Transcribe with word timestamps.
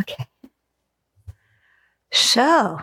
Okay. 0.00 0.26
So 2.12 2.80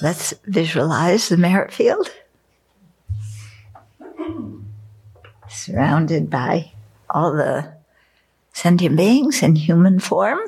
let's 0.00 0.32
visualize 0.44 1.28
the 1.28 1.36
merit 1.36 1.72
field. 1.72 2.10
Surrounded 5.48 6.30
by 6.30 6.72
all 7.08 7.32
the 7.32 7.74
sentient 8.52 8.96
beings 8.96 9.42
in 9.42 9.56
human 9.56 9.98
form. 9.98 10.38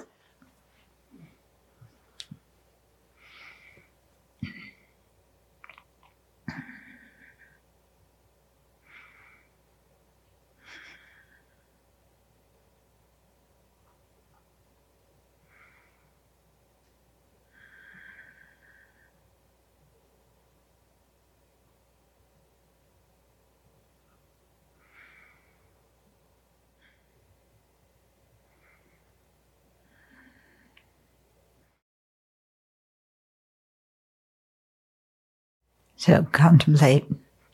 So 36.02 36.26
contemplate 36.32 37.06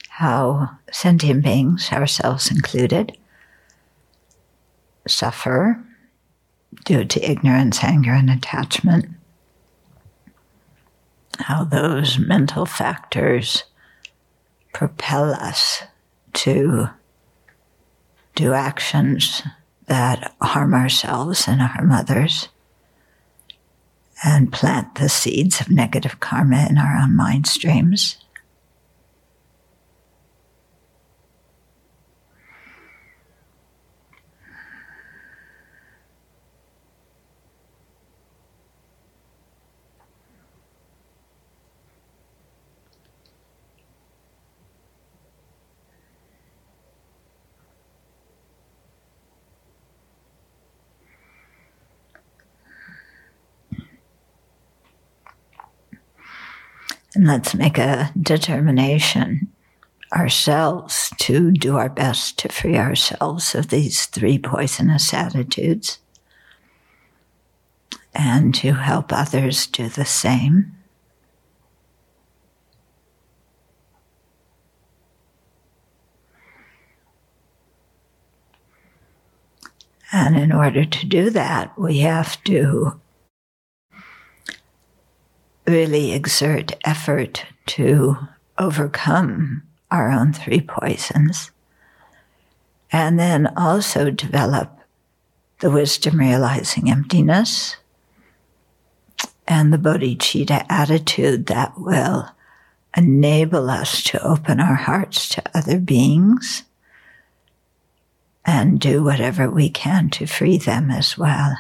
how 0.09 0.71
sentient 0.91 1.45
beings, 1.45 1.91
ourselves 1.93 2.51
included, 2.51 3.15
suffer 5.07 5.85
due 6.87 7.05
to 7.05 7.31
ignorance, 7.31 7.85
anger, 7.85 8.13
and 8.13 8.31
attachment. 8.31 9.05
How 11.41 11.65
those 11.65 12.19
mental 12.19 12.65
factors 12.65 13.65
propel 14.73 15.35
us 15.35 15.83
to 16.33 16.89
do 18.35 18.55
actions 18.55 19.43
that 19.89 20.35
harm 20.41 20.73
ourselves 20.73 21.47
and 21.47 21.61
harm 21.61 21.93
others 21.93 22.49
and 24.25 24.51
plant 24.51 24.95
the 24.95 25.11
seeds 25.11 25.61
of 25.61 25.71
negative 25.71 26.21
karma 26.21 26.67
in 26.71 26.79
our 26.79 26.97
own 26.97 27.15
mind 27.15 27.47
streams. 27.47 28.17
And 57.19 57.27
let's 57.27 57.53
make 57.53 57.79
a 57.79 58.13
determination 58.23 59.49
ourselves 60.15 61.13
to 61.19 61.51
do 61.51 61.77
our 61.77 61.89
best 61.89 62.39
to 62.39 62.49
free 62.49 62.77
ourselves 62.77 63.57
of 63.57 63.71
these 63.71 64.07
three 64.07 64.39
poisonous 64.39 65.13
attitudes 65.13 65.99
and 68.15 68.55
to 68.55 68.75
help 68.75 69.13
others 69.13 69.67
do 69.67 69.89
the 69.89 70.05
same. 70.05 70.77
And 80.13 80.37
in 80.37 80.53
order 80.53 80.85
to 80.85 81.07
do 81.07 81.31
that, 81.31 81.77
we 81.77 81.99
have 81.99 82.41
to 82.45 83.01
really 85.69 86.13
exert 86.13 86.73
effort 86.85 87.45
to 87.67 88.17
overcome 88.59 89.63
our 89.91 90.11
own 90.11 90.33
three 90.33 90.61
poisons. 90.61 91.51
And 92.91 93.19
then 93.19 93.53
also 93.57 94.11
develop 94.11 94.79
the 95.61 95.71
wisdom 95.71 96.19
realizing 96.19 96.91
emptiness 96.91 97.77
and 99.47 99.73
the 99.73 99.79
bodhicitta 99.79 100.65
attitude 100.69 101.47
that 101.47 101.79
will 101.79 102.31
enable 102.97 103.71
us 103.71 104.03
to 104.05 104.23
open 104.27 104.61
our 104.61 104.75
hearts 104.75 105.29
to 105.29 105.43
other 105.55 105.79
beings 105.79 106.65
and 108.45 108.81
do 108.81 109.03
whatever 109.03 109.51
we 109.51 109.69
can 109.69 110.09
to 110.11 110.27
free 110.27 110.57
them 110.57 110.91
as 110.91 111.19
well. 111.19 111.55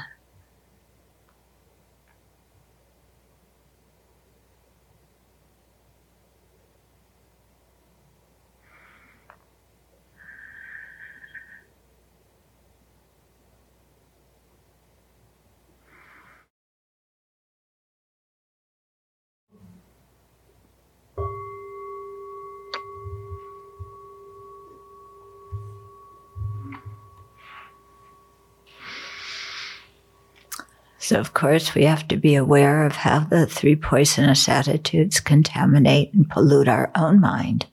So, 31.08 31.18
of 31.18 31.32
course, 31.32 31.74
we 31.74 31.84
have 31.84 32.06
to 32.08 32.18
be 32.18 32.34
aware 32.34 32.84
of 32.84 32.96
how 32.96 33.20
the 33.20 33.46
three 33.46 33.76
poisonous 33.76 34.46
attitudes 34.46 35.20
contaminate 35.20 36.12
and 36.12 36.28
pollute 36.28 36.68
our 36.68 36.90
own 36.94 37.18
mind. 37.18 37.64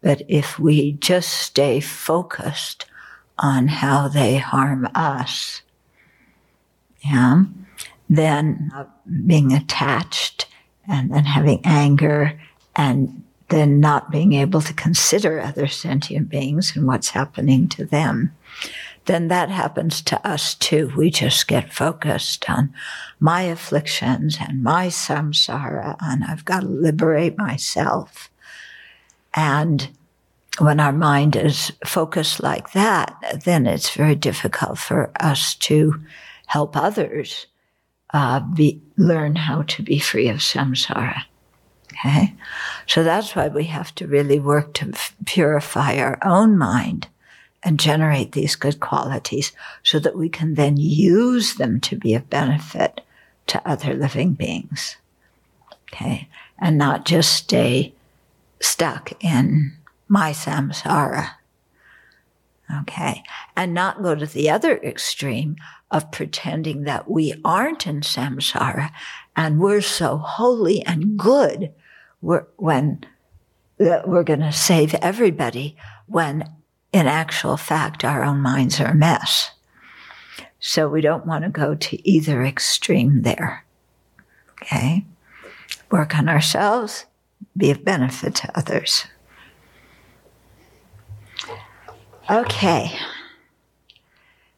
But 0.00 0.22
if 0.26 0.58
we 0.58 0.94
just 0.94 1.28
stay 1.28 1.78
focused 1.78 2.86
on 3.38 3.68
how 3.68 4.08
they 4.08 4.38
harm 4.38 4.88
us, 4.96 5.62
yeah, 7.04 7.44
then 8.10 8.72
being 9.28 9.52
attached 9.52 10.48
and 10.88 11.14
then 11.14 11.26
having 11.26 11.60
anger 11.62 12.36
and 12.74 13.22
then 13.48 13.78
not 13.78 14.10
being 14.10 14.32
able 14.32 14.60
to 14.62 14.74
consider 14.74 15.38
other 15.38 15.68
sentient 15.68 16.30
beings 16.30 16.74
and 16.74 16.88
what's 16.88 17.10
happening 17.10 17.68
to 17.68 17.84
them 17.84 18.34
then 19.06 19.28
that 19.28 19.50
happens 19.50 20.00
to 20.02 20.26
us 20.26 20.54
too. 20.54 20.92
We 20.96 21.10
just 21.10 21.46
get 21.46 21.72
focused 21.72 22.48
on 22.48 22.72
my 23.20 23.42
afflictions 23.42 24.38
and 24.40 24.62
my 24.62 24.88
samsara, 24.88 25.96
and 26.00 26.24
I've 26.24 26.44
got 26.44 26.60
to 26.60 26.66
liberate 26.66 27.36
myself. 27.36 28.30
And 29.34 29.88
when 30.58 30.80
our 30.80 30.92
mind 30.92 31.36
is 31.36 31.72
focused 31.84 32.42
like 32.42 32.72
that, 32.72 33.14
then 33.44 33.66
it's 33.66 33.90
very 33.90 34.14
difficult 34.14 34.78
for 34.78 35.10
us 35.20 35.54
to 35.56 36.00
help 36.46 36.76
others 36.76 37.46
uh, 38.12 38.40
be, 38.40 38.80
learn 38.96 39.34
how 39.34 39.62
to 39.62 39.82
be 39.82 39.98
free 39.98 40.28
of 40.28 40.38
samsara. 40.38 41.22
Okay? 41.92 42.34
So 42.86 43.02
that's 43.02 43.34
why 43.34 43.48
we 43.48 43.64
have 43.64 43.94
to 43.96 44.06
really 44.06 44.38
work 44.38 44.74
to 44.74 44.90
f- 44.92 45.14
purify 45.26 45.98
our 45.98 46.18
own 46.24 46.56
mind 46.56 47.08
and 47.64 47.80
generate 47.80 48.32
these 48.32 48.56
good 48.56 48.78
qualities 48.78 49.52
so 49.82 49.98
that 49.98 50.16
we 50.16 50.28
can 50.28 50.54
then 50.54 50.76
use 50.76 51.54
them 51.54 51.80
to 51.80 51.96
be 51.96 52.14
of 52.14 52.28
benefit 52.28 53.00
to 53.46 53.68
other 53.68 53.94
living 53.94 54.34
beings. 54.34 54.96
Okay. 55.92 56.28
And 56.58 56.76
not 56.76 57.06
just 57.06 57.32
stay 57.32 57.94
stuck 58.60 59.12
in 59.24 59.72
my 60.08 60.32
samsara. 60.32 61.30
Okay. 62.82 63.22
And 63.56 63.72
not 63.72 64.02
go 64.02 64.14
to 64.14 64.26
the 64.26 64.50
other 64.50 64.76
extreme 64.78 65.56
of 65.90 66.10
pretending 66.10 66.84
that 66.84 67.10
we 67.10 67.34
aren't 67.44 67.86
in 67.86 68.00
samsara 68.00 68.90
and 69.36 69.58
we're 69.58 69.80
so 69.80 70.16
holy 70.16 70.84
and 70.84 71.16
good 71.18 71.72
we're, 72.20 72.46
when 72.56 73.04
we're 73.78 74.24
going 74.24 74.40
to 74.40 74.52
save 74.52 74.94
everybody 74.94 75.76
when 76.06 76.44
in 76.94 77.08
actual 77.08 77.56
fact, 77.56 78.04
our 78.04 78.22
own 78.22 78.38
minds 78.38 78.80
are 78.80 78.92
a 78.92 78.94
mess. 78.94 79.50
So 80.60 80.88
we 80.88 81.00
don't 81.00 81.26
want 81.26 81.42
to 81.42 81.50
go 81.50 81.74
to 81.74 82.08
either 82.08 82.44
extreme 82.44 83.22
there. 83.22 83.64
Okay? 84.62 85.04
Work 85.90 86.16
on 86.16 86.28
ourselves, 86.28 87.06
be 87.56 87.72
of 87.72 87.84
benefit 87.84 88.36
to 88.36 88.56
others. 88.56 89.06
Okay. 92.30 92.96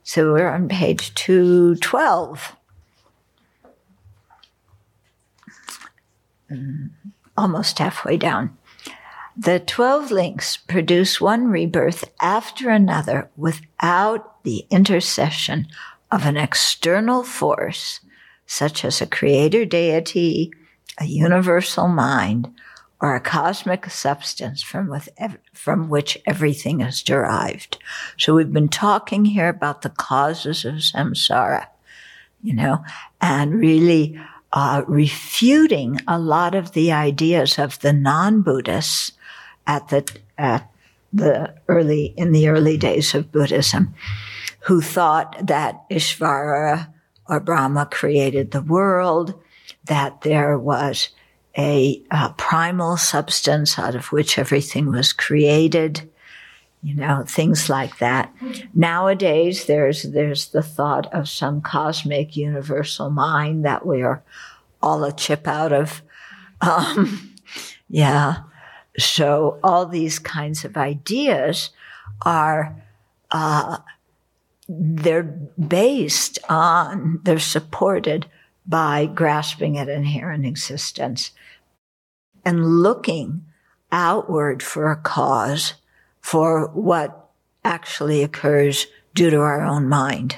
So 0.04 0.34
we're 0.34 0.50
on 0.50 0.68
page 0.68 1.14
212. 1.14 2.54
Mm, 6.52 6.90
almost 7.34 7.78
halfway 7.78 8.18
down. 8.18 8.56
The 9.38 9.60
12 9.60 10.10
links 10.10 10.56
produce 10.56 11.20
one 11.20 11.48
rebirth 11.48 12.10
after 12.22 12.70
another 12.70 13.28
without 13.36 14.42
the 14.44 14.64
intercession 14.70 15.66
of 16.10 16.24
an 16.24 16.38
external 16.38 17.22
force, 17.22 18.00
such 18.46 18.82
as 18.82 19.02
a 19.02 19.06
creator 19.06 19.66
deity, 19.66 20.52
a 20.98 21.04
universal 21.04 21.86
mind, 21.86 22.50
or 22.98 23.14
a 23.14 23.20
cosmic 23.20 23.90
substance 23.90 24.62
from, 24.62 24.88
with, 24.88 25.10
from 25.52 25.90
which 25.90 26.16
everything 26.24 26.80
is 26.80 27.02
derived. 27.02 27.76
So 28.16 28.34
we've 28.34 28.52
been 28.52 28.70
talking 28.70 29.26
here 29.26 29.50
about 29.50 29.82
the 29.82 29.90
causes 29.90 30.64
of 30.64 30.76
samsara, 30.76 31.66
you 32.42 32.54
know, 32.54 32.82
and 33.20 33.60
really 33.60 34.18
uh, 34.54 34.82
refuting 34.86 36.00
a 36.08 36.18
lot 36.18 36.54
of 36.54 36.72
the 36.72 36.90
ideas 36.90 37.58
of 37.58 37.78
the 37.80 37.92
non-Buddhists 37.92 39.12
at 39.66 39.88
the 39.88 40.06
at 40.38 40.70
the 41.12 41.54
early 41.68 42.14
in 42.16 42.32
the 42.32 42.48
early 42.48 42.76
days 42.76 43.14
of 43.14 43.32
Buddhism, 43.32 43.94
who 44.60 44.80
thought 44.80 45.46
that 45.46 45.88
Ishvara 45.90 46.92
or 47.28 47.40
Brahma 47.40 47.88
created 47.90 48.50
the 48.50 48.62
world, 48.62 49.34
that 49.86 50.20
there 50.22 50.58
was 50.58 51.10
a, 51.56 52.02
a 52.10 52.34
primal 52.36 52.96
substance 52.96 53.78
out 53.78 53.94
of 53.94 54.12
which 54.12 54.38
everything 54.38 54.90
was 54.90 55.12
created, 55.12 56.08
you 56.82 56.94
know, 56.94 57.24
things 57.26 57.70
like 57.70 57.98
that. 57.98 58.32
Nowadays, 58.74 59.64
there's 59.66 60.02
there's 60.02 60.48
the 60.48 60.62
thought 60.62 61.12
of 61.12 61.28
some 61.28 61.60
cosmic 61.60 62.36
universal 62.36 63.10
mind 63.10 63.64
that 63.64 63.86
we 63.86 64.02
are 64.02 64.22
all 64.82 65.04
a 65.04 65.12
chip 65.12 65.46
out 65.48 65.72
of. 65.72 66.02
Um, 66.58 67.34
yeah, 67.90 68.38
so 68.98 69.58
all 69.62 69.86
these 69.86 70.18
kinds 70.18 70.64
of 70.64 70.76
ideas 70.76 71.70
are, 72.24 72.82
uh, 73.30 73.78
they're 74.68 75.22
based 75.22 76.38
on, 76.48 77.20
they're 77.22 77.38
supported 77.38 78.26
by 78.66 79.06
grasping 79.06 79.78
at 79.78 79.88
inherent 79.88 80.44
existence 80.44 81.30
and 82.44 82.82
looking 82.82 83.44
outward 83.92 84.62
for 84.62 84.90
a 84.90 84.96
cause 84.96 85.74
for 86.20 86.68
what 86.68 87.30
actually 87.64 88.22
occurs 88.22 88.86
due 89.14 89.30
to 89.30 89.38
our 89.38 89.62
own 89.62 89.88
mind. 89.88 90.36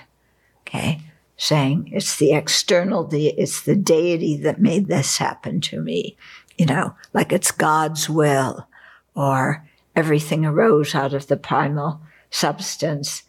Okay. 0.60 1.00
Saying 1.36 1.90
it's 1.92 2.16
the 2.16 2.32
external, 2.32 3.08
it's 3.12 3.62
the 3.62 3.76
deity 3.76 4.36
that 4.38 4.60
made 4.60 4.88
this 4.88 5.18
happen 5.18 5.60
to 5.62 5.80
me 5.80 6.16
you 6.58 6.66
know, 6.66 6.94
like 7.14 7.32
it's 7.32 7.50
God's 7.52 8.10
will, 8.10 8.66
or 9.14 9.66
everything 9.96 10.44
arose 10.44 10.94
out 10.94 11.14
of 11.14 11.28
the 11.28 11.36
primal 11.36 12.00
substance, 12.30 13.22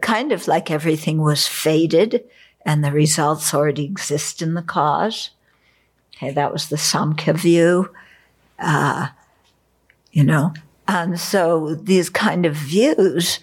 kind 0.00 0.32
of 0.32 0.48
like 0.48 0.70
everything 0.70 1.20
was 1.20 1.46
fated 1.46 2.24
and 2.66 2.82
the 2.82 2.92
results 2.92 3.54
already 3.54 3.84
exist 3.84 4.42
in 4.42 4.54
the 4.54 4.62
cause. 4.62 5.30
Okay, 6.16 6.30
that 6.30 6.52
was 6.52 6.68
the 6.68 6.76
Samkhya 6.76 7.34
view, 7.34 7.90
uh, 8.58 9.08
you 10.12 10.24
know. 10.24 10.54
And 10.86 11.18
so 11.18 11.74
these 11.74 12.08
kind 12.10 12.46
of 12.46 12.54
views 12.54 13.40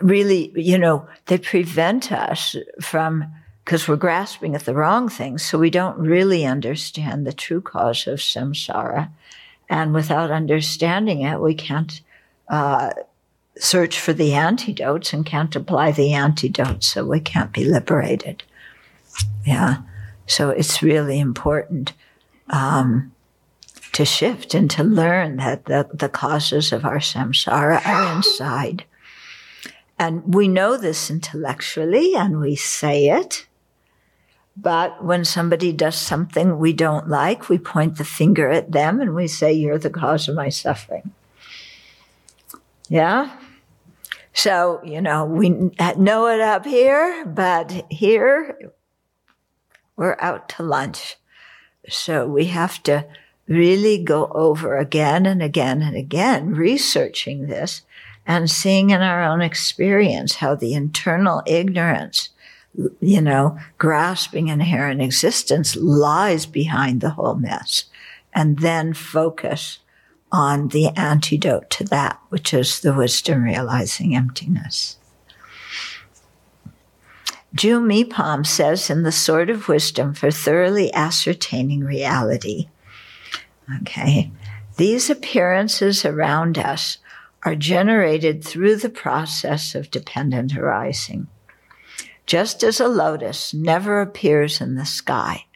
really, 0.00 0.52
you 0.54 0.78
know, 0.78 1.08
they 1.26 1.38
prevent 1.38 2.12
us 2.12 2.56
from 2.80 3.24
because 3.70 3.86
we're 3.86 3.94
grasping 3.94 4.56
at 4.56 4.64
the 4.64 4.74
wrong 4.74 5.08
things. 5.08 5.44
So 5.44 5.56
we 5.56 5.70
don't 5.70 5.96
really 5.96 6.44
understand 6.44 7.24
the 7.24 7.32
true 7.32 7.60
cause 7.60 8.08
of 8.08 8.18
samsara. 8.18 9.10
And 9.68 9.94
without 9.94 10.32
understanding 10.32 11.20
it, 11.20 11.40
we 11.40 11.54
can't 11.54 12.00
uh, 12.48 12.90
search 13.56 14.00
for 14.00 14.12
the 14.12 14.34
antidotes 14.34 15.12
and 15.12 15.24
can't 15.24 15.54
apply 15.54 15.92
the 15.92 16.14
antidotes. 16.14 16.88
So 16.88 17.04
we 17.04 17.20
can't 17.20 17.52
be 17.52 17.64
liberated. 17.64 18.42
Yeah. 19.46 19.82
So 20.26 20.50
it's 20.50 20.82
really 20.82 21.20
important 21.20 21.92
um, 22.48 23.12
to 23.92 24.04
shift 24.04 24.52
and 24.52 24.68
to 24.72 24.82
learn 24.82 25.36
that 25.36 25.66
the, 25.66 25.88
the 25.94 26.08
causes 26.08 26.72
of 26.72 26.84
our 26.84 26.98
samsara 26.98 27.86
are 27.86 28.16
inside. 28.16 28.82
And 29.96 30.34
we 30.34 30.48
know 30.48 30.76
this 30.76 31.08
intellectually 31.08 32.16
and 32.16 32.40
we 32.40 32.56
say 32.56 33.10
it. 33.10 33.46
But 34.60 35.02
when 35.02 35.24
somebody 35.24 35.72
does 35.72 35.96
something 35.96 36.58
we 36.58 36.74
don't 36.74 37.08
like, 37.08 37.48
we 37.48 37.56
point 37.56 37.96
the 37.96 38.04
finger 38.04 38.50
at 38.50 38.72
them 38.72 39.00
and 39.00 39.14
we 39.14 39.26
say, 39.26 39.52
You're 39.52 39.78
the 39.78 39.90
cause 39.90 40.28
of 40.28 40.34
my 40.34 40.50
suffering. 40.50 41.12
Yeah? 42.88 43.30
So, 44.32 44.80
you 44.84 45.00
know, 45.00 45.24
we 45.24 45.48
know 45.48 46.26
it 46.28 46.40
up 46.40 46.66
here, 46.66 47.24
but 47.24 47.86
here 47.90 48.72
we're 49.96 50.16
out 50.20 50.48
to 50.50 50.62
lunch. 50.62 51.16
So 51.88 52.26
we 52.26 52.46
have 52.46 52.82
to 52.84 53.06
really 53.48 54.02
go 54.02 54.26
over 54.26 54.76
again 54.76 55.26
and 55.26 55.42
again 55.42 55.82
and 55.82 55.96
again, 55.96 56.54
researching 56.54 57.46
this 57.46 57.82
and 58.26 58.50
seeing 58.50 58.90
in 58.90 59.00
our 59.00 59.22
own 59.22 59.40
experience 59.40 60.36
how 60.36 60.54
the 60.54 60.74
internal 60.74 61.42
ignorance 61.46 62.28
you 62.74 63.20
know, 63.20 63.58
grasping 63.78 64.48
inherent 64.48 65.02
existence 65.02 65.76
lies 65.76 66.46
behind 66.46 67.00
the 67.00 67.10
whole 67.10 67.34
mess. 67.34 67.84
And 68.32 68.60
then 68.60 68.94
focus 68.94 69.78
on 70.30 70.68
the 70.68 70.88
antidote 70.96 71.68
to 71.70 71.84
that, 71.84 72.20
which 72.28 72.54
is 72.54 72.80
the 72.80 72.94
wisdom 72.94 73.42
realizing 73.42 74.14
emptiness. 74.14 74.96
Ju 77.52 77.80
Mipham 77.80 78.46
says 78.46 78.88
in 78.90 79.02
The 79.02 79.10
Sword 79.10 79.50
of 79.50 79.66
Wisdom 79.66 80.14
for 80.14 80.30
thoroughly 80.30 80.94
ascertaining 80.94 81.80
reality. 81.80 82.68
Okay. 83.80 84.30
These 84.76 85.10
appearances 85.10 86.04
around 86.04 86.58
us 86.58 86.98
are 87.42 87.56
generated 87.56 88.44
through 88.44 88.76
the 88.76 88.88
process 88.88 89.74
of 89.74 89.90
dependent 89.90 90.56
arising 90.56 91.26
just 92.30 92.62
as 92.62 92.78
a 92.78 92.86
lotus 92.86 93.52
never 93.52 94.00
appears 94.00 94.60
in 94.60 94.76
the 94.76 94.86
sky. 94.86 95.46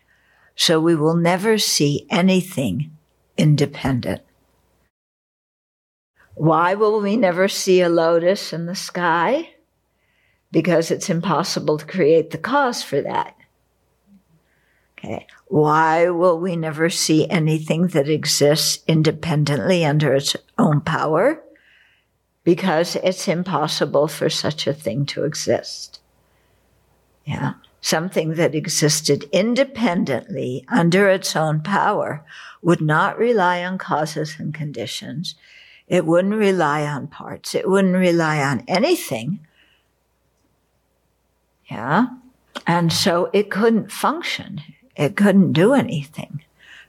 So 0.57 0.81
we 0.81 0.97
will 0.97 1.15
never 1.15 1.57
see 1.57 2.05
anything 2.11 2.91
independent. 3.39 4.23
Why 6.35 6.75
will 6.75 7.01
we 7.01 7.17
never 7.17 7.47
see 7.47 7.81
a 7.81 7.89
lotus 7.89 8.53
in 8.53 8.67
the 8.67 8.75
sky? 8.75 9.51
Because 10.51 10.91
it's 10.91 11.09
impossible 11.09 11.79
to 11.79 11.87
create 11.87 12.33
the 12.33 12.39
cause 12.39 12.83
for 12.83 13.01
that. 13.03 13.37
Okay. 14.99 15.29
Why 15.47 16.11
will 16.11 16.41
we 16.41 16.57
never 16.57 16.91
see 16.91 17.31
anything 17.31 17.87
that 17.89 18.09
exists 18.09 18.83
independently 18.89 19.85
under 19.85 20.13
its 20.13 20.35
own 20.59 20.81
power? 20.81 21.41
Because 22.43 22.97
it's 22.97 23.29
impossible 23.29 24.09
for 24.09 24.29
such 24.29 24.67
a 24.67 24.75
thing 24.75 25.07
to 25.07 25.23
exist. 25.23 26.01
Yeah. 27.25 27.55
Something 27.81 28.35
that 28.35 28.55
existed 28.55 29.25
independently 29.33 30.65
under 30.69 31.09
its 31.09 31.37
own 31.37 31.61
power 31.61 32.25
would 32.63 32.81
not 32.81 33.19
rely 33.19 33.63
on 33.63 33.77
causes 33.79 34.37
and 34.39 34.55
conditions. 34.55 35.35
It 35.87 36.07
wouldn't 36.07 36.35
rely 36.35 36.87
on 36.87 37.09
parts. 37.09 37.55
It 37.55 37.69
wouldn't 37.69 37.95
rely 37.95 38.43
on 38.43 38.65
anything. 38.67 39.41
Yeah. 41.67 42.07
And 42.67 42.93
so 42.93 43.31
it 43.33 43.51
couldn't 43.51 43.93
function. 43.93 44.63
It 44.97 45.17
couldn't 45.17 45.53
do 45.53 45.75
anything 45.75 46.43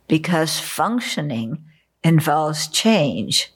because 0.08 0.60
functioning 0.60 1.64
involves 2.04 2.68
change. 2.68 3.52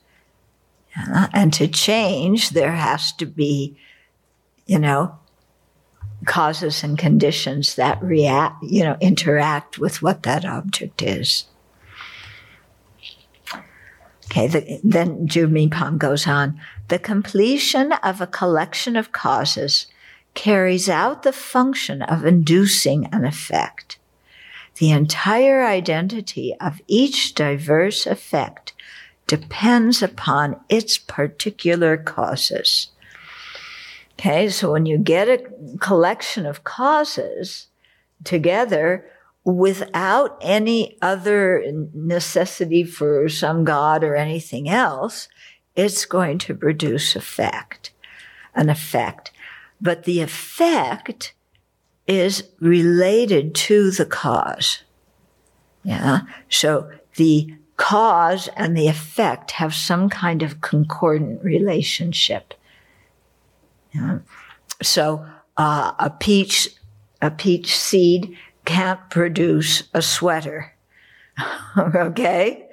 Yeah? 0.97 1.27
And 1.33 1.53
to 1.53 1.67
change, 1.67 2.49
there 2.49 2.71
has 2.71 3.13
to 3.13 3.25
be, 3.25 3.77
you 4.65 4.79
know, 4.79 5.18
causes 6.25 6.83
and 6.83 6.97
conditions 6.97 7.75
that 7.75 8.01
react, 8.03 8.61
you 8.63 8.83
know, 8.83 8.97
interact 8.99 9.79
with 9.79 10.01
what 10.01 10.23
that 10.23 10.45
object 10.45 11.01
is. 11.01 11.45
Okay, 14.25 14.47
the, 14.47 14.79
then 14.83 15.27
Ju 15.27 15.47
Mipham 15.47 15.97
goes 15.97 16.27
on. 16.27 16.59
The 16.89 16.99
completion 16.99 17.93
of 17.93 18.21
a 18.21 18.27
collection 18.27 18.95
of 18.95 19.11
causes 19.11 19.87
carries 20.35 20.87
out 20.87 21.23
the 21.23 21.33
function 21.33 22.01
of 22.01 22.25
inducing 22.25 23.05
an 23.07 23.25
effect. 23.25 23.97
The 24.77 24.91
entire 24.91 25.65
identity 25.65 26.55
of 26.61 26.81
each 26.87 27.33
diverse 27.33 28.05
effect 28.05 28.73
depends 29.25 30.01
upon 30.01 30.59
its 30.69 30.97
particular 30.97 31.97
causes. 31.97 32.89
Okay, 34.19 34.49
so 34.49 34.73
when 34.73 34.85
you 34.85 34.97
get 34.97 35.29
a 35.29 35.41
collection 35.79 36.45
of 36.45 36.65
causes 36.65 37.67
together 38.25 39.09
without 39.45 40.37
any 40.41 40.97
other 41.01 41.63
necessity 41.93 42.83
for 42.83 43.29
some 43.29 43.63
God 43.63 44.03
or 44.03 44.17
anything 44.17 44.67
else, 44.67 45.29
it's 45.73 46.03
going 46.03 46.37
to 46.39 46.53
produce 46.53 47.15
effect, 47.15 47.93
an 48.53 48.69
effect. 48.69 49.31
But 49.79 50.03
the 50.03 50.19
effect 50.19 51.33
is 52.05 52.43
related 52.59 53.55
to 53.55 53.89
the 53.89 54.05
cause. 54.05 54.83
Yeah. 55.83 56.23
So 56.49 56.91
the 57.15 57.55
cause 57.77 58.49
and 58.57 58.75
the 58.75 58.89
effect 58.89 59.51
have 59.51 59.73
some 59.73 60.09
kind 60.09 60.43
of 60.43 60.59
concordant 60.59 61.41
relationship. 61.41 62.53
So 64.81 65.25
uh, 65.57 65.93
a 65.99 66.09
peach, 66.09 66.69
a 67.21 67.31
peach 67.31 67.75
seed 67.75 68.37
can't 68.65 69.09
produce 69.09 69.83
a 69.93 70.01
sweater. 70.01 70.75
okay? 71.77 72.67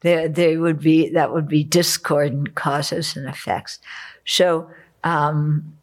There, 0.00 0.28
there 0.28 0.60
would 0.60 0.80
be, 0.80 1.08
that 1.10 1.32
would 1.32 1.48
be 1.48 1.64
discordant 1.64 2.54
causes 2.54 3.16
and 3.16 3.28
effects. 3.28 3.80
So, 4.24 4.70
um, 5.02 5.76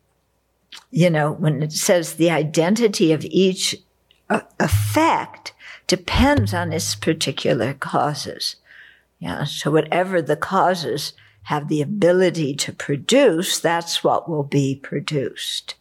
you 0.92 1.10
know, 1.10 1.34
when 1.34 1.62
it 1.62 1.74
says 1.74 2.14
the 2.14 2.30
identity 2.30 3.12
of 3.12 3.26
each 3.26 3.76
uh, 4.30 4.42
effect 4.60 5.54
depends 5.88 6.54
on 6.54 6.72
its 6.72 6.96
particular 6.96 7.74
causes. 7.74 8.56
Yeah. 9.20 9.44
So 9.44 9.72
whatever 9.72 10.22
the 10.22 10.36
causes 10.36 11.14
have 11.46 11.68
the 11.68 11.82
ability 11.82 12.56
to 12.56 12.74
produce, 12.74 13.60
that's 13.60 14.04
what 14.04 14.28
will 14.28 14.44
be 14.44 14.76
produced. 14.76 15.76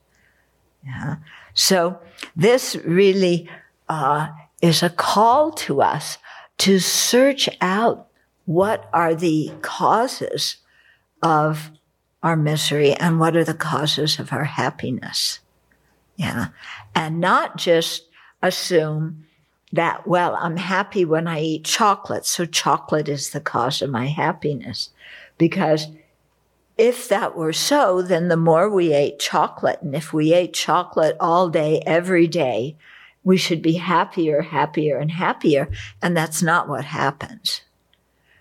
Yeah. 0.84 1.16
So 1.54 1.98
this 2.36 2.76
really 2.84 3.48
uh, 3.88 4.28
is 4.60 4.82
a 4.82 4.90
call 4.90 5.52
to 5.52 5.80
us 5.80 6.18
to 6.58 6.78
search 6.78 7.48
out 7.60 8.08
what 8.44 8.88
are 8.92 9.14
the 9.14 9.52
causes 9.62 10.56
of 11.22 11.70
our 12.22 12.36
misery 12.36 12.92
and 12.92 13.18
what 13.18 13.34
are 13.34 13.44
the 13.44 13.54
causes 13.54 14.18
of 14.18 14.32
our 14.32 14.44
happiness. 14.44 15.40
Yeah. 16.16 16.48
And 16.94 17.20
not 17.20 17.56
just 17.56 18.04
assume 18.42 19.24
that, 19.72 20.06
well, 20.06 20.36
I'm 20.38 20.58
happy 20.58 21.04
when 21.04 21.26
I 21.26 21.40
eat 21.40 21.64
chocolate. 21.64 22.26
So 22.26 22.44
chocolate 22.44 23.08
is 23.08 23.30
the 23.30 23.40
cause 23.40 23.80
of 23.80 23.90
my 23.90 24.06
happiness. 24.06 24.90
Because 25.38 25.88
if 26.76 27.08
that 27.08 27.36
were 27.36 27.52
so, 27.52 28.02
then 28.02 28.28
the 28.28 28.36
more 28.36 28.68
we 28.68 28.92
ate 28.92 29.18
chocolate, 29.18 29.80
and 29.82 29.94
if 29.94 30.12
we 30.12 30.32
ate 30.32 30.52
chocolate 30.52 31.16
all 31.20 31.48
day, 31.48 31.82
every 31.86 32.26
day, 32.26 32.76
we 33.22 33.36
should 33.36 33.62
be 33.62 33.74
happier, 33.74 34.42
happier, 34.42 34.98
and 34.98 35.10
happier. 35.10 35.70
And 36.02 36.16
that's 36.16 36.42
not 36.42 36.68
what 36.68 36.84
happens. 36.84 37.62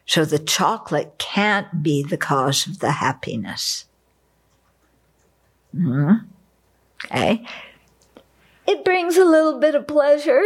So 0.06 0.26
the 0.26 0.40
chocolate 0.40 1.16
can't 1.18 1.82
be 1.82 2.04
the 2.04 2.18
cause 2.18 2.68
of 2.68 2.80
the 2.80 2.92
happiness. 2.92 3.86
Mm-hmm. 5.76 6.26
Okay. 7.06 7.46
It 8.68 8.86
brings 8.86 9.18
a 9.18 9.26
little 9.26 9.60
bit 9.60 9.76
of 9.76 9.88
pleasure. 9.88 10.44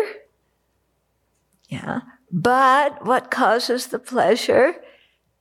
Yeah. 1.70 2.02
But 2.32 3.06
what 3.06 3.32
causes 3.32 3.88
the 3.88 4.00
pleasure? 4.00 4.76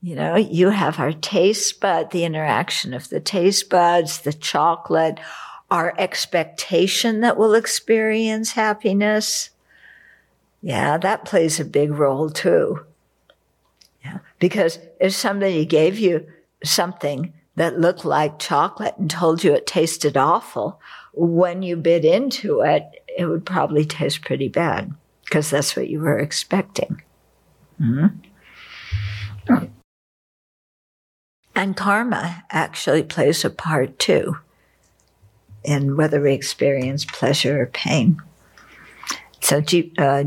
You 0.07 0.15
know, 0.15 0.37
you 0.37 0.71
have 0.71 1.01
our 1.01 1.13
taste 1.13 1.81
bud, 1.81 2.13
the 2.13 2.23
interaction 2.23 2.95
of 2.95 3.09
the 3.09 3.19
taste 3.19 3.69
buds, 3.69 4.21
the 4.21 4.33
chocolate, 4.33 5.19
our 5.69 5.93
expectation 5.99 7.23
that 7.23 7.37
we'll 7.37 7.55
experience 7.55 8.53
happiness. 8.53 9.51
Yeah, 10.63 10.97
that 10.99 11.25
plays 11.25 11.59
a 11.59 11.65
big 11.65 11.91
role 11.91 12.31
too. 12.31 12.87
Yeah, 14.05 14.19
because 14.39 14.79
if 15.01 15.13
somebody 15.13 15.65
gave 15.65 15.99
you 15.99 16.25
something 16.63 17.33
that 17.57 17.81
looked 17.81 18.05
like 18.05 18.39
chocolate 18.39 18.95
and 18.99 19.11
told 19.11 19.43
you 19.43 19.55
it 19.55 19.67
tasted 19.67 20.17
awful, 20.17 20.81
when 21.15 21.65
you 21.65 21.75
bit 21.75 22.05
into 22.05 22.61
it, 22.61 22.85
it 23.19 23.27
would 23.27 23.45
probably 23.45 23.85
taste 23.85 24.23
pretty 24.23 24.47
bad 24.47 24.95
because 25.25 25.51
that's 25.51 25.75
what 25.75 25.89
you 25.89 25.99
were 25.99 26.21
expecting. 26.21 27.03
Mm-hmm. 27.81 29.67
And 31.57 31.75
karma 31.75 32.45
actually 32.51 33.03
plays 33.03 33.43
a 33.43 33.51
part 33.51 33.99
too 33.99 34.37
in 35.65 35.97
whether 35.97 36.21
we 36.21 36.35
experience 36.35 37.07
pleasure 37.07 37.63
or 37.63 37.67
pain. 37.67 38.21
So 39.41 39.57
uh, 39.57 40.25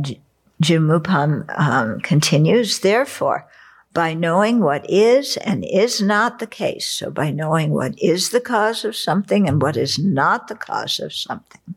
Ju 0.62 0.80
Mipham 0.80 1.46
um, 1.58 2.00
continues, 2.02 2.80
therefore, 2.80 3.48
by 3.94 4.14
knowing 4.16 4.60
what 4.60 4.90
is 4.90 5.38
and 5.38 5.64
is 5.64 6.02
not 6.02 6.40
the 6.40 6.48
case. 6.48 6.90
So 6.90 7.12
by 7.12 7.30
knowing 7.30 7.72
what 7.72 7.98
is 8.02 8.32
the 8.32 8.42
cause 8.42 8.84
of 8.84 8.96
something 8.96 9.48
and 9.48 9.62
what 9.62 9.78
is 9.78 10.00
not 10.00 10.48
the 10.48 10.56
cause 10.56 11.00
of 11.00 11.14
something. 11.14 11.76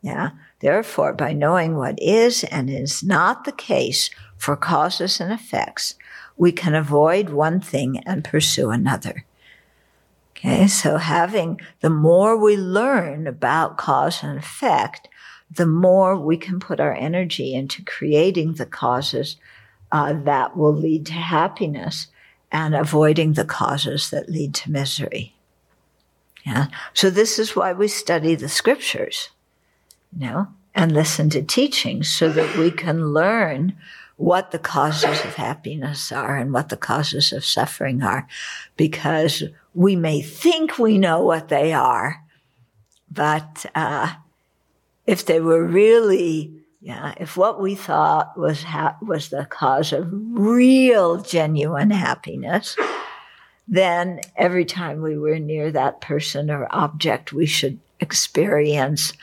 Yeah. 0.00 0.30
Therefore, 0.60 1.12
by 1.12 1.32
knowing 1.32 1.76
what 1.76 1.98
is 2.00 2.44
and 2.44 2.70
is 2.70 3.02
not 3.02 3.44
the 3.44 3.52
case 3.52 4.10
for 4.36 4.56
causes 4.56 5.20
and 5.20 5.32
effects, 5.32 5.94
we 6.36 6.52
can 6.52 6.74
avoid 6.74 7.30
one 7.30 7.60
thing 7.60 7.98
and 8.06 8.24
pursue 8.24 8.70
another. 8.70 9.24
Okay. 10.36 10.66
So 10.66 10.96
having 10.98 11.60
the 11.80 11.90
more 11.90 12.36
we 12.36 12.56
learn 12.56 13.26
about 13.26 13.78
cause 13.78 14.22
and 14.22 14.38
effect, 14.38 15.08
the 15.50 15.66
more 15.66 16.18
we 16.18 16.36
can 16.36 16.58
put 16.60 16.80
our 16.80 16.92
energy 16.92 17.54
into 17.54 17.82
creating 17.84 18.54
the 18.54 18.66
causes 18.66 19.36
uh, 19.92 20.12
that 20.24 20.56
will 20.56 20.74
lead 20.74 21.06
to 21.06 21.12
happiness 21.12 22.08
and 22.50 22.74
avoiding 22.74 23.32
the 23.32 23.44
causes 23.44 24.10
that 24.10 24.28
lead 24.28 24.54
to 24.54 24.70
misery. 24.70 25.34
Yeah. 26.44 26.66
So 26.92 27.10
this 27.10 27.38
is 27.38 27.56
why 27.56 27.72
we 27.72 27.88
study 27.88 28.34
the 28.34 28.48
scriptures, 28.48 29.30
you 30.16 30.26
know, 30.26 30.48
and 30.74 30.92
listen 30.92 31.30
to 31.30 31.42
teachings 31.42 32.10
so 32.10 32.28
that 32.28 32.56
we 32.56 32.70
can 32.70 33.12
learn 33.12 33.76
what 34.16 34.50
the 34.50 34.58
causes 34.58 35.24
of 35.24 35.34
happiness 35.34 36.12
are 36.12 36.36
and 36.36 36.52
what 36.52 36.68
the 36.68 36.76
causes 36.76 37.32
of 37.32 37.44
suffering 37.44 38.02
are, 38.02 38.26
because 38.76 39.42
we 39.74 39.96
may 39.96 40.22
think 40.22 40.78
we 40.78 40.98
know 40.98 41.22
what 41.22 41.48
they 41.48 41.72
are, 41.72 42.22
but 43.10 43.66
uh, 43.74 44.14
if 45.06 45.26
they 45.26 45.40
were 45.40 45.64
really 45.64 46.64
yeah, 46.84 47.14
if 47.16 47.38
what 47.38 47.62
we 47.62 47.74
thought 47.74 48.36
was 48.36 48.62
ha- 48.62 48.98
was 49.00 49.30
the 49.30 49.46
cause 49.46 49.90
of 49.90 50.06
real, 50.10 51.22
genuine 51.22 51.90
happiness, 51.90 52.76
then 53.66 54.20
every 54.36 54.66
time 54.66 55.00
we 55.00 55.16
were 55.16 55.38
near 55.38 55.72
that 55.72 56.02
person 56.02 56.50
or 56.50 56.68
object, 56.70 57.32
we 57.32 57.46
should 57.46 57.80
experience 58.00 59.14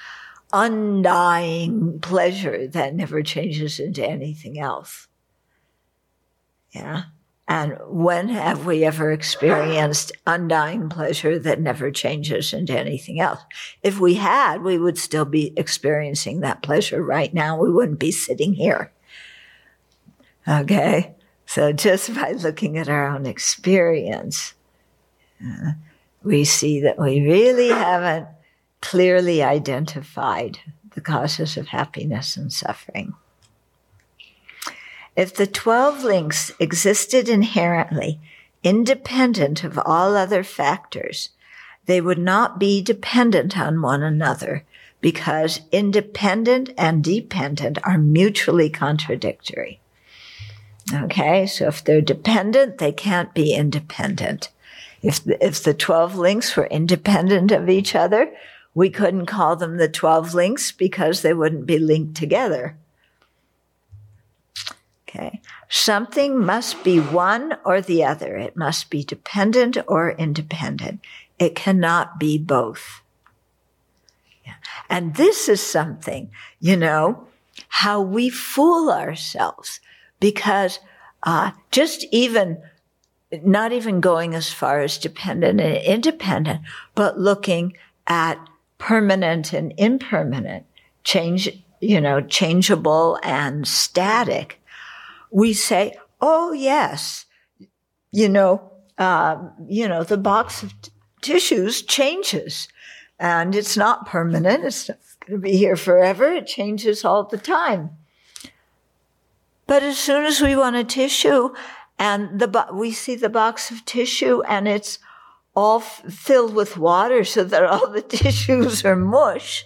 undying 0.54 2.00
pleasure 2.00 2.68
that 2.68 2.96
never 2.96 3.22
changes 3.22 3.80
into 3.80 4.06
anything 4.08 4.60
else. 4.60 5.08
Yeah. 6.72 7.04
And 7.48 7.78
when 7.86 8.30
have 8.30 8.66
we 8.66 8.86
ever 8.86 9.12
experienced 9.12 10.14
undying 10.26 10.88
pleasure 10.88 11.38
that 11.38 11.60
never 11.60 11.92
changes 11.92 12.54
into 12.54 12.78
anything 12.78 13.20
else? 13.20 13.42
If 13.84 14.00
we 14.00 14.14
had, 14.14 14.62
we 14.62 14.78
would 14.78 14.98
still 14.98 15.26
be 15.26 15.54
experiencing 15.58 16.40
that 16.40 16.64
pleasure 16.64 17.04
right 17.04 17.34
now. 17.34 17.58
We 17.60 17.70
wouldn't 17.70 18.00
be 18.00 18.12
sitting 18.12 18.54
here. 18.54 18.94
Okay. 20.48 21.16
So 21.46 21.74
just 21.74 22.16
by 22.16 22.32
looking 22.32 22.78
at 22.78 22.88
our 22.88 23.08
own 23.08 23.26
experience, 23.26 24.54
uh, 25.46 25.72
we 26.24 26.46
see 26.46 26.80
that 26.82 26.98
we 26.98 27.20
really 27.20 27.68
haven't 27.68 28.28
clearly 28.82 29.42
identified 29.42 30.60
the 30.94 31.02
causes 31.02 31.58
of 31.58 31.70
happiness 31.70 32.36
and 32.36 32.52
suffering. 32.52 33.14
If 35.16 35.34
the 35.36 35.48
12 35.48 36.04
links 36.04 36.52
existed 36.60 37.30
inherently, 37.30 38.20
independent 38.64 39.64
of 39.64 39.78
all 39.80 40.16
other 40.16 40.44
factors, 40.44 41.30
they 41.86 42.00
would 42.00 42.20
not 42.20 42.60
be 42.60 42.82
dependent 42.82 43.58
on 43.58 43.82
one 43.82 44.04
another 44.04 44.64
because 45.02 45.62
independent 45.72 46.70
and 46.78 47.04
dependent 47.04 47.80
are 47.84 47.98
mutually 47.98 48.70
contradictory. 48.70 49.80
Okay, 50.94 51.46
so 51.48 51.68
if 51.68 51.84
they're 51.84 52.02
dependent, 52.02 52.78
they 52.78 52.92
can't 52.92 53.34
be 53.34 53.54
independent. 53.54 54.50
If 55.02 55.24
the, 55.24 55.44
if 55.44 55.64
the 55.64 55.74
12 55.74 56.16
links 56.16 56.56
were 56.56 56.68
independent 56.68 57.52
of 57.52 57.70
each 57.70 57.96
other, 57.96 58.32
we 58.74 58.90
couldn't 58.90 59.26
call 59.26 59.56
them 59.56 59.78
the 59.78 59.90
12 59.90 60.34
links 60.34 60.72
because 60.72 61.22
they 61.22 61.34
wouldn't 61.34 61.66
be 61.66 61.78
linked 61.78 62.16
together. 62.16 62.78
Okay. 65.08 65.42
Something 65.68 66.40
must 66.40 66.84
be 66.84 67.00
one 67.00 67.58
or 67.66 67.82
the 67.82 68.04
other. 68.04 68.38
It 68.38 68.56
must 68.56 68.90
be 68.90 69.04
dependent 69.04 69.78
or 69.88 70.12
independent. 70.12 71.02
It 71.38 71.54
cannot 71.54 72.18
be 72.18 72.38
both. 72.38 73.02
Yeah. 74.46 74.54
And 74.90 75.16
this 75.16 75.50
is 75.50 75.62
something, 75.62 76.32
you 76.60 76.78
know, 76.78 77.28
how 77.68 78.02
we 78.02 78.30
fool 78.30 78.90
ourselves 78.90 79.82
because 80.20 80.80
uh, 81.24 81.52
just 81.72 82.06
even 82.12 82.62
not 83.44 83.72
even 83.72 84.02
going 84.02 84.36
as 84.36 84.52
far 84.52 84.82
as 84.82 84.98
dependent 84.98 85.62
and 85.62 85.78
independent, 85.78 86.62
but 86.96 87.18
looking 87.18 87.74
at 88.08 88.38
permanent 88.82 89.54
and 89.54 89.76
impermanent, 89.78 90.66
change, 91.04 91.48
you 91.80 92.02
know, 92.02 92.20
changeable 92.20 93.20
and 93.22 93.68
static. 93.68 94.60
We 95.30 95.54
say, 95.54 95.94
oh 96.20 96.52
yes, 96.52 97.26
you 98.12 98.28
know, 98.28 98.72
uh, 98.98 99.38
you 99.68 99.88
know, 99.88 100.04
the 100.04 100.18
box 100.18 100.64
of 100.64 100.74
t- 100.82 100.92
tissues 101.22 101.84
changes 101.84 102.68
and 103.20 103.54
it's 103.54 103.78
not 103.78 104.08
permanent. 104.08 104.66
It's 104.66 104.90
not 104.90 104.98
going 105.28 105.40
to 105.40 105.44
be 105.44 105.58
here 105.58 105.76
forever. 105.76 106.32
It 106.32 106.48
changes 106.48 107.06
all 107.06 107.26
the 107.26 107.38
time. 107.38 107.92
But 109.68 109.84
as 109.84 110.00
soon 110.00 110.26
as 110.26 110.42
we 110.42 110.56
want 110.56 110.76
a 110.76 110.84
tissue 110.84 111.50
and 112.00 112.40
the, 112.40 112.68
we 112.74 112.92
see 112.94 113.16
the 113.16 113.30
box 113.30 113.70
of 113.70 113.86
tissue 113.86 114.42
and 114.42 114.68
it's 114.68 114.98
all 115.56 115.80
filled 115.80 116.54
with 116.54 116.78
water 116.78 117.24
so 117.24 117.44
that 117.44 117.64
all 117.64 117.90
the 117.90 118.02
tissues 118.18 118.86
are 118.86 118.96
mush, 118.96 119.66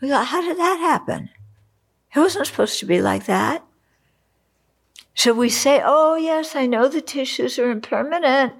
we 0.00 0.08
go, 0.08 0.22
how 0.22 0.40
did 0.40 0.58
that 0.58 0.78
happen? 0.78 1.30
It 2.14 2.20
wasn't 2.20 2.46
supposed 2.46 2.78
to 2.80 2.86
be 2.86 3.02
like 3.02 3.26
that. 3.26 3.64
So 5.14 5.34
we 5.34 5.48
say, 5.48 5.82
oh 5.84 6.14
yes, 6.14 6.54
I 6.54 6.66
know 6.66 6.88
the 6.88 7.00
tissues 7.00 7.58
are 7.58 7.70
impermanent, 7.70 8.54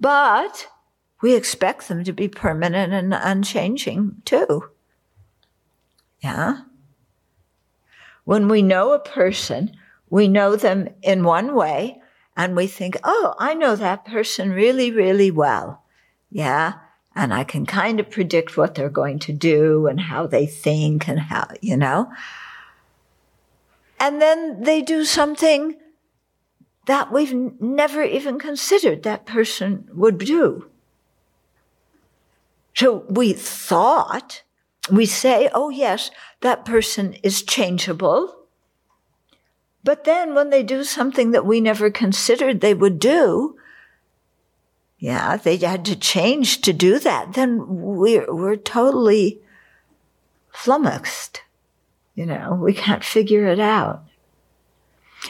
but 0.00 0.68
we 1.20 1.34
expect 1.34 1.88
them 1.88 2.04
to 2.04 2.12
be 2.12 2.28
permanent 2.28 2.92
and 2.92 3.12
unchanging 3.12 4.22
too. 4.24 4.70
Yeah. 6.20 6.58
When 8.24 8.48
we 8.48 8.62
know 8.62 8.92
a 8.92 8.98
person, 8.98 9.76
we 10.08 10.28
know 10.28 10.56
them 10.56 10.88
in 11.02 11.24
one 11.24 11.54
way 11.54 12.00
and 12.36 12.54
we 12.54 12.66
think, 12.66 12.96
oh, 13.02 13.34
I 13.38 13.54
know 13.54 13.76
that 13.76 14.04
person 14.04 14.50
really, 14.50 14.90
really 14.90 15.30
well. 15.30 15.82
Yeah. 16.30 16.74
And 17.14 17.32
I 17.32 17.44
can 17.44 17.64
kind 17.64 17.98
of 17.98 18.10
predict 18.10 18.56
what 18.56 18.74
they're 18.74 18.90
going 18.90 19.18
to 19.20 19.32
do 19.32 19.86
and 19.86 19.98
how 19.98 20.26
they 20.26 20.46
think 20.46 21.08
and 21.08 21.18
how, 21.18 21.48
you 21.62 21.76
know. 21.76 22.12
And 23.98 24.20
then 24.20 24.62
they 24.62 24.82
do 24.82 25.04
something 25.04 25.76
that 26.86 27.10
we've 27.10 27.34
never 27.60 28.02
even 28.02 28.38
considered 28.38 29.02
that 29.02 29.26
person 29.26 29.88
would 29.92 30.18
do. 30.18 30.68
So 32.74 33.06
we 33.08 33.32
thought, 33.32 34.42
we 34.90 35.06
say, 35.06 35.48
oh 35.54 35.70
yes, 35.70 36.10
that 36.42 36.64
person 36.64 37.14
is 37.22 37.42
changeable. 37.42 38.36
But 39.82 40.04
then 40.04 40.34
when 40.34 40.50
they 40.50 40.62
do 40.62 40.84
something 40.84 41.30
that 41.30 41.46
we 41.46 41.60
never 41.60 41.90
considered 41.90 42.60
they 42.60 42.74
would 42.74 42.98
do, 42.98 43.55
yeah, 45.06 45.36
they 45.36 45.56
had 45.58 45.84
to 45.84 45.94
change 45.94 46.62
to 46.62 46.72
do 46.72 46.98
that, 46.98 47.34
then 47.34 47.62
we're, 47.68 48.26
we're 48.34 48.56
totally 48.56 49.40
flummoxed. 50.52 51.42
You 52.16 52.26
know, 52.26 52.58
we 52.60 52.74
can't 52.74 53.04
figure 53.04 53.46
it 53.46 53.60
out. 53.60 54.02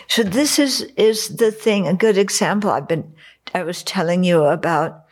So 0.08 0.22
this 0.22 0.58
is, 0.58 0.80
is 0.96 1.36
the 1.36 1.52
thing, 1.52 1.86
a 1.86 1.92
good 1.92 2.16
example. 2.16 2.70
I've 2.70 2.88
been, 2.88 3.12
I 3.52 3.64
was 3.64 3.82
telling 3.82 4.24
you 4.24 4.44
about 4.44 5.04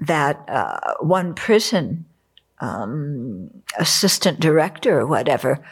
that, 0.00 0.42
uh, 0.48 0.94
one 1.00 1.34
prison, 1.34 2.06
um, 2.60 3.50
assistant 3.78 4.40
director 4.40 5.00
or 5.00 5.06
whatever 5.06 5.62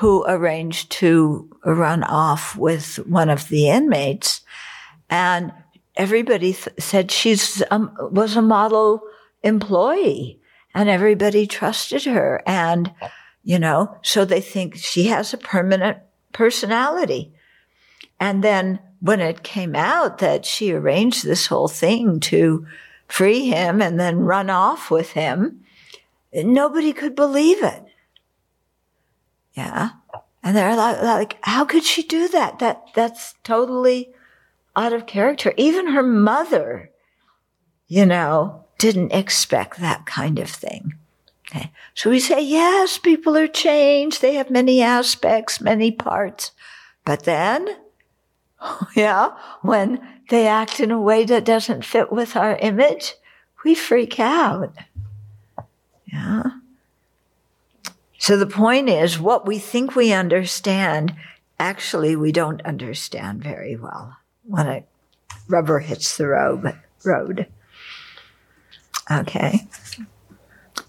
who 0.00 0.22
arranged 0.26 0.90
to 0.90 1.48
run 1.64 2.02
off 2.02 2.56
with 2.56 2.96
one 3.06 3.30
of 3.30 3.48
the 3.48 3.70
inmates 3.70 4.42
and 5.08 5.50
everybody 5.96 6.52
th- 6.52 6.76
said 6.78 7.10
she's 7.10 7.62
um, 7.70 7.94
was 7.98 8.36
a 8.36 8.42
model 8.42 9.02
employee 9.42 10.40
and 10.74 10.88
everybody 10.88 11.46
trusted 11.46 12.04
her 12.04 12.42
and 12.46 12.92
you 13.42 13.58
know 13.58 13.96
so 14.02 14.24
they 14.24 14.40
think 14.40 14.76
she 14.76 15.04
has 15.04 15.32
a 15.32 15.38
permanent 15.38 15.98
personality 16.32 17.32
and 18.20 18.42
then 18.42 18.78
when 19.00 19.20
it 19.20 19.42
came 19.42 19.76
out 19.76 20.18
that 20.18 20.46
she 20.46 20.72
arranged 20.72 21.24
this 21.24 21.46
whole 21.48 21.68
thing 21.68 22.20
to 22.20 22.66
free 23.06 23.50
him 23.50 23.82
and 23.82 24.00
then 24.00 24.20
run 24.20 24.48
off 24.48 24.90
with 24.90 25.12
him, 25.12 25.60
nobody 26.32 26.92
could 26.94 27.14
believe 27.14 27.62
it. 27.62 27.84
Yeah. 29.52 29.90
And 30.42 30.56
they're 30.56 30.74
like, 30.74 31.02
like, 31.02 31.38
how 31.42 31.66
could 31.66 31.84
she 31.84 32.02
do 32.02 32.28
that? 32.28 32.60
That, 32.60 32.86
that's 32.94 33.34
totally 33.44 34.08
out 34.76 34.92
of 34.92 35.06
character. 35.06 35.52
Even 35.56 35.88
her 35.88 36.02
mother, 36.02 36.90
you 37.86 38.06
know, 38.06 38.64
didn't 38.78 39.12
expect 39.12 39.78
that 39.78 40.06
kind 40.06 40.38
of 40.38 40.50
thing. 40.50 40.94
Okay. 41.50 41.70
So 41.94 42.10
we 42.10 42.20
say, 42.20 42.42
yes, 42.42 42.98
people 42.98 43.36
are 43.36 43.46
changed. 43.46 44.20
They 44.20 44.34
have 44.34 44.50
many 44.50 44.82
aspects, 44.82 45.60
many 45.60 45.90
parts. 45.90 46.52
But 47.04 47.24
then 47.24 47.68
yeah, 48.96 49.36
when 49.62 50.00
they 50.30 50.46
act 50.46 50.80
in 50.80 50.90
a 50.90 51.00
way 51.00 51.24
that 51.24 51.44
doesn't 51.44 51.84
fit 51.84 52.10
with 52.10 52.36
our 52.36 52.56
image, 52.56 53.14
we 53.64 53.74
freak 53.74 54.18
out. 54.18 54.72
Yeah. 56.06 56.42
So 58.18 58.36
the 58.36 58.46
point 58.46 58.88
is, 58.88 59.18
what 59.18 59.46
we 59.46 59.58
think 59.58 59.94
we 59.94 60.12
understand, 60.12 61.14
actually, 61.58 62.16
we 62.16 62.32
don't 62.32 62.62
understand 62.62 63.42
very 63.42 63.76
well 63.76 64.16
when 64.46 64.66
a 64.66 64.84
rubber 65.48 65.80
hits 65.80 66.16
the 66.16 66.28
road. 66.28 66.78
road. 67.04 67.46
Okay. 69.10 69.66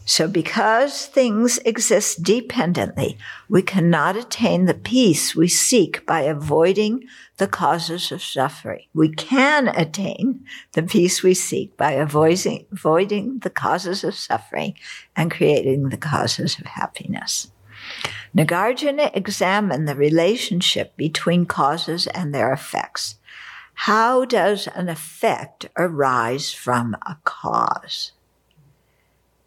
So 0.07 0.27
because 0.27 1.07
things 1.07 1.57
exist 1.65 2.21
dependently, 2.21 3.17
we 3.49 3.63
cannot 3.63 4.15
attain 4.15 4.65
the 4.65 4.75
peace 4.75 5.35
we 5.35 5.47
seek 5.47 6.05
by 6.05 6.21
avoiding 6.21 7.05
the 7.37 7.47
causes 7.47 8.11
of 8.11 8.21
suffering. 8.21 8.85
We 8.93 9.09
can 9.09 9.67
attain 9.67 10.45
the 10.73 10.83
peace 10.83 11.23
we 11.23 11.33
seek 11.33 11.75
by 11.75 11.93
avoiding, 11.93 12.67
avoiding 12.71 13.39
the 13.39 13.49
causes 13.49 14.03
of 14.03 14.13
suffering 14.13 14.75
and 15.15 15.31
creating 15.31 15.89
the 15.89 15.97
causes 15.97 16.59
of 16.59 16.67
happiness. 16.67 17.51
Nagarjuna 18.37 19.09
examined 19.15 19.87
the 19.87 19.95
relationship 19.95 20.95
between 20.95 21.47
causes 21.47 22.05
and 22.07 22.33
their 22.33 22.53
effects. 22.53 23.15
How 23.75 24.25
does 24.25 24.67
an 24.67 24.89
effect 24.89 25.67
arise 25.77 26.51
from 26.53 26.95
a 27.05 27.17
cause? 27.23 28.13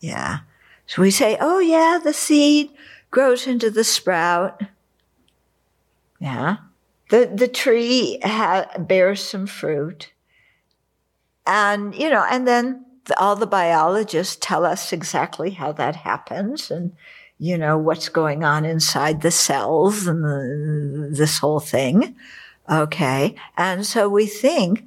Yeah. 0.01 0.41
So 0.87 1.03
we 1.03 1.11
say, 1.11 1.37
oh 1.41 1.59
yeah, 1.59 1.99
the 2.03 2.13
seed 2.13 2.71
grows 3.11 3.47
into 3.47 3.71
the 3.71 3.85
sprout. 3.85 4.63
Yeah. 6.21 6.57
The, 7.11 7.31
the 7.35 7.49
tree 7.49 8.21
ha- 8.23 8.69
bears 8.79 9.25
some 9.25 9.47
fruit. 9.47 10.13
And, 11.47 11.95
you 11.95 12.11
know, 12.11 12.25
and 12.31 12.47
then 12.47 12.85
the, 13.07 13.19
all 13.19 13.35
the 13.35 13.47
biologists 13.47 14.37
tell 14.39 14.67
us 14.67 14.93
exactly 14.93 15.51
how 15.51 15.73
that 15.73 15.97
happens 15.97 16.71
and, 16.71 16.93
you 17.39 17.57
know, 17.57 17.79
what's 17.79 18.11
going 18.11 18.45
on 18.45 18.67
inside 18.67 19.23
the 19.23 19.31
cells 19.31 20.07
and 20.07 20.23
the, 20.23 21.09
this 21.17 21.39
whole 21.39 21.61
thing. 21.61 22.15
Okay. 22.71 23.35
And 23.57 23.87
so 23.87 24.09
we 24.09 24.27
think 24.27 24.87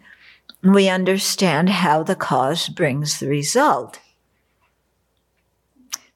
we 0.63 0.89
understand 0.89 1.70
how 1.70 2.04
the 2.04 2.15
cause 2.15 2.70
brings 2.70 3.20
the 3.20 3.28
result. 3.28 4.00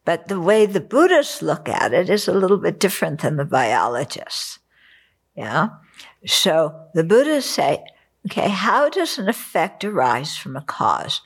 But 0.04 0.28
the 0.28 0.39
way 0.39 0.67
the 0.67 0.82
Buddhists 0.82 1.41
look 1.41 1.67
at 1.67 1.93
it 1.93 2.10
is 2.10 2.28
a 2.28 2.34
little 2.34 2.58
bit 2.58 2.80
different 2.80 3.21
than 3.21 3.38
the 3.38 3.45
biologists. 3.45 4.60
Yeah. 5.36 5.69
So 6.25 6.80
the 6.93 7.04
Buddhists 7.04 7.49
say, 7.51 7.84
okay, 8.28 8.49
how 8.49 8.89
does 8.89 9.17
an 9.17 9.28
effect 9.28 9.84
arise 9.84 10.38
from 10.38 10.56
a 10.56 10.62
cause? 10.62 11.21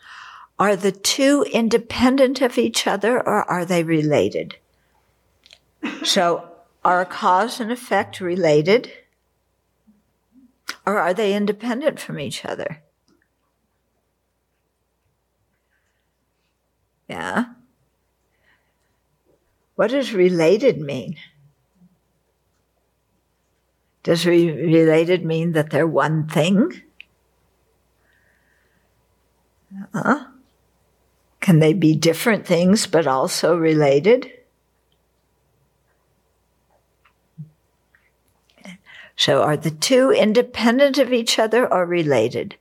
Are 0.57 0.75
the 0.75 0.93
two 0.93 1.45
independent 1.51 2.41
of 2.41 2.57
each 2.57 2.87
other 2.87 3.17
or 3.17 3.49
are 3.49 3.65
they 3.65 3.83
related? 3.83 4.55
So 6.03 6.49
are 6.83 7.03
cause 7.05 7.59
and 7.59 7.71
effect 7.71 8.21
related? 8.21 8.91
Or 10.89 10.97
are 10.97 11.13
they 11.13 11.35
independent 11.35 11.99
from 11.99 12.19
each 12.19 12.43
other? 12.43 12.81
Yeah. 17.07 17.45
What 19.75 19.91
does 19.91 20.13
related 20.15 20.81
mean? 20.81 21.17
Does 24.01 24.25
re- 24.25 24.49
related 24.49 25.23
mean 25.23 25.51
that 25.51 25.69
they're 25.69 25.85
one 25.85 26.27
thing? 26.27 26.81
Uh, 29.93 30.25
Can 31.39 31.59
they 31.59 31.73
be 31.73 31.93
different 31.93 32.47
things 32.47 32.87
but 32.87 33.05
also 33.05 33.55
related? 33.55 34.38
So 39.19 39.43
are 39.43 39.57
the 39.57 39.69
two 39.69 40.11
independent 40.11 40.97
of 40.97 41.11
each 41.11 41.39
other 41.39 41.69
or 41.69 41.85
related? 41.85 42.55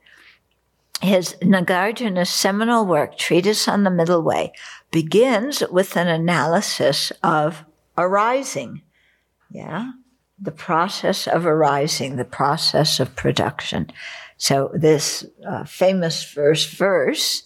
His 1.01 1.37
Nagarjuna's 1.41 2.29
seminal 2.29 2.85
work, 2.85 3.17
Treatise 3.17 3.65
on 3.69 3.85
the 3.85 3.89
Middle 3.89 4.21
Way, 4.21 4.51
begins 4.91 5.63
with 5.71 5.95
an 5.95 6.09
analysis 6.09 7.13
of 7.23 7.63
arising. 7.97 8.81
Yeah. 9.49 9.93
The 10.37 10.51
process 10.51 11.27
of 11.27 11.45
arising, 11.45 12.17
the 12.17 12.25
process 12.25 12.99
of 12.99 13.15
production. 13.15 13.89
So 14.35 14.69
this 14.73 15.25
uh, 15.47 15.63
famous 15.63 16.25
first 16.25 16.71
verse 16.71 17.43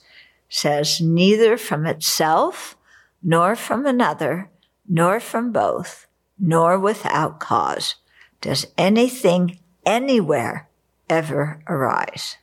says, 0.49 0.99
neither 0.99 1.56
from 1.56 1.86
itself, 1.86 2.76
nor 3.21 3.56
from 3.56 3.86
another, 3.86 4.49
nor 4.89 5.19
from 5.19 5.52
both, 5.52 6.08
nor 6.39 6.80
without 6.80 7.39
cause 7.39 7.93
does 8.44 8.68
anything 8.78 9.58
anywhere 9.86 10.68
ever 11.10 11.64
arise. 11.68 12.38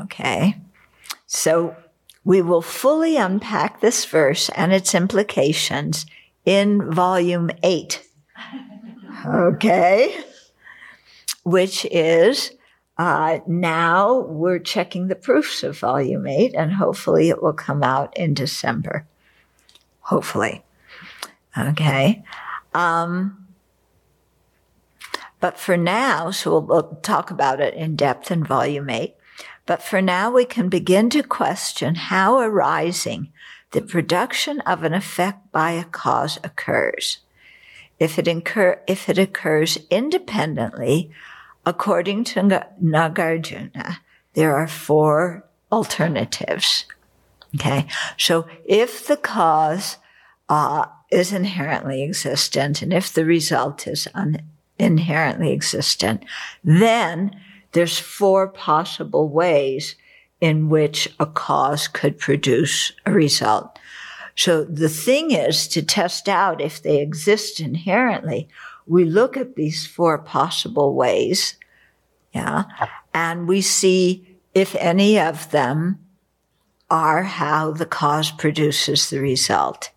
Okay. 0.00 0.56
So 1.26 1.76
we 2.24 2.40
will 2.40 2.62
fully 2.62 3.18
unpack 3.18 3.80
this 3.80 4.06
verse 4.06 4.48
and 4.50 4.72
its 4.72 4.94
implications 4.94 6.06
in 6.46 6.90
volume 6.90 7.50
eight. 7.62 8.02
Okay. 9.26 10.24
Which 11.42 11.84
is, 11.90 12.52
uh, 12.96 13.40
now 13.46 14.20
we're 14.20 14.58
checking 14.58 15.08
the 15.08 15.14
proofs 15.16 15.62
of 15.62 15.78
volume 15.78 16.26
eight 16.26 16.54
and 16.54 16.72
hopefully 16.72 17.28
it 17.28 17.42
will 17.42 17.52
come 17.52 17.82
out 17.82 18.16
in 18.16 18.32
December. 18.32 19.06
Hopefully. 20.00 20.64
Okay. 21.58 22.24
Um, 22.74 23.45
but 25.40 25.58
for 25.58 25.76
now, 25.76 26.30
so 26.30 26.58
we'll, 26.58 26.98
talk 27.02 27.30
about 27.30 27.60
it 27.60 27.74
in 27.74 27.96
depth 27.96 28.30
in 28.30 28.44
volume 28.44 28.90
eight. 28.90 29.16
But 29.66 29.82
for 29.82 30.00
now, 30.00 30.30
we 30.30 30.44
can 30.44 30.68
begin 30.68 31.10
to 31.10 31.22
question 31.22 31.94
how 31.96 32.38
arising 32.38 33.32
the 33.72 33.82
production 33.82 34.60
of 34.60 34.84
an 34.84 34.94
effect 34.94 35.52
by 35.52 35.72
a 35.72 35.84
cause 35.84 36.38
occurs. 36.42 37.18
If 37.98 38.18
it, 38.18 38.28
incur, 38.28 38.80
if 38.86 39.08
it 39.08 39.18
occurs 39.18 39.78
independently, 39.90 41.10
according 41.64 42.24
to 42.24 42.40
Nagarjuna, 42.82 43.98
there 44.34 44.54
are 44.54 44.68
four 44.68 45.44
alternatives. 45.72 46.86
Okay. 47.54 47.86
So 48.16 48.46
if 48.64 49.06
the 49.06 49.16
cause 49.16 49.96
uh, 50.48 50.86
is 51.10 51.32
inherently 51.32 52.02
existent 52.02 52.82
and 52.82 52.92
if 52.92 53.12
the 53.12 53.24
result 53.24 53.86
is 53.86 54.06
un- 54.14 54.42
inherently 54.78 55.52
existent, 55.52 56.24
then 56.64 57.34
there's 57.72 57.98
four 57.98 58.48
possible 58.48 59.28
ways 59.28 59.96
in 60.40 60.68
which 60.68 61.08
a 61.18 61.26
cause 61.26 61.88
could 61.88 62.18
produce 62.18 62.92
a 63.04 63.12
result. 63.12 63.78
So 64.34 64.64
the 64.64 64.88
thing 64.88 65.30
is 65.30 65.66
to 65.68 65.82
test 65.82 66.28
out 66.28 66.60
if 66.60 66.82
they 66.82 67.00
exist 67.00 67.58
inherently. 67.58 68.48
We 68.86 69.04
look 69.04 69.36
at 69.36 69.56
these 69.56 69.86
four 69.86 70.18
possible 70.18 70.94
ways. 70.94 71.56
Yeah. 72.34 72.64
And 73.14 73.48
we 73.48 73.62
see 73.62 74.36
if 74.54 74.74
any 74.76 75.18
of 75.18 75.50
them 75.50 75.98
are 76.90 77.22
how 77.22 77.72
the 77.72 77.86
cause 77.86 78.30
produces 78.30 79.10
the 79.10 79.20
result. 79.20 79.90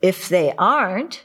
If 0.00 0.28
they 0.28 0.54
aren't, 0.56 1.23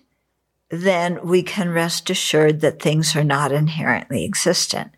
then 0.70 1.20
we 1.26 1.42
can 1.44 1.70
rest 1.70 2.10
assured 2.10 2.62
that 2.62 2.82
things 2.82 3.16
are 3.16 3.24
not 3.24 3.52
inherently 3.52 4.24
existent. 4.24 4.92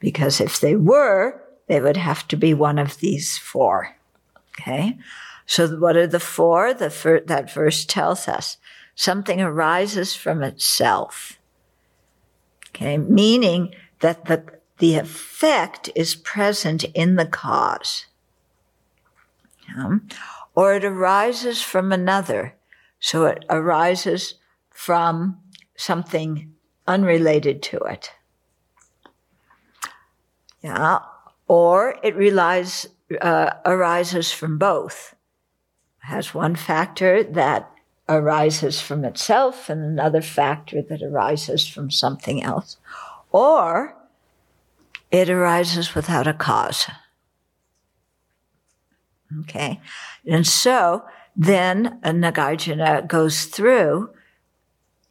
Because 0.00 0.40
if 0.40 0.60
they 0.60 0.76
were, 0.76 1.40
they 1.66 1.80
would 1.80 1.96
have 1.96 2.28
to 2.28 2.36
be 2.36 2.52
one 2.52 2.78
of 2.78 2.98
these 2.98 3.38
four. 3.38 3.96
Okay. 4.60 4.98
So 5.46 5.68
what 5.76 5.96
are 5.96 6.06
the 6.06 6.20
four? 6.20 6.74
The 6.74 6.90
fir- 6.90 7.20
that 7.20 7.52
verse 7.52 7.84
tells 7.84 8.28
us 8.28 8.58
something 8.94 9.40
arises 9.40 10.14
from 10.14 10.42
itself. 10.42 11.38
Okay. 12.70 12.98
Meaning 12.98 13.74
that 14.00 14.26
the, 14.26 14.44
the 14.78 14.96
effect 14.96 15.90
is 15.94 16.14
present 16.14 16.84
in 16.94 17.16
the 17.16 17.26
cause. 17.26 18.06
Yeah. 19.68 19.98
Or 20.54 20.74
it 20.74 20.84
arises 20.84 21.62
from 21.62 21.92
another. 21.92 22.54
So 23.00 23.26
it 23.26 23.44
arises 23.48 24.34
from 24.74 25.38
something 25.76 26.52
unrelated 26.86 27.62
to 27.62 27.78
it. 27.78 28.12
Yeah. 30.60 30.98
Or 31.48 31.98
it 32.02 32.14
relies, 32.16 32.86
uh, 33.20 33.50
arises 33.64 34.32
from 34.32 34.58
both. 34.58 35.14
Has 36.00 36.34
one 36.34 36.56
factor 36.56 37.22
that 37.22 37.70
arises 38.08 38.80
from 38.80 39.04
itself 39.04 39.70
and 39.70 39.82
another 39.82 40.20
factor 40.20 40.82
that 40.82 41.02
arises 41.02 41.66
from 41.66 41.90
something 41.90 42.42
else. 42.42 42.76
Or 43.30 43.96
it 45.10 45.30
arises 45.30 45.94
without 45.94 46.26
a 46.26 46.34
cause. 46.34 46.86
Okay. 49.40 49.80
And 50.26 50.46
so 50.46 51.04
then 51.36 51.98
a 52.02 52.10
Nagarjuna 52.10 53.06
goes 53.08 53.46
through, 53.46 54.10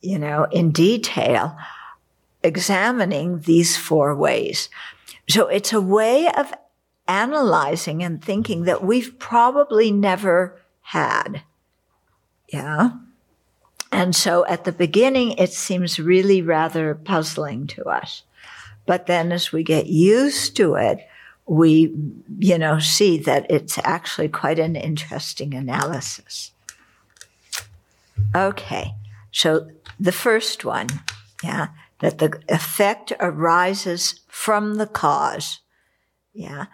you 0.03 0.19
know, 0.19 0.43
in 0.51 0.71
detail, 0.71 1.57
examining 2.43 3.39
these 3.39 3.77
four 3.77 4.13
ways. 4.15 4.69
So 5.29 5.47
it's 5.47 5.71
a 5.71 5.81
way 5.81 6.27
of 6.27 6.53
analyzing 7.07 8.03
and 8.03 8.23
thinking 8.23 8.63
that 8.63 8.83
we've 8.83 9.17
probably 9.17 9.91
never 9.91 10.61
had. 10.81 11.41
Yeah. 12.49 12.91
And 13.91 14.15
so 14.15 14.45
at 14.47 14.65
the 14.65 14.71
beginning, 14.71 15.31
it 15.33 15.53
seems 15.53 15.99
really 15.99 16.41
rather 16.41 16.93
puzzling 16.95 17.67
to 17.67 17.85
us. 17.85 18.23
But 18.85 19.05
then 19.05 19.31
as 19.31 19.51
we 19.51 19.63
get 19.63 19.87
used 19.87 20.57
to 20.57 20.75
it, 20.75 20.99
we, 21.45 21.93
you 22.39 22.57
know, 22.57 22.79
see 22.79 23.17
that 23.19 23.45
it's 23.49 23.77
actually 23.83 24.29
quite 24.29 24.59
an 24.59 24.75
interesting 24.75 25.53
analysis. 25.53 26.51
Okay. 28.35 28.93
So 29.33 29.67
the 29.99 30.11
first 30.11 30.63
one, 30.63 30.87
yeah, 31.43 31.67
that 31.99 32.19
the 32.19 32.39
effect 32.47 33.11
arises 33.19 34.21
from 34.27 34.75
the 34.75 34.87
cause. 34.87 35.59
Yeah. 36.33 36.67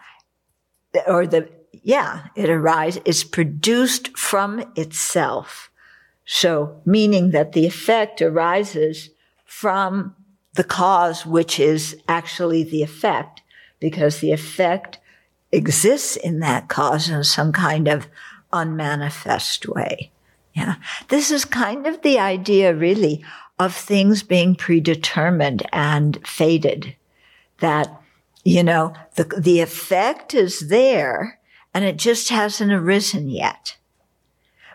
Or 1.07 1.25
the, 1.25 1.49
yeah, 1.71 2.27
it 2.35 2.49
arises, 2.49 3.01
is 3.05 3.23
produced 3.23 4.15
from 4.17 4.63
itself. 4.75 5.71
So, 6.25 6.81
meaning 6.85 7.31
that 7.31 7.53
the 7.53 7.65
effect 7.65 8.21
arises 8.21 9.09
from 9.45 10.15
the 10.53 10.63
cause, 10.63 11.25
which 11.25 11.59
is 11.59 11.97
actually 12.07 12.63
the 12.63 12.83
effect, 12.83 13.41
because 13.79 14.19
the 14.19 14.31
effect 14.31 14.99
exists 15.51 16.17
in 16.17 16.39
that 16.39 16.67
cause 16.67 17.09
in 17.09 17.23
some 17.23 17.51
kind 17.51 17.87
of 17.87 18.07
unmanifest 18.51 19.67
way. 19.67 20.11
Yeah. 20.53 20.75
This 21.07 21.31
is 21.31 21.45
kind 21.45 21.87
of 21.87 22.01
the 22.01 22.19
idea 22.19 22.73
really 22.73 23.23
of 23.57 23.75
things 23.75 24.23
being 24.23 24.55
predetermined 24.55 25.67
and 25.71 26.25
fated. 26.27 26.95
That, 27.59 28.01
you 28.43 28.63
know, 28.63 28.93
the, 29.15 29.25
the 29.25 29.59
effect 29.59 30.33
is 30.33 30.69
there 30.69 31.39
and 31.73 31.83
it 31.83 31.97
just 31.97 32.29
hasn't 32.29 32.71
arisen 32.71 33.29
yet. 33.29 33.75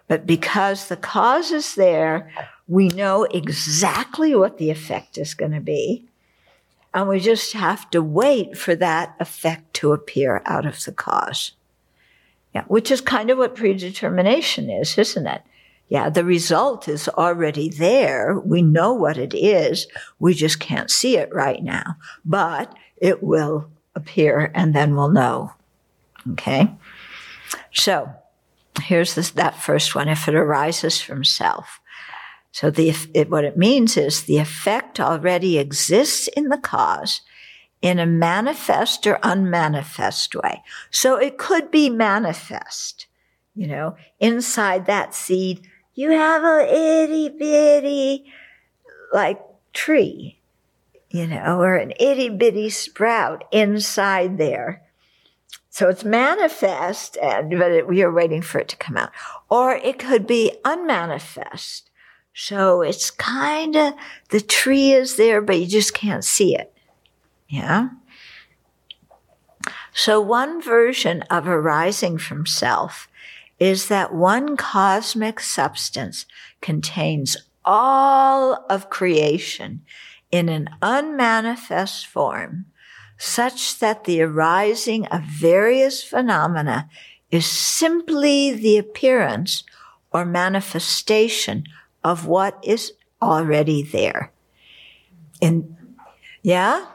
But 0.07 0.27
because 0.27 0.89
the 0.89 0.97
cause 0.97 1.51
is 1.51 1.75
there, 1.75 2.31
we 2.69 2.89
know 2.89 3.25
exactly 3.25 4.35
what 4.35 4.59
the 4.59 4.71
effect 4.71 5.19
is 5.19 5.35
going 5.35 5.53
to 5.53 5.61
be. 5.61 6.07
And 6.93 7.09
we 7.09 7.19
just 7.19 7.55
have 7.55 7.91
to 7.91 8.03
wait 8.03 8.57
for 8.57 8.77
that 8.77 9.17
effect 9.19 9.75
to 9.75 9.93
appear 9.93 10.43
out 10.47 10.65
of 10.65 10.85
the 10.85 10.93
cause. 10.93 11.53
Yeah, 12.55 12.63
which 12.65 12.91
is 12.91 13.01
kind 13.01 13.31
of 13.31 13.39
what 13.39 13.57
predetermination 13.57 14.71
is, 14.71 14.97
isn't 14.97 15.27
it? 15.27 15.43
Yeah, 15.88 16.09
the 16.11 16.25
result 16.25 16.88
is 16.88 17.09
already 17.09 17.68
there. 17.68 18.40
We 18.40 18.62
know 18.62 18.92
what 18.94 19.18
it 19.18 19.35
is. 19.35 19.87
We 20.18 20.35
just 20.35 20.59
can't 20.59 20.90
see 20.90 21.16
it 21.18 21.33
right 21.33 21.62
now, 21.62 21.97
but 22.25 22.75
it 22.97 23.23
will 23.23 23.70
appear 23.94 24.51
and 24.55 24.75
then 24.75 24.97
we'll 24.97 25.11
know. 25.11 25.53
Okay. 26.33 26.68
So 27.73 28.11
here's 28.83 29.14
this, 29.14 29.31
that 29.31 29.61
first 29.61 29.94
one. 29.94 30.09
If 30.09 30.27
it 30.27 30.35
arises 30.35 31.01
from 31.01 31.23
self. 31.23 31.81
So 32.51 32.70
the, 32.70 32.94
it, 33.12 33.31
what 33.31 33.44
it 33.44 33.57
means 33.57 33.97
is 33.97 34.23
the 34.23 34.38
effect 34.38 34.99
already 34.99 35.59
exists 35.59 36.29
in 36.29 36.49
the 36.49 36.59
cause. 36.59 37.20
in 37.85 37.99
a 37.99 38.07
manifest 38.07 39.07
or 39.07 39.18
unmanifest 39.23 40.35
way. 40.35 40.62
So 40.90 41.16
it 41.16 41.37
could 41.37 41.70
be 41.70 41.90
manifest. 41.90 43.07
You 43.55 43.66
know, 43.66 43.97
inside 44.18 44.87
that 44.87 45.14
seed, 45.14 45.68
you 45.94 46.11
have 46.11 46.42
a 46.44 46.66
itty 46.68 47.28
bitty, 47.28 48.33
like 49.12 49.40
tree, 49.72 50.38
you 51.11 51.26
know, 51.26 51.61
or 51.61 51.76
an 51.76 51.92
itty 51.98 52.28
bitty 52.28 52.70
sprout 52.70 53.44
inside 53.52 54.38
there. 54.38 54.83
So 55.70 55.88
it's 55.88 56.04
manifest, 56.04 57.16
and 57.16 57.59
but 57.59 57.72
it, 57.72 57.88
we 57.88 58.02
are 58.02 58.12
waiting 58.12 58.42
for 58.42 58.61
it 58.61 58.68
to 58.68 58.76
come 58.76 58.96
out. 58.96 59.11
Or 59.48 59.72
it 59.72 59.98
could 59.98 60.26
be 60.26 60.52
unmanifest. 60.64 61.90
So 62.33 62.83
it's 62.83 63.11
kind 63.11 63.76
of 63.76 63.94
the 64.30 64.40
tree 64.40 64.92
is 64.92 65.16
there, 65.16 65.40
but 65.40 65.59
you 65.59 65.66
just 65.66 65.94
can't 65.94 66.24
see 66.24 66.57
it. 66.57 66.72
Yeah. 67.48 67.90
So 69.92 70.20
one 70.20 70.61
version 70.61 71.22
of 71.22 71.46
arising 71.46 72.18
from 72.18 72.46
self 72.46 73.09
is 73.59 73.88
that 73.88 74.14
one 74.14 74.57
cosmic 74.57 75.40
substance 75.40 76.27
contains 76.61 77.37
all 77.64 78.64
of 78.69 78.90
creation 78.90 79.83
in 80.31 80.49
an 80.49 80.69
unmanifest 80.83 82.07
form, 82.07 82.67
such 83.17 83.79
that 83.79 84.05
the 84.05 84.21
arising 84.21 85.07
of 85.07 85.23
various 85.23 86.03
phenomena 86.03 86.88
is 87.31 87.47
simply 87.47 88.53
the 88.53 88.77
appearance 88.77 89.64
or 90.12 90.25
manifestation 90.25 91.64
of 92.03 92.27
what 92.27 92.59
is 92.62 92.93
already 93.23 93.83
there. 93.83 94.33
And 95.40 95.77
yeah? 96.43 96.87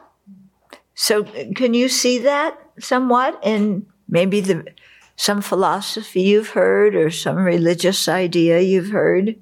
So 0.93 1.23
can 1.23 1.73
you 1.73 1.89
see 1.89 2.19
that 2.19 2.59
somewhat 2.79 3.39
in 3.43 3.85
maybe 4.07 4.41
the 4.41 4.65
some 5.19 5.41
philosophy 5.41 6.21
you've 6.21 6.51
heard 6.51 6.95
or 6.95 7.11
some 7.11 7.35
religious 7.35 8.07
idea 8.07 8.61
you've 8.61 8.91
heard? 8.91 9.35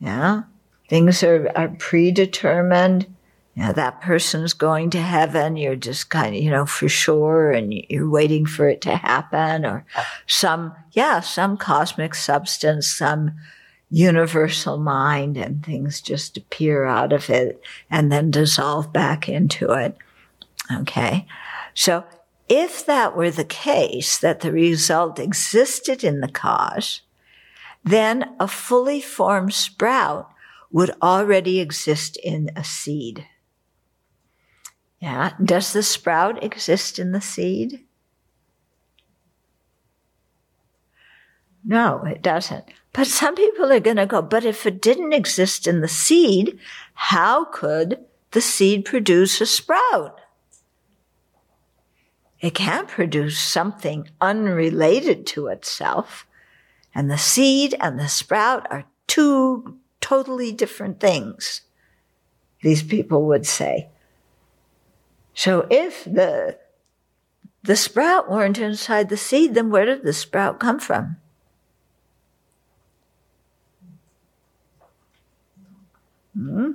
Yeah. 0.00 0.44
Things 0.88 1.22
are, 1.22 1.52
are 1.54 1.68
predetermined. 1.68 3.14
Yeah, 3.54 3.72
that 3.72 4.00
person's 4.00 4.54
going 4.54 4.88
to 4.90 5.02
heaven. 5.02 5.58
You're 5.58 5.76
just 5.76 6.08
kind 6.08 6.34
of, 6.34 6.42
you 6.42 6.50
know, 6.50 6.64
for 6.64 6.88
sure, 6.88 7.50
and 7.50 7.74
you're 7.90 8.08
waiting 8.08 8.46
for 8.46 8.66
it 8.70 8.80
to 8.82 8.96
happen, 8.96 9.66
or 9.66 9.84
some, 10.26 10.74
yeah, 10.92 11.20
some 11.20 11.58
cosmic 11.58 12.14
substance, 12.14 12.86
some 12.86 13.32
universal 13.90 14.78
mind, 14.78 15.36
and 15.36 15.62
things 15.62 16.00
just 16.00 16.38
appear 16.38 16.86
out 16.86 17.12
of 17.12 17.28
it 17.28 17.60
and 17.90 18.10
then 18.10 18.30
dissolve 18.30 18.94
back 18.94 19.28
into 19.28 19.72
it. 19.72 19.94
Okay. 20.72 21.26
So 21.74 22.04
if 22.48 22.84
that 22.86 23.16
were 23.16 23.30
the 23.30 23.44
case, 23.44 24.18
that 24.18 24.40
the 24.40 24.52
result 24.52 25.18
existed 25.18 26.02
in 26.02 26.20
the 26.20 26.28
cause, 26.28 27.02
then 27.84 28.34
a 28.40 28.48
fully 28.48 29.00
formed 29.00 29.54
sprout 29.54 30.28
would 30.70 30.90
already 31.02 31.60
exist 31.60 32.16
in 32.22 32.50
a 32.56 32.64
seed. 32.64 33.26
Yeah. 35.00 35.32
Does 35.42 35.72
the 35.72 35.82
sprout 35.82 36.42
exist 36.42 36.98
in 36.98 37.12
the 37.12 37.20
seed? 37.20 37.84
No, 41.64 42.02
it 42.04 42.22
doesn't. 42.22 42.64
But 42.92 43.06
some 43.06 43.34
people 43.34 43.70
are 43.70 43.80
going 43.80 43.96
to 43.96 44.06
go, 44.06 44.22
but 44.22 44.44
if 44.44 44.66
it 44.66 44.80
didn't 44.80 45.12
exist 45.12 45.66
in 45.66 45.80
the 45.80 45.88
seed, 45.88 46.58
how 46.94 47.44
could 47.44 48.04
the 48.30 48.40
seed 48.40 48.84
produce 48.84 49.40
a 49.40 49.46
sprout? 49.46 50.20
It 52.40 52.54
can't 52.54 52.88
produce 52.88 53.38
something 53.38 54.08
unrelated 54.20 55.26
to 55.28 55.48
itself. 55.48 56.26
And 56.94 57.10
the 57.10 57.18
seed 57.18 57.74
and 57.80 57.98
the 57.98 58.08
sprout 58.08 58.66
are 58.70 58.84
two 59.06 59.78
totally 60.00 60.52
different 60.52 61.00
things, 61.00 61.62
these 62.62 62.82
people 62.82 63.26
would 63.26 63.46
say. 63.46 63.88
So 65.34 65.66
if 65.70 66.04
the, 66.04 66.58
the 67.62 67.76
sprout 67.76 68.30
weren't 68.30 68.58
inside 68.58 69.08
the 69.08 69.16
seed, 69.16 69.54
then 69.54 69.70
where 69.70 69.84
did 69.84 70.02
the 70.02 70.12
sprout 70.12 70.58
come 70.58 70.78
from? 70.78 71.16
Hmm? 76.34 76.72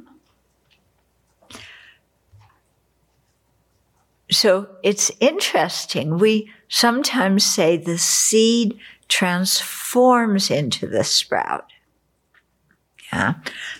So 4.33 4.67
it's 4.81 5.11
interesting. 5.19 6.17
We 6.17 6.51
sometimes 6.67 7.45
say 7.45 7.77
the 7.77 7.97
seed 7.97 8.77
transforms 9.07 10.49
into 10.49 10.87
the 10.87 11.03
sprout. 11.03 11.65
Yeah. 13.11 13.35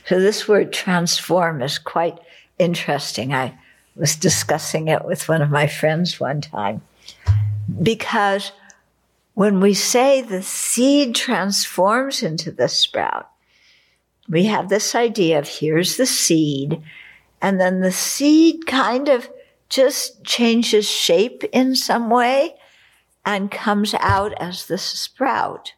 So 0.05 0.19
this 0.19 0.47
word 0.47 0.71
transform 0.71 1.61
is 1.61 1.79
quite 1.79 2.19
interesting. 2.59 3.33
I 3.33 3.57
was 3.95 4.15
discussing 4.15 4.87
it 4.87 5.05
with 5.05 5.27
one 5.27 5.41
of 5.41 5.49
my 5.49 5.67
friends 5.67 6.19
one 6.19 6.41
time 6.41 6.81
because 7.81 8.51
when 9.33 9.59
we 9.59 9.73
say 9.73 10.21
the 10.21 10.43
seed 10.43 11.15
transforms 11.15 12.21
into 12.21 12.51
the 12.51 12.67
sprout, 12.67 13.29
we 14.29 14.45
have 14.45 14.69
this 14.69 14.93
idea 14.93 15.39
of 15.39 15.47
here's 15.47 15.97
the 15.97 16.05
seed, 16.05 16.81
and 17.41 17.59
then 17.59 17.81
the 17.81 17.91
seed 17.91 18.67
kind 18.67 19.09
of 19.09 19.27
just 19.73 20.23
changes 20.23 20.87
shape 20.87 21.43
in 21.51 21.75
some 21.75 22.09
way 22.09 22.55
and 23.25 23.49
comes 23.49 23.95
out 23.95 24.33
as 24.33 24.67
the 24.67 24.77
sprout. 24.77 25.73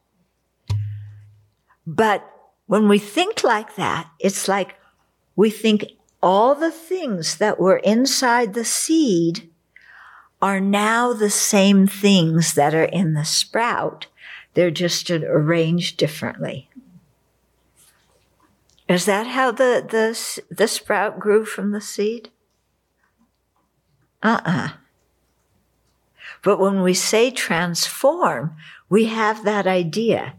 But 1.88 2.30
when 2.66 2.90
we 2.90 3.00
think 3.00 3.44
like 3.44 3.76
that, 3.76 4.10
it's 4.20 4.48
like 4.48 4.76
we 5.36 5.50
think 5.50 5.86
all 6.22 6.56
the 6.56 6.72
things 6.72 7.38
that 7.38 7.60
were 7.60 7.78
inside 7.78 8.54
the 8.54 8.66
seed 8.66 9.50
are 10.42 10.60
now 10.60 11.14
the 11.14 11.30
same 11.30 11.88
things 11.88 12.54
that 12.56 12.74
are 12.74 12.84
in 12.84 13.14
the 13.14 13.26
sprout. 13.26 14.08
They're 14.56 14.72
just 14.72 15.10
arranged 15.10 15.98
differently. 15.98 16.70
Is 18.90 19.06
that 19.06 19.28
how 19.28 19.52
the, 19.52 19.86
the, 19.88 20.54
the 20.54 20.68
sprout 20.68 21.20
grew 21.20 21.46
from 21.46 21.72
the 21.72 21.82
seed? 21.82 22.30
Uh-uh. 24.26 24.70
But 26.44 26.60
when 26.60 26.82
we 26.82 26.96
say 26.96 27.30
transform, 27.30 28.56
we 28.90 29.06
have 29.06 29.46
that 29.46 29.68
idea. 29.68 30.34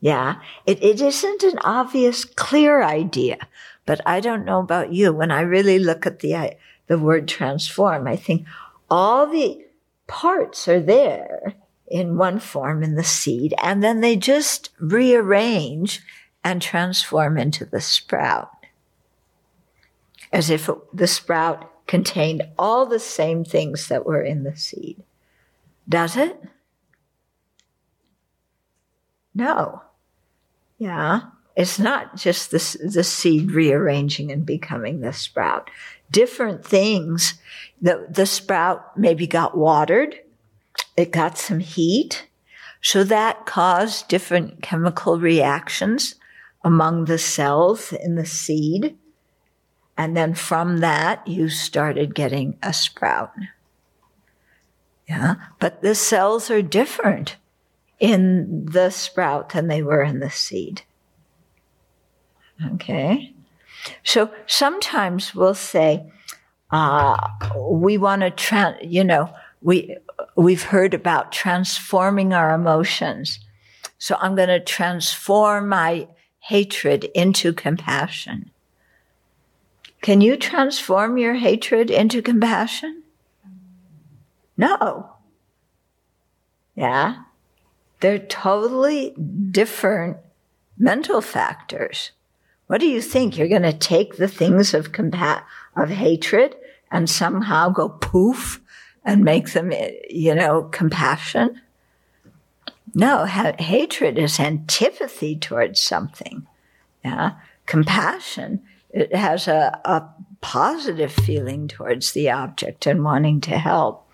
Yeah. 0.00 0.36
It, 0.64 0.80
it 0.80 1.00
isn't 1.00 1.42
an 1.42 1.58
obvious, 1.64 2.24
clear 2.24 2.84
idea, 2.84 3.48
but 3.84 4.00
I 4.06 4.20
don't 4.20 4.44
know 4.44 4.60
about 4.60 4.92
you. 4.92 5.12
When 5.12 5.32
I 5.32 5.40
really 5.40 5.80
look 5.80 6.06
at 6.06 6.20
the, 6.20 6.34
uh, 6.36 6.50
the 6.86 6.98
word 6.98 7.26
transform, 7.26 8.06
I 8.06 8.14
think 8.14 8.46
all 8.88 9.26
the 9.26 9.64
parts 10.06 10.68
are 10.68 10.80
there 10.80 11.54
in 11.88 12.16
one 12.16 12.38
form 12.38 12.84
in 12.84 12.94
the 12.94 13.02
seed, 13.02 13.54
and 13.60 13.82
then 13.82 14.02
they 14.02 14.14
just 14.14 14.70
rearrange 14.78 16.00
and 16.44 16.62
transform 16.62 17.38
into 17.38 17.64
the 17.64 17.80
sprout. 17.80 18.50
As 20.32 20.48
if 20.48 20.70
the 20.92 21.06
sprout 21.06 21.70
contained 21.86 22.42
all 22.58 22.86
the 22.86 22.98
same 22.98 23.44
things 23.44 23.88
that 23.88 24.06
were 24.06 24.22
in 24.22 24.44
the 24.44 24.56
seed. 24.56 25.02
Does 25.88 26.16
it? 26.16 26.40
No. 29.34 29.82
Yeah. 30.78 31.20
It's 31.56 31.78
not 31.78 32.16
just 32.16 32.50
the, 32.50 32.88
the 32.88 33.04
seed 33.04 33.52
rearranging 33.52 34.32
and 34.32 34.44
becoming 34.44 35.00
the 35.00 35.12
sprout. 35.12 35.70
Different 36.10 36.64
things. 36.64 37.34
The, 37.80 38.06
the 38.10 38.26
sprout 38.26 38.96
maybe 38.96 39.26
got 39.26 39.56
watered. 39.56 40.18
It 40.96 41.12
got 41.12 41.38
some 41.38 41.60
heat. 41.60 42.26
So 42.80 43.04
that 43.04 43.46
caused 43.46 44.08
different 44.08 44.62
chemical 44.62 45.18
reactions 45.18 46.16
among 46.64 47.04
the 47.04 47.18
cells 47.18 47.92
in 47.92 48.14
the 48.16 48.26
seed. 48.26 48.96
And 49.96 50.16
then 50.16 50.34
from 50.34 50.78
that, 50.78 51.26
you 51.26 51.48
started 51.48 52.14
getting 52.14 52.58
a 52.62 52.72
sprout. 52.72 53.32
Yeah. 55.08 55.36
But 55.60 55.82
the 55.82 55.94
cells 55.94 56.50
are 56.50 56.62
different 56.62 57.36
in 58.00 58.66
the 58.66 58.90
sprout 58.90 59.50
than 59.50 59.68
they 59.68 59.82
were 59.82 60.02
in 60.02 60.18
the 60.18 60.30
seed. 60.30 60.82
Okay. 62.72 63.34
So 64.02 64.30
sometimes 64.46 65.34
we'll 65.34 65.54
say, 65.54 66.10
uh, 66.70 67.28
we 67.56 67.98
want 67.98 68.22
to, 68.22 68.30
tra- 68.30 68.78
you 68.82 69.04
know, 69.04 69.32
we, 69.60 69.96
we've 70.36 70.62
heard 70.62 70.94
about 70.94 71.32
transforming 71.32 72.32
our 72.32 72.52
emotions. 72.52 73.40
So 73.98 74.16
I'm 74.20 74.34
going 74.34 74.48
to 74.48 74.60
transform 74.60 75.68
my 75.68 76.08
hatred 76.40 77.04
into 77.14 77.52
compassion 77.52 78.50
Can 80.04 80.20
you 80.20 80.36
transform 80.36 81.16
your 81.16 81.32
hatred 81.32 81.90
into 81.90 82.20
compassion? 82.20 83.04
No. 84.54 85.14
Yeah. 86.74 87.22
They're 88.00 88.18
totally 88.18 89.14
different 89.50 90.18
mental 90.76 91.22
factors. 91.22 92.10
What 92.66 92.82
do 92.82 92.86
you 92.86 93.00
think? 93.00 93.38
You're 93.38 93.48
going 93.48 93.62
to 93.62 93.72
take 93.72 94.18
the 94.18 94.28
things 94.28 94.74
of 94.74 94.92
compa- 94.92 95.42
of 95.74 95.88
hatred 95.88 96.54
and 96.90 97.08
somehow 97.08 97.70
go 97.70 97.88
poof 97.88 98.60
and 99.06 99.24
make 99.24 99.54
them, 99.54 99.72
eh, 99.72 99.92
you 100.10 100.34
know, 100.34 100.64
compassion? 100.64 101.62
No, 102.94 103.24
ha- 103.24 103.56
hatred 103.58 104.18
is 104.18 104.38
antipathy 104.38 105.34
towards 105.34 105.80
something. 105.80 106.46
Yeah. 107.02 107.36
Compassion, 107.64 108.60
it 108.94 109.14
has 109.14 109.48
a, 109.48 109.80
a 109.84 110.08
positive 110.40 111.12
feeling 111.12 111.66
towards 111.66 112.12
the 112.12 112.30
object 112.30 112.86
and 112.86 113.02
wanting 113.02 113.40
to 113.42 113.58
help. 113.58 114.08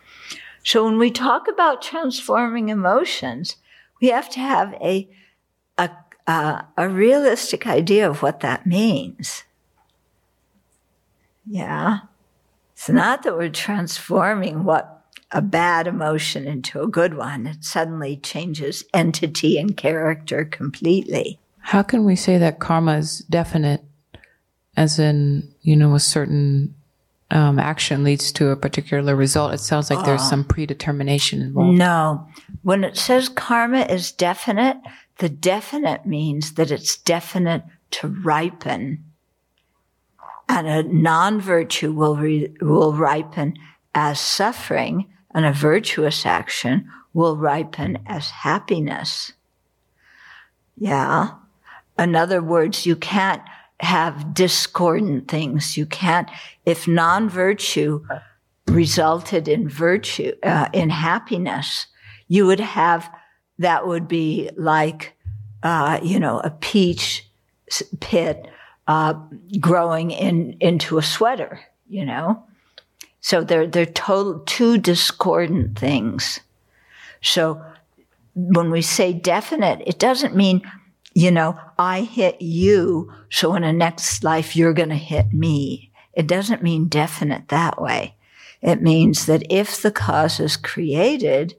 So 0.65 0.85
when 0.85 0.99
we 0.99 1.11
talk 1.11 1.49
about 1.49 1.83
transforming 1.83 2.71
emotions, 2.71 3.57
we 4.01 4.09
have 4.09 4.31
to 4.31 4.41
have 4.41 4.73
a, 4.75 5.09
a, 5.77 5.91
a, 6.27 6.65
a 6.77 6.89
realistic 6.89 7.67
idea 7.67 8.09
of 8.09 8.23
what 8.23 8.41
that 8.41 8.67
means. 8.67 9.45
Yeah. 11.47 11.99
It's 12.73 12.89
not 12.89 13.23
that 13.25 13.37
we're 13.37 13.51
transforming 13.51 14.65
what 14.65 15.05
a 15.33 15.43
bad 15.43 15.87
emotion 15.87 16.47
into 16.47 16.81
a 16.81 16.89
good 16.89 17.15
one. 17.15 17.47
It 17.47 17.65
suddenly 17.65 18.17
changes 18.17 18.85
entity 18.95 19.59
and 19.59 19.77
character 19.77 20.45
completely. 20.45 21.39
How 21.59 21.83
can 21.83 22.05
we 22.05 22.17
say 22.17 22.39
that 22.39 22.59
karma 22.59 22.97
is 22.99 23.19
definite, 23.31 23.85
as 24.81 24.99
in, 24.99 25.47
you 25.61 25.77
know, 25.77 25.95
a 25.95 26.01
certain 26.01 26.75
um, 27.31 27.59
action 27.59 28.03
leads 28.03 28.33
to 28.33 28.49
a 28.49 28.57
particular 28.57 29.15
result? 29.15 29.53
It 29.53 29.61
sounds 29.61 29.91
like 29.91 30.07
there's 30.07 30.27
some 30.27 30.43
predetermination 30.43 31.43
involved. 31.43 31.77
No. 31.77 32.27
When 32.63 32.83
it 32.83 32.97
says 32.97 33.29
karma 33.29 33.81
is 33.83 34.11
definite, 34.11 34.79
the 35.19 35.29
definite 35.29 36.07
means 36.07 36.55
that 36.55 36.71
it's 36.71 36.97
definite 36.97 37.63
to 37.91 38.09
ripen. 38.09 39.05
And 40.49 40.67
a 40.67 40.83
non 40.83 41.43
virtue 41.43 41.93
will, 41.93 42.17
re- 42.17 42.51
will 42.63 42.95
ripen 42.95 43.59
as 43.95 44.19
suffering, 44.19 45.13
and 45.35 45.45
a 45.45 45.53
virtuous 45.53 46.25
action 46.25 46.91
will 47.13 47.37
ripen 47.37 47.99
as 48.07 48.31
happiness. 48.31 49.35
Yeah. 50.79 51.33
In 51.99 52.17
other 52.17 52.41
words, 52.41 52.87
you 52.87 52.97
can't 52.97 53.43
have 53.81 54.35
discordant 54.35 55.29
things. 55.29 55.77
You 55.77 55.87
can't, 55.87 56.29
if 56.65 56.87
non 56.87 57.29
virtue 57.29 58.05
resulted 58.67 59.49
in 59.49 59.69
virtue, 59.69 60.33
uh, 60.43 60.69
in 60.73 60.91
happiness, 60.91 61.87
you 62.29 62.47
would 62.47 62.61
have, 62.61 63.11
that 63.59 63.87
would 63.87 64.07
be 64.07 64.51
like, 64.57 65.15
uh, 65.63 65.99
you 66.03 66.21
know, 66.21 66.41
a 66.41 66.51
peach 66.51 67.27
pit 68.01 68.49
uh, 68.87 69.15
growing 69.61 70.11
in 70.11 70.57
into 70.61 70.99
a 70.99 71.03
sweater, 71.03 71.61
you 71.89 72.05
know. 72.05 72.43
So 73.21 73.45
they're 73.45 73.67
they're 73.67 73.87
total 73.87 74.41
two 74.41 74.79
discordant 74.79 75.79
things. 75.79 76.41
So 77.21 77.63
when 78.35 78.71
we 78.71 78.83
say 78.83 79.13
definite, 79.13 79.83
it 79.87 79.99
doesn't 79.99 80.35
mean, 80.35 80.63
you 81.15 81.31
know, 81.31 81.59
I 81.79 82.03
hit 82.03 82.41
you, 82.41 83.13
so 83.31 83.55
in 83.55 83.63
the 83.63 83.73
next 83.73 84.23
life 84.23 84.55
you're 84.55 84.73
going 84.73 84.91
to 84.91 84.95
hit 84.95 85.33
me. 85.33 85.91
It 86.13 86.27
doesn't 86.27 86.63
mean 86.63 86.89
definite 86.89 87.49
that 87.49 87.81
way. 87.81 88.17
It 88.63 88.83
means 88.83 89.27
that 89.27 89.45
if 89.51 89.81
the 89.81 89.91
cause 89.91 90.39
is 90.39 90.57
created, 90.57 91.55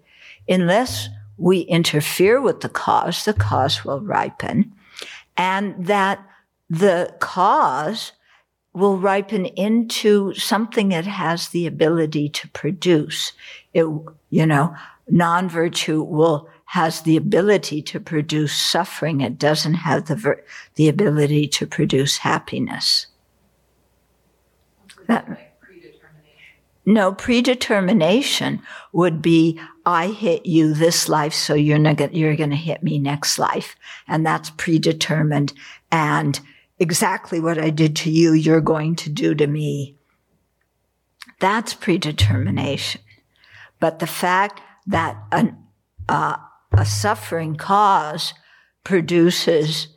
unless 0.47 1.09
we 1.37 1.61
interfere 1.61 2.39
with 2.39 2.61
the 2.61 2.69
cause, 2.69 3.25
the 3.25 3.33
cause 3.33 3.83
will 3.83 4.01
ripen, 4.01 4.73
and 5.35 5.85
that 5.85 6.25
the 6.69 7.13
cause 7.19 8.11
will 8.73 8.97
ripen 8.97 9.45
into 9.47 10.33
something 10.33 10.91
it 10.91 11.05
has 11.05 11.49
the 11.49 11.67
ability 11.67 12.29
to 12.29 12.47
produce. 12.49 13.33
It, 13.73 13.85
you 14.29 14.45
know, 14.45 14.75
non-virtue 15.09 16.03
will 16.03 16.47
has 16.71 17.01
the 17.01 17.17
ability 17.17 17.81
to 17.81 17.99
produce 17.99 18.55
suffering. 18.55 19.19
It 19.19 19.37
doesn't 19.37 19.73
have 19.73 20.05
the 20.05 20.15
ver- 20.15 20.41
the 20.75 20.87
ability 20.87 21.45
to 21.49 21.67
produce 21.67 22.19
happiness. 22.19 23.07
That, 25.09 25.51
no, 26.85 27.11
predetermination 27.11 28.61
would 28.93 29.21
be 29.21 29.59
I 29.85 30.07
hit 30.07 30.45
you 30.45 30.73
this 30.73 31.09
life, 31.09 31.33
so 31.33 31.55
you're 31.55 31.77
not 31.77 32.13
you're 32.13 32.37
going 32.37 32.51
to 32.51 32.55
hit 32.55 32.81
me 32.81 32.99
next 32.99 33.37
life, 33.37 33.75
and 34.07 34.25
that's 34.25 34.49
predetermined. 34.51 35.51
And 35.91 36.39
exactly 36.79 37.41
what 37.41 37.57
I 37.57 37.69
did 37.69 37.97
to 37.97 38.09
you, 38.09 38.31
you're 38.31 38.61
going 38.61 38.95
to 38.95 39.09
do 39.09 39.35
to 39.35 39.45
me. 39.45 39.97
That's 41.41 41.73
predetermination. 41.73 43.01
But 43.81 43.99
the 43.99 44.07
fact 44.07 44.61
that 44.87 45.17
an, 45.33 45.57
uh, 46.07 46.37
a 46.71 46.85
suffering 46.85 47.55
cause 47.55 48.33
produces 48.83 49.87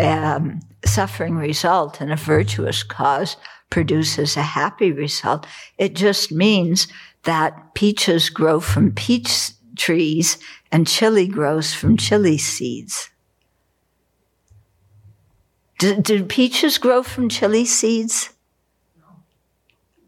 um, 0.00 0.60
suffering 0.84 1.36
result 1.36 2.00
and 2.00 2.12
a 2.12 2.16
virtuous 2.16 2.82
cause 2.82 3.36
produces 3.70 4.36
a 4.36 4.42
happy 4.42 4.92
result, 4.92 5.46
it 5.78 5.94
just 5.94 6.30
means 6.30 6.88
that 7.24 7.74
peaches 7.74 8.30
grow 8.30 8.60
from 8.60 8.92
peach 8.92 9.50
trees 9.76 10.38
and 10.70 10.86
chili 10.86 11.26
grows 11.26 11.74
from 11.74 11.96
chili 11.96 12.38
seeds. 12.38 13.10
Do, 15.78 16.00
do 16.00 16.24
peaches 16.24 16.78
grow 16.78 17.02
from 17.02 17.28
chili 17.28 17.64
seeds? 17.64 18.30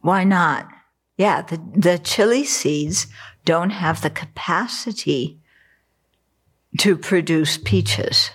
Why 0.00 0.22
not? 0.22 0.68
Yeah, 1.16 1.42
the, 1.42 1.60
the 1.74 1.98
chili 1.98 2.44
seeds 2.44 3.06
don't 3.44 3.70
have 3.70 4.02
the 4.02 4.10
capacity 4.10 5.40
to 6.78 6.96
produce 6.96 7.58
peaches. 7.58 8.30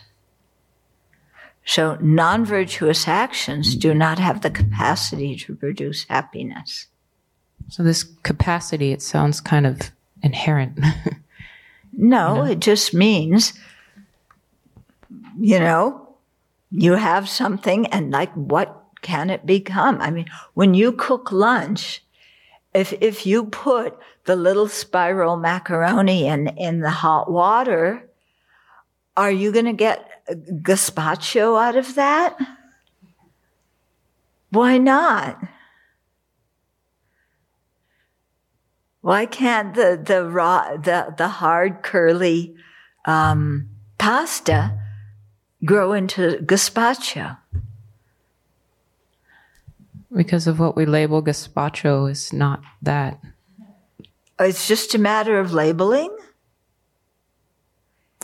So 1.65 1.97
non 2.01 2.43
virtuous 2.45 3.07
actions 3.07 3.75
do 3.75 3.93
not 3.93 4.19
have 4.19 4.41
the 4.41 4.49
capacity 4.49 5.35
to 5.37 5.55
produce 5.55 6.05
happiness. 6.09 6.87
So, 7.69 7.83
this 7.83 8.03
capacity, 8.03 8.91
it 8.91 9.01
sounds 9.01 9.39
kind 9.39 9.65
of 9.65 9.91
inherent. 10.21 10.77
no, 11.93 12.29
you 12.29 12.35
know? 12.35 12.43
it 12.43 12.59
just 12.59 12.93
means, 12.93 13.53
you 15.39 15.59
know, 15.59 16.15
you 16.71 16.93
have 16.93 17.29
something 17.29 17.85
and 17.87 18.11
like 18.11 18.33
what 18.33 18.83
can 19.01 19.29
it 19.29 19.45
become? 19.45 20.01
I 20.01 20.11
mean, 20.11 20.25
when 20.53 20.73
you 20.73 20.91
cook 20.91 21.31
lunch, 21.31 22.03
if, 22.73 22.93
if 23.01 23.25
you 23.25 23.45
put 23.45 23.97
the 24.25 24.35
little 24.35 24.67
spiral 24.67 25.37
macaroni 25.37 26.27
in, 26.27 26.47
in 26.57 26.79
the 26.79 26.89
hot 26.89 27.31
water, 27.31 28.07
are 29.17 29.31
you 29.31 29.51
going 29.51 29.65
to 29.65 29.73
get 29.73 30.09
gazpacho 30.29 31.61
out 31.61 31.75
of 31.75 31.95
that? 31.95 32.37
Why 34.49 34.77
not? 34.77 35.41
Why 39.01 39.25
can't 39.25 39.73
the, 39.73 40.01
the 40.03 40.25
raw, 40.25 40.77
the, 40.77 41.13
the 41.17 41.27
hard 41.27 41.81
curly, 41.81 42.55
um, 43.05 43.69
pasta 43.97 44.79
grow 45.63 45.93
into 45.93 46.37
gazpacho. 46.43 47.37
Because 50.13 50.47
of 50.47 50.59
what 50.59 50.75
we 50.75 50.85
label 50.85 51.23
gazpacho 51.23 52.09
is 52.09 52.33
not 52.33 52.61
that. 52.81 53.21
It's 54.39 54.67
just 54.67 54.95
a 54.95 54.97
matter 54.97 55.39
of 55.39 55.53
labeling. 55.53 56.15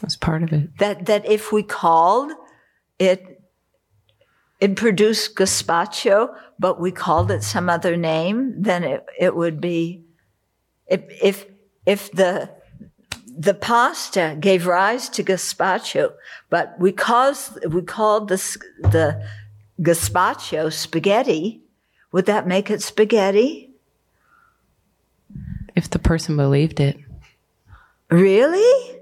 That's 0.02 0.16
part 0.16 0.44
of 0.44 0.54
it. 0.54 0.78
That 0.78 1.06
that 1.08 1.26
if 1.26 1.52
we 1.52 1.64
called 1.64 2.32
it 3.00 3.42
it 4.60 4.76
produced 4.76 5.36
gazpacho, 5.36 6.34
but 6.58 6.80
we 6.80 6.92
called 6.92 7.30
it 7.30 7.44
some 7.44 7.70
other 7.70 7.96
name, 7.96 8.62
then 8.62 8.84
it, 8.84 9.06
it 9.20 9.36
would 9.36 9.62
be 9.62 10.04
if 10.88 11.04
if 11.22 11.46
if 11.86 12.12
the 12.12 12.50
the 13.38 13.54
pasta 13.54 14.36
gave 14.40 14.66
rise 14.66 15.10
to 15.10 15.24
gazpacho, 15.24 16.14
but 16.50 16.76
we, 16.80 16.92
caused, 16.92 17.64
we 17.68 17.84
called 17.84 18.30
the, 18.30 18.58
the 18.82 19.24
gazpacho 19.80 20.74
spaghetti. 20.74 21.62
Would 22.12 22.26
that 22.26 22.48
make 22.48 22.72
it 22.72 22.82
spaghetti? 22.82 23.70
If 25.76 25.88
the 25.88 26.00
person 26.00 26.36
believed 26.36 26.80
it. 26.80 26.98
Really? 28.10 28.97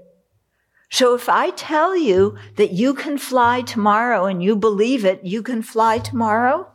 So 0.90 1.14
if 1.14 1.28
I 1.28 1.50
tell 1.50 1.96
you 1.96 2.36
that 2.56 2.72
you 2.72 2.94
can 2.94 3.18
fly 3.18 3.62
tomorrow 3.62 4.26
and 4.26 4.42
you 4.42 4.56
believe 4.56 5.04
it, 5.04 5.24
you 5.24 5.42
can 5.42 5.62
fly 5.62 5.98
tomorrow? 5.98 6.68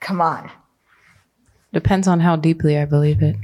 Come 0.00 0.20
on. 0.20 0.50
Depends 1.72 2.06
on 2.06 2.20
how 2.20 2.36
deeply 2.36 2.78
I 2.78 2.84
believe 2.84 3.22
it. 3.22 3.36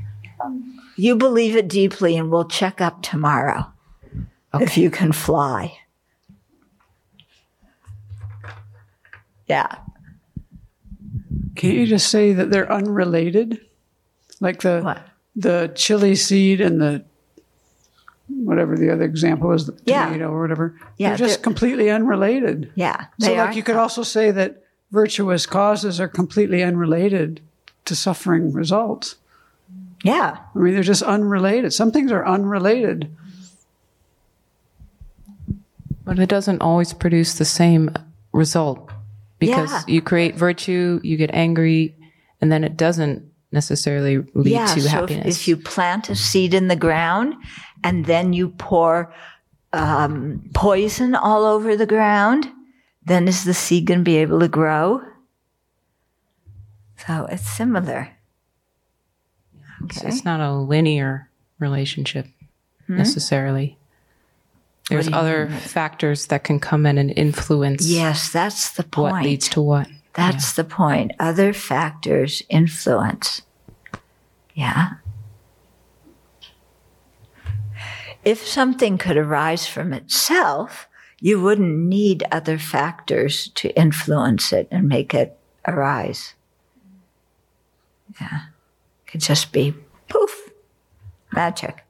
You 0.96 1.16
believe 1.16 1.57
it 1.57 1.68
deeply, 1.68 2.16
and 2.16 2.30
we'll 2.30 2.46
check 2.46 2.80
up 2.80 3.02
tomorrow 3.02 3.66
okay. 4.55 4.64
if 4.64 4.78
you 4.78 4.90
can 4.90 5.11
fly. 5.12 5.76
Yeah. 9.48 9.76
Can't 11.57 11.74
you 11.74 11.86
just 11.86 12.11
say 12.11 12.32
that 12.32 12.50
they're 12.50 12.70
unrelated? 12.70 13.61
Like 14.40 14.61
the 14.62 14.80
what? 14.82 15.07
the 15.36 15.72
chili 15.74 16.14
seed 16.14 16.61
and 16.61 16.80
the 16.80 17.05
whatever 18.43 18.76
the 18.76 18.93
other 18.93 19.05
example 19.05 19.53
is, 19.53 19.66
the 19.66 19.78
yeah. 19.85 20.07
tomato 20.07 20.30
or 20.30 20.41
whatever. 20.41 20.78
Yeah, 20.99 21.11
they're 21.11 21.18
just 21.18 21.39
they're, 21.39 21.43
completely 21.43 21.91
unrelated. 21.91 22.72
Yeah. 22.74 23.07
So 23.20 23.35
like 23.35 23.57
you 23.57 23.62
could 23.62 23.76
also 23.76 24.03
say 24.03 24.30
that 24.30 24.64
virtuous 24.91 25.47
causes 25.47 26.01
are 26.01 26.09
completely 26.09 26.62
unrelated 26.62 27.41
to 27.85 27.97
suffering 27.97 28.53
results. 28.53 29.16
Yeah. 30.03 30.39
I 30.55 30.59
mean, 30.59 30.74
they're 30.74 30.82
just 30.82 31.03
unrelated. 31.03 31.72
Some 31.72 31.91
things 31.91 32.12
are 32.12 32.26
unrelated. 32.26 33.11
But 36.05 36.18
it 36.18 36.28
doesn't 36.28 36.61
always 36.61 36.93
produce 36.93 37.39
the 37.39 37.47
same 37.47 37.91
result 38.32 38.91
because 39.39 39.72
yeah. 39.72 39.82
you 39.87 40.03
create 40.03 40.37
virtue, 40.37 41.01
you 41.03 41.16
get 41.16 41.30
angry, 41.32 41.97
and 42.41 42.53
then 42.53 42.62
it 42.62 42.76
doesn't 42.76 43.24
necessarily 43.53 44.18
lead 44.35 44.53
yeah, 44.53 44.66
to 44.66 44.82
so 44.82 44.89
happiness. 44.89 45.26
If, 45.26 45.43
if 45.43 45.49
you 45.49 45.57
plant 45.57 46.11
a 46.11 46.16
seed 46.16 46.53
in 46.53 46.68
the 46.68 46.76
ground 46.76 47.35
and 47.85 48.07
then 48.07 48.32
you 48.32 48.49
pour 48.49 49.14
um, 49.74 50.43
poison 50.55 51.14
all 51.14 51.45
over 51.45 51.76
the 51.76 51.87
ground, 51.87 52.49
then 53.05 53.28
is 53.28 53.45
the 53.45 53.55
seed 53.55 53.87
going 53.87 54.01
to 54.01 54.05
be 54.05 54.16
able 54.16 54.41
to 54.41 54.49
grow? 54.49 55.03
So 57.07 57.26
it's 57.30 57.47
similar. 57.47 58.11
Okay. 59.85 60.01
So 60.01 60.09
it's 60.09 60.24
not 60.24 60.41
a 60.41 60.53
linear 60.53 61.28
relationship 61.59 62.26
hmm? 62.87 62.97
necessarily. 62.97 63.76
There's 64.89 65.09
other 65.09 65.47
mean? 65.47 65.59
factors 65.61 66.26
that 66.26 66.45
can 66.45 66.61
come 66.61 66.85
in 66.85 66.99
and 66.99 67.11
influence. 67.16 67.87
Yes, 67.87 68.30
that's 68.30 68.72
the 68.72 68.82
point. 68.82 69.12
What 69.12 69.24
leads 69.24 69.49
to 69.51 69.62
what? 69.62 69.89
That's 70.12 70.57
yeah. 70.57 70.62
the 70.62 70.68
point. 70.68 71.12
Other 71.18 71.53
factors 71.53 72.43
influence. 72.49 73.43
Yeah. 74.55 74.93
If 78.25 78.47
something 78.47 78.97
could 78.97 79.16
arise 79.16 79.66
from 79.66 79.93
itself, 79.93 80.89
you 81.20 81.41
wouldn't 81.41 81.79
need 81.79 82.25
other 82.33 82.59
factors 82.59 83.49
to 83.57 83.77
influence 83.79 84.53
it 84.53 84.68
and 84.70 84.89
make 84.89 85.14
it 85.14 85.39
arise. 85.66 86.35
Yeah. 88.20 88.47
It 89.07 89.11
could 89.11 89.20
just 89.20 89.53
be 89.53 89.75
poof, 90.09 90.51
magic. 91.33 91.85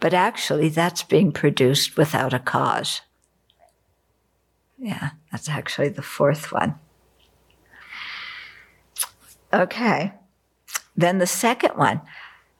But 0.00 0.12
actually, 0.12 0.68
that's 0.68 1.02
being 1.02 1.32
produced 1.32 1.96
without 1.96 2.34
a 2.34 2.38
cause. 2.38 3.00
Yeah, 4.78 5.10
that's 5.32 5.48
actually 5.48 5.88
the 5.88 6.02
fourth 6.02 6.52
one. 6.52 6.78
Okay. 9.52 10.12
Then 10.94 11.18
the 11.18 11.26
second 11.26 11.76
one 11.76 12.02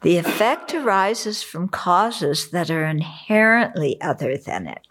the 0.02 0.18
effect 0.18 0.74
arises 0.74 1.42
from 1.42 1.68
causes 1.68 2.50
that 2.50 2.70
are 2.70 2.84
inherently 2.84 4.00
other 4.00 4.36
than 4.36 4.66
it. 4.66 4.86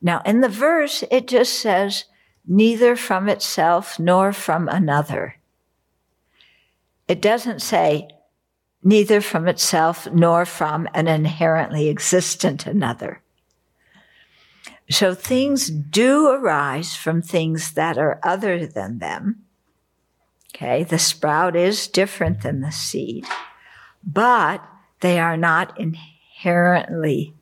Now, 0.00 0.20
in 0.24 0.40
the 0.40 0.48
verse, 0.48 1.02
it 1.10 1.26
just 1.26 1.54
says, 1.58 2.04
neither 2.46 2.96
from 2.96 3.28
itself 3.28 3.98
nor 3.98 4.32
from 4.32 4.68
another. 4.68 5.36
It 7.08 7.22
doesn't 7.22 7.62
say, 7.62 8.08
neither 8.82 9.20
from 9.20 9.48
itself 9.48 10.08
nor 10.12 10.44
from 10.44 10.88
an 10.92 11.08
inherently 11.08 11.88
existent 11.88 12.66
another. 12.66 13.22
So 14.90 15.14
things 15.14 15.70
do 15.70 16.28
arise 16.28 16.94
from 16.94 17.22
things 17.22 17.72
that 17.72 17.96
are 17.96 18.20
other 18.22 18.66
than 18.66 18.98
them. 18.98 19.44
Okay, 20.54 20.84
the 20.84 20.98
sprout 20.98 21.56
is 21.56 21.88
different 21.88 22.42
than 22.42 22.60
the 22.60 22.72
seed 22.72 23.26
but 24.04 24.64
they 25.00 25.18
are 25.18 25.36
not 25.36 25.78
inherently 25.78 27.34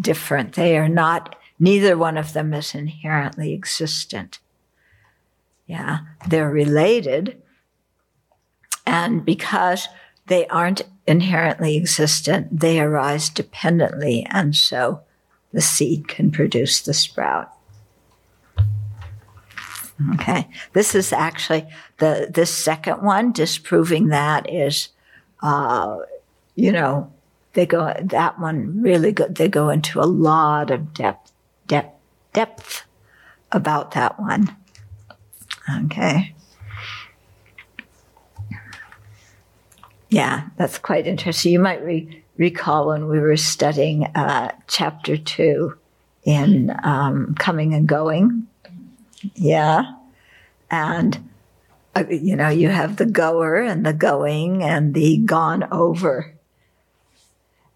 different. 0.00 0.54
They 0.54 0.76
are 0.76 0.88
not, 0.88 1.36
neither 1.58 1.96
one 1.96 2.16
of 2.16 2.32
them 2.32 2.54
is 2.54 2.74
inherently 2.74 3.52
existent. 3.52 4.38
Yeah, 5.66 6.00
they're 6.28 6.50
related. 6.50 7.40
And 8.86 9.24
because 9.24 9.88
they 10.26 10.46
aren't 10.48 10.82
inherently 11.06 11.76
existent, 11.76 12.60
they 12.60 12.80
arise 12.80 13.28
dependently. 13.28 14.26
And 14.30 14.54
so 14.54 15.02
the 15.52 15.60
seed 15.60 16.08
can 16.08 16.30
produce 16.30 16.80
the 16.80 16.94
sprout. 16.94 17.52
Okay. 20.14 20.48
This 20.72 20.94
is 20.94 21.12
actually 21.12 21.66
the, 21.98 22.30
the 22.32 22.46
second 22.46 23.02
one, 23.02 23.32
disproving 23.32 24.08
that 24.08 24.50
is 24.50 24.88
uh, 25.42 25.98
you 26.54 26.72
know, 26.72 27.12
they 27.54 27.66
go, 27.66 27.92
that 28.00 28.38
one 28.38 28.80
really 28.80 29.12
good. 29.12 29.34
They 29.34 29.48
go 29.48 29.68
into 29.68 30.00
a 30.00 30.06
lot 30.06 30.70
of 30.70 30.94
depth, 30.94 31.32
depth, 31.66 31.94
depth 32.32 32.84
about 33.50 33.90
that 33.92 34.18
one. 34.18 34.56
Okay. 35.84 36.34
Yeah, 40.08 40.48
that's 40.56 40.78
quite 40.78 41.06
interesting. 41.06 41.52
You 41.52 41.58
might 41.60 41.82
re- 41.82 42.22
recall 42.36 42.88
when 42.88 43.08
we 43.08 43.18
were 43.18 43.36
studying 43.36 44.04
uh, 44.14 44.52
chapter 44.66 45.16
two 45.16 45.78
in 46.24 46.74
um, 46.82 47.34
Coming 47.38 47.74
and 47.74 47.86
Going. 47.86 48.46
Yeah. 49.34 49.94
And 50.70 51.30
Uh, 51.94 52.04
you 52.08 52.36
know, 52.36 52.48
you 52.48 52.68
have 52.68 52.96
the 52.96 53.06
goer 53.06 53.60
and 53.60 53.84
the 53.84 53.92
going 53.92 54.62
and 54.62 54.94
the 54.94 55.18
gone 55.18 55.66
over. 55.70 56.34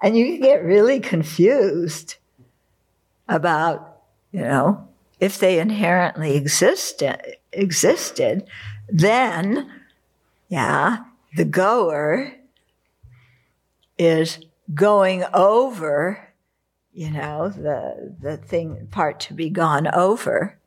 And 0.03 0.17
you 0.17 0.39
get 0.39 0.65
really 0.65 1.01
confused 1.01 2.17
about, 3.29 4.01
you 4.33 4.41
know, 4.41 4.89
if 5.21 5.39
they 5.39 5.59
inherently 5.59 6.37
existed, 6.37 7.37
existed, 7.53 8.47
then, 8.89 9.71
yeah, 10.49 11.05
the 11.37 11.45
goer 11.45 12.33
is 13.99 14.39
going 14.75 15.25
over, 15.33 16.33
you 16.93 17.11
know, 17.11 17.49
the, 17.49 18.15
the 18.21 18.37
thing, 18.37 18.89
part 18.91 19.21
to 19.21 19.35
be 19.35 19.51
gone 19.51 19.89
over. 19.89 20.59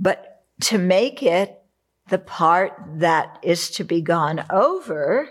But 0.00 0.42
to 0.62 0.78
make 0.78 1.22
it 1.22 1.62
the 2.08 2.18
part 2.18 2.72
that 2.98 3.38
is 3.42 3.70
to 3.70 3.84
be 3.84 4.00
gone 4.00 4.44
over, 4.50 5.30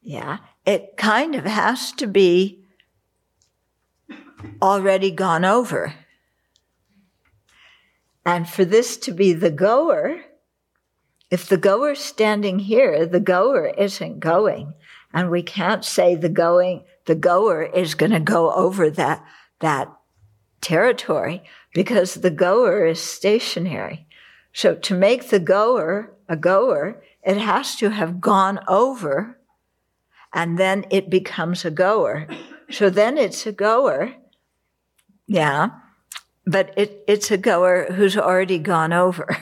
yeah, 0.00 0.38
it 0.64 0.96
kind 0.96 1.34
of 1.34 1.44
has 1.44 1.92
to 1.92 2.06
be 2.06 2.64
already 4.62 5.10
gone 5.10 5.44
over. 5.44 5.94
And 8.24 8.48
for 8.48 8.64
this 8.64 8.96
to 8.98 9.12
be 9.12 9.32
the 9.32 9.50
goer, 9.50 10.22
if 11.30 11.48
the 11.48 11.56
goer's 11.56 12.00
standing 12.00 12.60
here, 12.60 13.06
the 13.06 13.20
goer 13.20 13.68
isn't 13.76 14.20
going. 14.20 14.74
And 15.12 15.30
we 15.30 15.42
can't 15.42 15.84
say 15.84 16.14
the 16.14 16.28
going, 16.28 16.84
the 17.06 17.14
goer 17.14 17.62
is 17.62 17.94
going 17.94 18.12
to 18.12 18.20
go 18.20 18.52
over 18.52 18.90
that, 18.90 19.24
that 19.60 19.92
territory 20.60 21.42
because 21.72 22.14
the 22.14 22.30
goer 22.30 22.86
is 22.86 23.00
stationary. 23.00 24.03
So 24.54 24.76
to 24.76 24.94
make 24.94 25.28
the 25.28 25.40
goer 25.40 26.16
a 26.28 26.36
goer, 26.36 27.02
it 27.22 27.36
has 27.36 27.74
to 27.76 27.90
have 27.90 28.20
gone 28.20 28.60
over 28.68 29.38
and 30.32 30.56
then 30.58 30.84
it 30.90 31.10
becomes 31.10 31.64
a 31.64 31.70
goer. 31.70 32.28
So 32.70 32.88
then 32.88 33.18
it's 33.18 33.46
a 33.46 33.52
goer. 33.52 34.14
Yeah. 35.26 35.70
But 36.46 36.72
it, 36.76 37.04
it's 37.08 37.30
a 37.30 37.36
goer 37.36 37.92
who's 37.92 38.16
already 38.16 38.58
gone 38.58 38.92
over. 38.92 39.36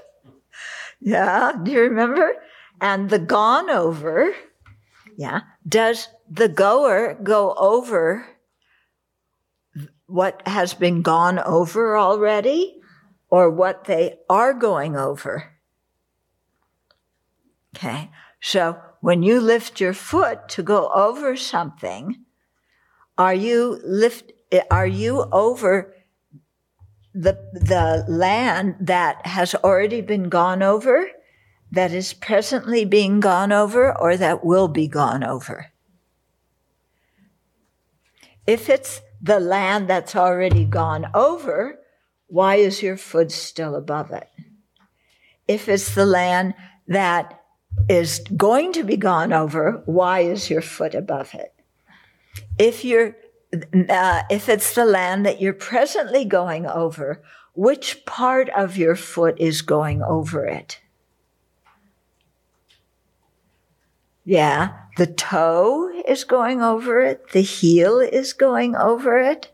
yeah. 1.00 1.52
Do 1.62 1.70
you 1.70 1.82
remember? 1.82 2.32
And 2.80 3.10
the 3.10 3.18
gone 3.18 3.68
over, 3.68 4.32
yeah. 5.16 5.40
Does 5.66 6.08
the 6.30 6.48
goer 6.48 7.18
go 7.22 7.54
over 7.58 8.24
what 10.06 10.46
has 10.46 10.74
been 10.74 11.02
gone 11.02 11.40
over 11.40 11.98
already? 11.98 12.77
Or 13.30 13.50
what 13.50 13.84
they 13.84 14.18
are 14.28 14.54
going 14.54 14.96
over. 14.96 15.52
Okay. 17.76 18.10
So 18.40 18.80
when 19.00 19.22
you 19.22 19.40
lift 19.40 19.80
your 19.80 19.92
foot 19.92 20.48
to 20.50 20.62
go 20.62 20.88
over 20.88 21.36
something, 21.36 22.24
are 23.16 23.34
you 23.34 23.80
lift, 23.84 24.32
are 24.70 24.86
you 24.86 25.24
over 25.32 25.94
the, 27.14 27.34
the 27.52 28.04
land 28.08 28.76
that 28.80 29.26
has 29.26 29.54
already 29.56 30.00
been 30.00 30.28
gone 30.28 30.62
over, 30.62 31.08
that 31.70 31.92
is 31.92 32.12
presently 32.12 32.84
being 32.84 33.20
gone 33.20 33.52
over, 33.52 33.96
or 33.98 34.16
that 34.16 34.44
will 34.44 34.68
be 34.68 34.88
gone 34.88 35.24
over. 35.24 35.72
If 38.46 38.68
it's 38.68 39.02
the 39.20 39.40
land 39.40 39.88
that's 39.88 40.16
already 40.16 40.64
gone 40.64 41.10
over, 41.12 41.78
why 42.28 42.56
is 42.56 42.82
your 42.82 42.96
foot 42.96 43.32
still 43.32 43.74
above 43.74 44.10
it? 44.12 44.28
If 45.46 45.68
it's 45.68 45.94
the 45.94 46.06
land 46.06 46.54
that 46.86 47.42
is 47.88 48.20
going 48.36 48.72
to 48.74 48.84
be 48.84 48.96
gone 48.96 49.32
over, 49.32 49.82
why 49.86 50.20
is 50.20 50.50
your 50.50 50.60
foot 50.60 50.94
above 50.94 51.34
it? 51.34 51.54
If 52.58 52.84
you're 52.84 53.16
uh, 53.88 54.22
if 54.30 54.48
it's 54.48 54.74
the 54.74 54.84
land 54.84 55.24
that 55.24 55.40
you're 55.40 55.54
presently 55.54 56.24
going 56.26 56.66
over, 56.66 57.22
which 57.54 58.04
part 58.04 58.50
of 58.50 58.76
your 58.76 58.94
foot 58.94 59.40
is 59.40 59.62
going 59.62 60.02
over 60.02 60.44
it? 60.44 60.80
Yeah, 64.24 64.76
the 64.98 65.06
toe 65.06 65.88
is 66.06 66.24
going 66.24 66.60
over 66.60 67.00
it, 67.00 67.30
the 67.30 67.40
heel 67.40 68.00
is 68.00 68.34
going 68.34 68.76
over 68.76 69.18
it. 69.18 69.50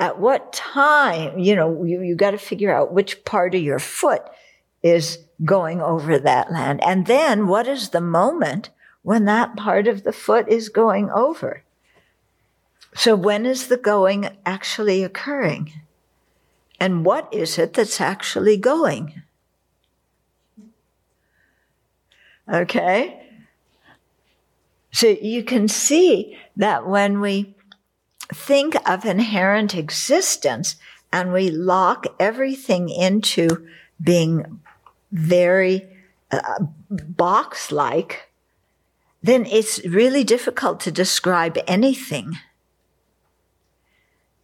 At 0.00 0.18
what 0.18 0.54
time, 0.54 1.38
you 1.38 1.54
know, 1.54 1.84
you, 1.84 2.00
you 2.00 2.16
got 2.16 2.30
to 2.30 2.38
figure 2.38 2.74
out 2.74 2.92
which 2.92 3.22
part 3.26 3.54
of 3.54 3.60
your 3.60 3.78
foot 3.78 4.22
is 4.82 5.18
going 5.44 5.82
over 5.82 6.18
that 6.18 6.50
land. 6.50 6.82
And 6.82 7.06
then 7.06 7.46
what 7.46 7.68
is 7.68 7.90
the 7.90 8.00
moment 8.00 8.70
when 9.02 9.26
that 9.26 9.56
part 9.56 9.86
of 9.86 10.02
the 10.02 10.12
foot 10.12 10.48
is 10.48 10.70
going 10.70 11.10
over? 11.10 11.64
So 12.94 13.14
when 13.14 13.44
is 13.44 13.68
the 13.68 13.76
going 13.76 14.36
actually 14.46 15.04
occurring? 15.04 15.72
And 16.80 17.04
what 17.04 17.32
is 17.32 17.58
it 17.58 17.74
that's 17.74 18.00
actually 18.00 18.56
going? 18.56 19.22
Okay? 22.50 23.22
So 24.92 25.08
you 25.08 25.44
can 25.44 25.68
see 25.68 26.38
that 26.56 26.86
when 26.86 27.20
we 27.20 27.54
think 28.32 28.76
of 28.88 29.04
inherent 29.04 29.74
existence 29.74 30.76
and 31.12 31.32
we 31.32 31.50
lock 31.50 32.06
everything 32.18 32.88
into 32.88 33.66
being 34.02 34.60
very 35.12 35.88
uh, 36.30 36.64
box 36.90 37.72
like, 37.72 38.30
then 39.22 39.44
it's 39.46 39.84
really 39.84 40.24
difficult 40.24 40.80
to 40.80 40.92
describe 40.92 41.58
anything. 41.66 42.38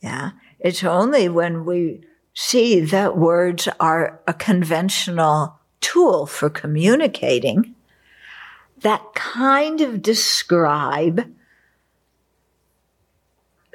Yeah. 0.00 0.32
It's 0.58 0.84
only 0.84 1.28
when 1.28 1.64
we 1.64 2.02
see 2.34 2.80
that 2.80 3.16
words 3.16 3.68
are 3.80 4.20
a 4.26 4.34
conventional 4.34 5.58
tool 5.80 6.26
for 6.26 6.50
communicating 6.50 7.74
that 8.80 9.14
kind 9.14 9.80
of 9.80 10.02
describe 10.02 11.32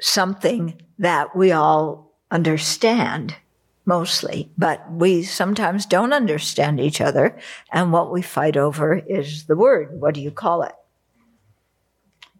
something 0.02 0.82
that 0.98 1.34
we 1.36 1.52
all 1.52 2.12
understand 2.30 3.36
mostly, 3.84 4.50
but 4.58 4.90
we 4.90 5.22
sometimes 5.22 5.86
don't 5.86 6.12
understand 6.12 6.80
each 6.80 7.00
other. 7.00 7.38
And 7.72 7.92
what 7.92 8.12
we 8.12 8.22
fight 8.22 8.56
over 8.56 8.94
is 8.94 9.44
the 9.44 9.56
word. 9.56 10.00
What 10.00 10.14
do 10.14 10.20
you 10.20 10.30
call 10.30 10.62
it? 10.62 10.74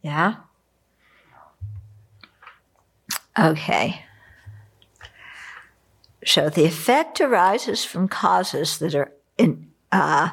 Yeah? 0.02 0.36
Okay. 3.38 4.04
So 6.24 6.50
the 6.50 6.64
effect 6.64 7.20
arises 7.20 7.84
from 7.84 8.08
causes 8.08 8.78
that 8.78 8.94
are 8.94 9.12
in, 9.38 9.70
uh, 9.90 10.30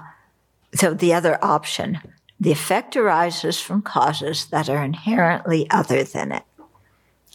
so 0.76 0.94
the 0.94 1.14
other 1.14 1.44
option, 1.44 2.00
the 2.40 2.52
effect 2.52 2.96
arises 2.96 3.60
from 3.60 3.82
causes 3.82 4.48
that 4.48 4.70
are 4.70 4.84
inherently 4.84 5.70
other 5.70 6.04
than 6.04 6.32
it. 6.32 6.44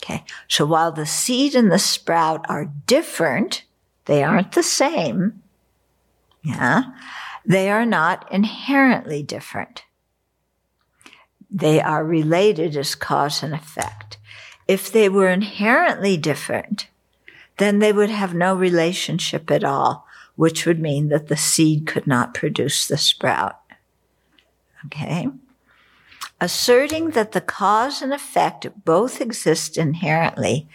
Okay. 0.05 0.23
So 0.49 0.67
while 0.67 0.93
the 0.93 1.07
seed 1.07 1.55
and 1.55 1.73
the 1.73 1.79
sprout 1.79 2.45
are 2.49 2.71
different, 2.87 3.65
they 4.05 4.23
aren't 4.23 4.53
the 4.53 4.63
same. 4.63 5.43
Yeah. 6.43 6.85
They 7.47 7.71
are 7.71 7.87
not 7.87 8.31
inherently 8.31 9.23
different. 9.23 9.85
They 11.51 11.81
are 11.81 12.05
related 12.05 12.77
as 12.77 12.95
cause 12.95 13.43
and 13.43 13.55
effect. 13.55 14.19
If 14.69 14.93
they 14.93 15.09
were 15.09 15.29
inherently 15.29 16.17
different, 16.17 16.89
then 17.59 17.79
they 17.79 17.93
would 17.93 18.11
have 18.11 18.35
no 18.35 18.55
relationship 18.55 19.51
at 19.51 19.65
all, 19.65 20.07
which 20.37 20.67
would 20.67 20.81
mean 20.81 21.09
that 21.09 21.29
the 21.29 21.37
seed 21.37 21.87
could 21.87 22.07
not 22.07 22.35
produce 22.35 22.87
the 22.87 22.99
sprout. 22.99 23.59
Okay? 24.87 25.29
Asserting 26.41 27.11
that 27.11 27.33
the 27.33 27.41
cause 27.41 28.03
and 28.03 28.13
effect 28.13 28.67
both 28.85 29.21
exist 29.21 29.79
inherently 29.79 30.69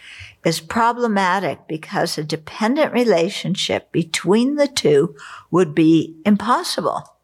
is 0.44 0.60
problematic 0.60 1.68
because 1.68 2.16
a 2.16 2.24
dependent 2.24 2.92
relationship 2.92 3.92
between 3.92 4.56
the 4.56 4.66
two 4.66 5.14
would 5.50 5.74
be 5.74 6.16
impossible. 6.24 7.16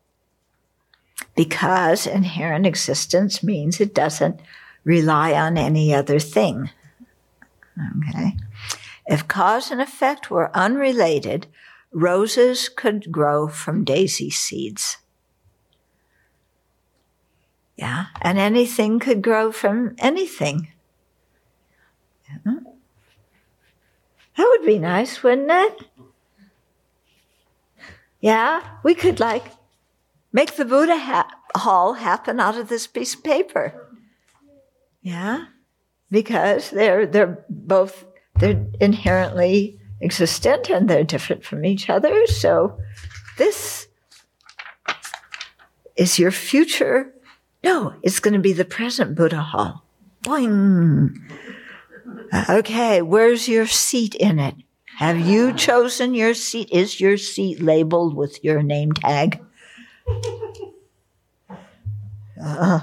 Because 1.35 2.07
inherent 2.07 2.67
existence 2.67 3.43
means 3.43 3.81
it 3.81 3.95
doesn't 3.95 4.41
rely 4.85 5.33
on 5.33 5.57
any 5.57 5.95
other 5.95 6.19
thing. 6.19 6.71
Okay. 7.99 8.37
If 9.07 9.29
cause 9.29 9.71
and 9.71 9.81
effect 9.81 10.31
were 10.31 10.55
unrelated, 10.57 11.47
roses 11.93 12.69
could 12.69 13.11
grow 13.11 13.49
from 13.49 13.85
daisy 13.85 14.31
seeds. 14.31 14.99
Yeah. 17.77 18.07
And 18.23 18.39
anything 18.39 18.99
could 18.99 19.23
grow 19.23 19.53
from 19.53 19.95
anything. 19.99 20.69
Yeah. 22.29 22.55
That 24.37 24.57
would 24.59 24.67
be 24.67 24.79
nice, 24.79 25.23
wouldn't 25.23 25.51
it? 25.51 25.87
Yeah. 28.21 28.63
We 28.83 28.95
could 28.95 29.21
like 29.21 29.45
make 30.33 30.57
the 30.57 30.65
Buddha 30.65 30.99
ha- 30.99 31.31
hall 31.57 31.95
happen 31.95 32.39
out 32.41 32.59
of 32.59 32.69
this 32.69 32.87
piece 32.87 33.15
of 33.15 33.25
paper. 33.25 33.83
Yeah, 35.03 35.47
because 36.11 36.71
they're 36.71 37.07
they're 37.07 37.45
both 37.49 38.05
they're 38.35 38.67
inherently 38.81 39.79
existent 40.01 40.69
and 40.69 40.89
they're 40.89 41.05
different 41.05 41.45
from 41.45 41.65
each 41.65 41.89
other. 41.89 42.27
So 42.27 42.79
this 43.39 43.87
is 45.97 46.19
your 46.19 46.31
future. 46.33 47.13
No, 47.67 47.95
it's 48.01 48.21
going 48.21 48.35
to 48.35 48.41
be 48.41 48.53
the 48.53 48.65
present 48.65 49.17
Buddha 49.17 49.41
hall. 49.43 49.83
Boing. 50.23 51.19
Okay, 52.49 53.03
where's 53.03 53.49
your 53.49 53.67
seat 53.67 54.15
in 54.15 54.39
it? 54.39 54.55
Have 54.99 55.19
you 55.19 55.53
chosen 55.53 56.15
your 56.15 56.33
seat? 56.33 56.71
Is 56.71 57.01
your 57.01 57.17
seat 57.17 57.61
labeled 57.61 58.15
with 58.15 58.43
your 58.45 58.63
name 58.63 58.93
tag? 58.93 59.43
Uh, 62.41 62.81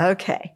Okay. 0.00 0.54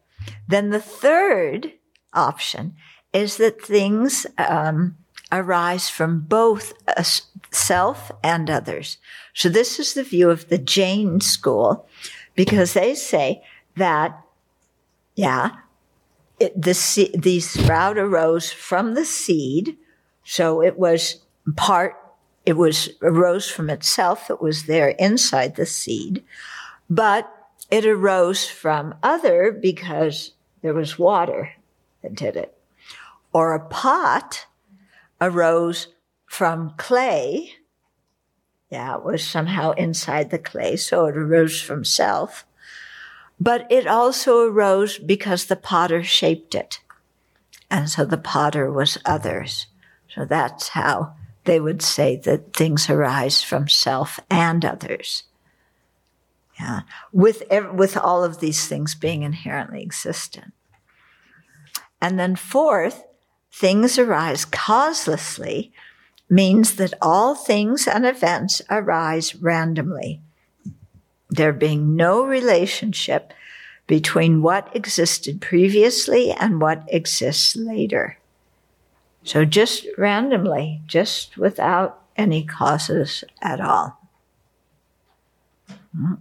Then 0.49 0.71
the 0.71 0.81
third 0.81 1.73
option 2.13 2.77
is 3.13 3.37
that 3.37 3.61
things 3.61 4.27
um, 4.39 4.97
arise 5.31 5.91
from 5.91 6.21
both 6.21 6.73
self 7.51 8.11
and 8.23 8.51
others. 8.51 8.99
So 9.35 9.49
this 9.49 9.79
is 9.79 9.95
the 9.95 10.05
view 10.05 10.31
of 10.31 10.49
the 10.49 10.59
Jain 10.59 11.21
school 11.21 11.87
because 12.35 12.75
they 12.75 12.95
say 12.95 13.43
that, 13.77 14.21
yeah, 15.15 15.51
it, 16.39 16.61
the, 16.61 17.11
the 17.15 17.41
sprout 17.41 17.99
arose 17.99 18.53
from 18.53 18.95
the 18.95 19.05
seed. 19.05 19.77
So 20.25 20.63
it 20.63 20.79
was 20.79 21.23
part, 21.57 21.95
it 22.45 22.55
was 22.55 22.91
arose 23.03 23.49
from 23.51 23.71
itself. 23.71 24.31
It 24.31 24.41
was 24.41 24.65
there 24.65 24.91
inside 24.91 25.57
the 25.57 25.67
seed, 25.67 26.23
but 26.91 27.33
it 27.71 27.87
arose 27.87 28.47
from 28.47 28.95
other 29.03 29.51
because 29.53 30.33
there 30.63 30.75
was 30.75 30.99
water 30.99 31.53
that 32.03 32.15
did 32.15 32.37
it. 32.37 32.57
Or 33.33 33.55
a 33.55 33.67
pot 33.67 34.47
arose 35.21 35.89
from 36.27 36.75
clay. 36.77 37.53
Yeah, 38.71 38.97
it 38.97 39.05
was 39.05 39.25
somehow 39.25 39.73
inside 39.73 40.31
the 40.31 40.39
clay, 40.39 40.77
so 40.77 41.07
it 41.07 41.17
arose 41.17 41.61
from 41.61 41.85
self. 41.85 42.45
But 43.39 43.67
it 43.71 43.87
also 43.87 44.49
arose 44.49 44.99
because 44.99 45.47
the 45.47 45.57
potter 45.57 46.03
shaped 46.03 46.55
it. 46.55 46.81
And 47.71 47.89
so 47.89 48.05
the 48.05 48.19
potter 48.19 48.71
was 48.71 48.99
others. 49.05 49.67
So 50.15 50.25
that's 50.25 50.69
how 50.69 51.15
they 51.45 51.61
would 51.61 51.83
say 51.83 52.17
that 52.17 52.55
things 52.55 52.89
arise 52.89 53.43
from 53.43 53.69
self 53.69 54.19
and 54.31 54.65
others. 54.65 55.25
Yeah. 56.59 56.81
With, 57.13 57.43
with 57.73 57.97
all 57.97 58.25
of 58.25 58.41
these 58.41 58.67
things 58.67 58.95
being 58.95 59.23
inherently 59.23 59.83
existent. 59.83 60.55
And 62.01 62.19
then 62.19 62.37
fourth, 62.37 63.05
things 63.53 63.99
arise 63.99 64.45
causelessly 64.45 65.73
means 66.29 66.77
that 66.77 66.95
all 67.01 67.35
things 67.35 67.87
and 67.87 68.05
events 68.05 68.63
arise 68.71 69.35
randomly, 69.37 70.21
there 71.31 71.53
being 71.53 71.97
no 71.97 72.25
relationship 72.25 73.33
between 73.87 74.43
what 74.43 74.75
existed 74.75 75.41
previously 75.41 76.33
and 76.33 76.61
what 76.61 76.83
exists 76.89 77.55
later. 77.55 78.19
So 79.23 79.45
just 79.45 79.87
randomly, 79.97 80.83
just 80.87 81.37
without 81.37 82.03
any 82.17 82.45
causes 82.45 83.25
at 83.43 83.61
all. 83.61 83.99
Hmm. 85.97 86.15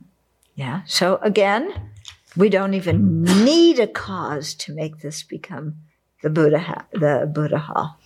Yeah. 0.56 0.82
So 0.86 1.18
again, 1.22 1.92
we 2.36 2.50
don't 2.50 2.74
even 2.74 3.24
need 3.24 3.80
a 3.80 3.88
cause 3.88 4.54
to 4.56 4.74
make 4.74 5.00
this 5.00 5.24
become 5.24 5.76
the 6.22 6.30
Buddha, 6.30 6.86
the 6.92 7.30
Buddha 7.32 7.60
hall. 7.60 8.00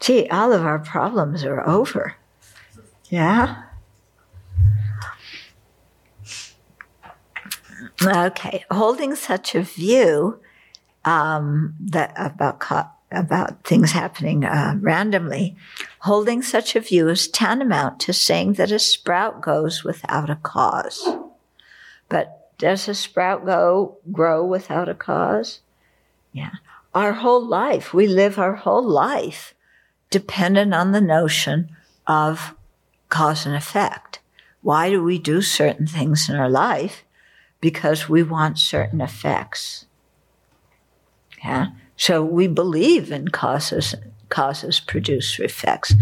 Gee, 0.00 0.28
all 0.28 0.52
of 0.52 0.64
our 0.64 0.78
problems 0.78 1.44
are 1.44 1.66
over. 1.66 2.16
Yeah. 3.08 3.62
Okay, 8.02 8.64
holding 8.70 9.14
such 9.14 9.54
a 9.54 9.62
view 9.62 10.38
um, 11.04 11.74
that 11.80 12.12
about 12.16 12.62
about 13.10 13.64
things 13.64 13.92
happening 13.92 14.44
uh, 14.44 14.74
randomly, 14.80 15.56
holding 16.00 16.42
such 16.42 16.76
a 16.76 16.80
view 16.80 17.08
is 17.08 17.28
tantamount 17.28 18.00
to 18.00 18.12
saying 18.12 18.54
that 18.54 18.72
a 18.72 18.78
sprout 18.78 19.40
goes 19.40 19.84
without 19.84 20.28
a 20.28 20.36
cause. 20.36 21.08
But 22.08 22.52
does 22.58 22.88
a 22.88 22.94
sprout 22.94 23.46
go 23.46 23.98
grow 24.12 24.44
without 24.44 24.88
a 24.88 24.94
cause? 24.94 25.60
Yeah. 26.32 26.52
Our 26.94 27.12
whole 27.12 27.46
life, 27.46 27.94
we 27.94 28.06
live 28.06 28.38
our 28.38 28.54
whole 28.54 28.86
life 28.86 29.54
dependent 30.10 30.74
on 30.74 30.92
the 30.92 31.00
notion 31.00 31.74
of 32.06 32.54
cause 33.08 33.46
and 33.46 33.54
effect. 33.54 34.20
Why 34.62 34.90
do 34.90 35.02
we 35.02 35.18
do 35.18 35.42
certain 35.42 35.86
things 35.86 36.28
in 36.28 36.36
our 36.36 36.50
life? 36.50 37.04
Because 37.60 38.08
we 38.08 38.22
want 38.22 38.58
certain 38.58 39.00
effects. 39.00 39.86
Yeah. 41.44 41.68
So 41.96 42.22
we 42.22 42.48
believe 42.48 43.10
in 43.10 43.28
causes, 43.28 43.94
causes 44.28 44.80
produce 44.80 45.38
effects. 45.38 45.94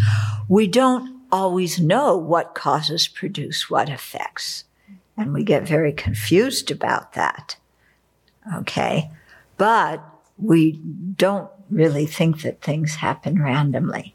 We 0.48 0.66
don't 0.66 1.20
always 1.30 1.80
know 1.80 2.16
what 2.16 2.54
causes 2.54 3.06
produce 3.08 3.68
what 3.68 3.88
effects. 3.88 4.64
And 5.16 5.32
we 5.32 5.44
get 5.44 5.66
very 5.66 5.92
confused 5.92 6.70
about 6.70 7.12
that. 7.12 7.56
Okay. 8.56 9.10
But 9.56 10.04
we 10.38 10.72
don't 11.16 11.50
really 11.74 12.06
think 12.06 12.42
that 12.42 12.62
things 12.62 12.96
happen 12.96 13.42
randomly, 13.42 14.14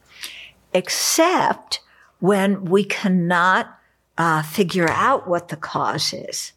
except 0.74 1.82
when 2.20 2.66
we 2.66 2.84
cannot 2.84 3.78
uh, 4.18 4.42
figure 4.44 4.90
out 4.90 5.28
what 5.28 5.48
the 5.48 5.56
cause 5.56 6.14
is. 6.14 6.52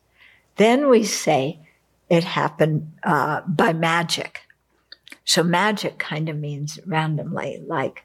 Then 0.56 0.88
we 0.88 1.04
say 1.04 1.60
it 2.08 2.24
happened 2.24 2.92
uh, 3.04 3.40
by 3.46 3.72
magic. 3.72 4.42
So 5.24 5.42
magic 5.42 5.98
kind 5.98 6.28
of 6.28 6.36
means 6.36 6.78
randomly, 6.84 7.62
like 7.66 8.04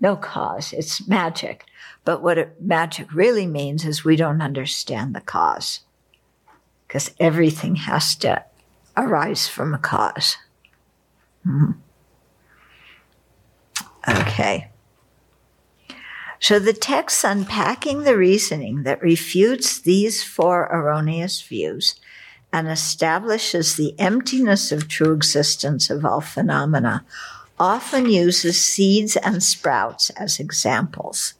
no 0.00 0.16
cause. 0.16 0.72
It's 0.72 1.06
magic. 1.08 1.64
But 2.04 2.22
what 2.22 2.38
it, 2.38 2.60
magic 2.60 3.12
really 3.14 3.46
means 3.46 3.84
is 3.84 4.04
we 4.04 4.16
don't 4.16 4.42
understand 4.42 5.14
the 5.14 5.20
cause 5.20 5.80
because 6.86 7.12
everything 7.18 7.76
has 7.76 8.14
to 8.16 8.44
arise 8.96 9.48
from 9.48 9.72
a 9.72 9.78
cause. 9.78 10.36
Mm-hmm. 11.46 11.72
Okay. 14.08 14.68
So 16.40 16.58
the 16.58 16.72
text 16.72 17.22
unpacking 17.22 18.02
the 18.02 18.16
reasoning 18.16 18.82
that 18.82 19.00
refutes 19.00 19.78
these 19.78 20.24
four 20.24 20.68
erroneous 20.72 21.40
views 21.40 22.00
and 22.52 22.68
establishes 22.68 23.76
the 23.76 23.98
emptiness 23.98 24.72
of 24.72 24.88
true 24.88 25.12
existence 25.12 25.88
of 25.88 26.04
all 26.04 26.20
phenomena, 26.20 27.04
often 27.58 28.10
uses 28.10 28.62
seeds 28.62 29.16
and 29.16 29.42
sprouts 29.42 30.10
as 30.10 30.40
examples. 30.40 31.34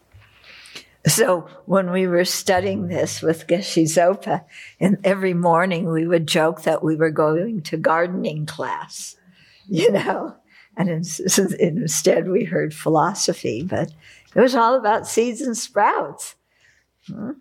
So 1.06 1.48
when 1.66 1.90
we 1.90 2.06
were 2.06 2.24
studying 2.24 2.86
this 2.86 3.22
with 3.22 3.48
Geshe 3.48 3.82
Zopa, 3.82 4.44
and 4.78 4.98
every 5.02 5.34
morning 5.34 5.90
we 5.90 6.06
would 6.06 6.28
joke 6.28 6.62
that 6.62 6.84
we 6.84 6.94
were 6.94 7.10
going 7.10 7.62
to 7.62 7.76
gardening 7.76 8.46
class, 8.46 9.16
you 9.68 9.90
know, 9.90 10.36
and 10.76 10.88
instead 11.58 12.28
we 12.28 12.44
heard 12.44 12.74
philosophy, 12.74 13.62
but 13.62 13.92
it 14.34 14.40
was 14.40 14.54
all 14.54 14.74
about 14.74 15.06
seeds 15.06 15.40
and 15.40 15.56
sprouts. 15.56 16.34
Hmm. 17.06 17.32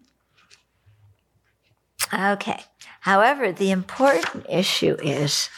Okay. 2.13 2.63
However, 3.01 3.51
the 3.51 3.71
important 3.71 4.45
issue 4.49 4.97
is 5.01 5.49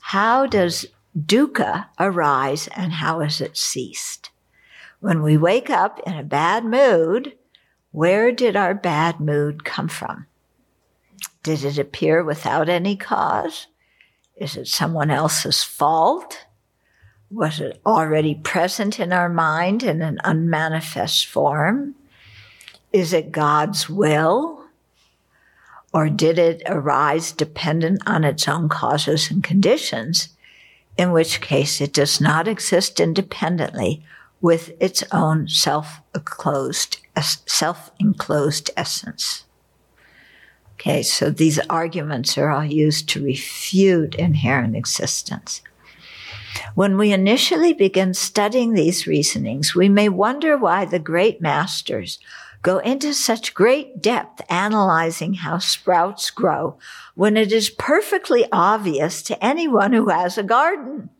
how 0.00 0.46
does 0.46 0.86
dukkha 1.18 1.86
arise 1.98 2.68
and 2.68 2.92
how 2.92 3.20
is 3.20 3.40
it 3.40 3.56
ceased? 3.56 4.30
When 5.00 5.22
we 5.22 5.36
wake 5.36 5.68
up 5.68 6.00
in 6.06 6.14
a 6.14 6.22
bad 6.22 6.64
mood, 6.64 7.34
where 7.92 8.32
did 8.32 8.56
our 8.56 8.74
bad 8.74 9.20
mood 9.20 9.64
come 9.64 9.88
from? 9.88 10.26
Did 11.42 11.64
it 11.64 11.78
appear 11.78 12.24
without 12.24 12.68
any 12.68 12.96
cause? 12.96 13.66
Is 14.36 14.56
it 14.56 14.68
someone 14.68 15.10
else's 15.10 15.62
fault? 15.62 16.45
Was 17.30 17.58
it 17.58 17.80
already 17.84 18.36
present 18.36 19.00
in 19.00 19.12
our 19.12 19.28
mind 19.28 19.82
in 19.82 20.00
an 20.00 20.18
unmanifest 20.22 21.26
form? 21.26 21.96
Is 22.92 23.12
it 23.12 23.32
God's 23.32 23.90
will? 23.90 24.64
Or 25.92 26.08
did 26.08 26.38
it 26.38 26.62
arise 26.66 27.32
dependent 27.32 28.02
on 28.06 28.22
its 28.22 28.46
own 28.46 28.68
causes 28.68 29.30
and 29.30 29.42
conditions, 29.42 30.28
in 30.96 31.10
which 31.10 31.40
case 31.40 31.80
it 31.80 31.92
does 31.92 32.20
not 32.20 32.46
exist 32.46 33.00
independently 33.00 34.04
with 34.40 34.72
its 34.78 35.02
own 35.10 35.48
self-enclosed, 35.48 36.98
self-enclosed 37.46 38.70
essence? 38.76 39.44
Okay, 40.74 41.02
so 41.02 41.30
these 41.30 41.58
arguments 41.70 42.38
are 42.38 42.50
all 42.50 42.64
used 42.64 43.08
to 43.08 43.24
refute 43.24 44.14
inherent 44.14 44.76
existence. 44.76 45.62
When 46.74 46.98
we 46.98 47.12
initially 47.12 47.72
begin 47.72 48.14
studying 48.14 48.72
these 48.72 49.06
reasonings, 49.06 49.74
we 49.74 49.88
may 49.88 50.08
wonder 50.08 50.56
why 50.56 50.84
the 50.84 50.98
great 50.98 51.40
masters 51.40 52.18
go 52.62 52.78
into 52.78 53.14
such 53.14 53.54
great 53.54 54.02
depth 54.02 54.42
analyzing 54.50 55.34
how 55.34 55.58
sprouts 55.58 56.30
grow 56.30 56.76
when 57.14 57.36
it 57.36 57.52
is 57.52 57.70
perfectly 57.70 58.46
obvious 58.50 59.22
to 59.22 59.44
anyone 59.44 59.92
who 59.92 60.08
has 60.08 60.36
a 60.36 60.42
garden. 60.42 61.10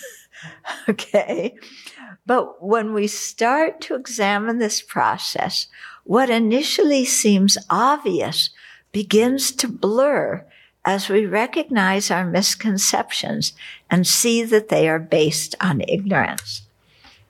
okay. 0.88 1.54
But 2.24 2.62
when 2.64 2.94
we 2.94 3.06
start 3.06 3.80
to 3.82 3.94
examine 3.94 4.58
this 4.58 4.80
process, 4.80 5.66
what 6.04 6.30
initially 6.30 7.04
seems 7.04 7.58
obvious 7.68 8.50
begins 8.92 9.52
to 9.52 9.68
blur 9.68 10.46
as 10.84 11.08
we 11.08 11.26
recognize 11.26 12.10
our 12.10 12.24
misconceptions 12.24 13.52
and 13.90 14.06
see 14.06 14.42
that 14.42 14.68
they 14.68 14.88
are 14.88 14.98
based 14.98 15.54
on 15.60 15.82
ignorance. 15.88 16.62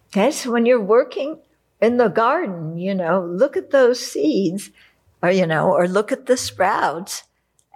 Okay, 0.09 0.31
so 0.31 0.51
when 0.51 0.67
you're 0.67 0.81
working 0.81 1.39
in 1.81 1.97
the 1.97 2.09
garden, 2.09 2.79
you 2.79 2.95
know, 2.95 3.25
look 3.25 3.57
at 3.57 3.71
those 3.71 4.01
seeds, 4.01 4.71
or, 5.23 5.31
you 5.31 5.47
know, 5.47 5.73
or 5.73 5.87
look 5.87 6.13
at 6.13 6.27
the 6.27 6.37
sprouts, 6.37 7.25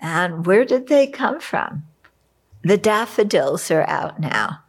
and 0.00 0.46
where 0.46 0.64
did 0.64 0.88
they 0.88 1.06
come 1.06 1.40
from? 1.40 1.84
The 2.62 2.76
daffodils 2.76 3.70
are 3.70 3.88
out 3.88 4.20
now. 4.20 4.62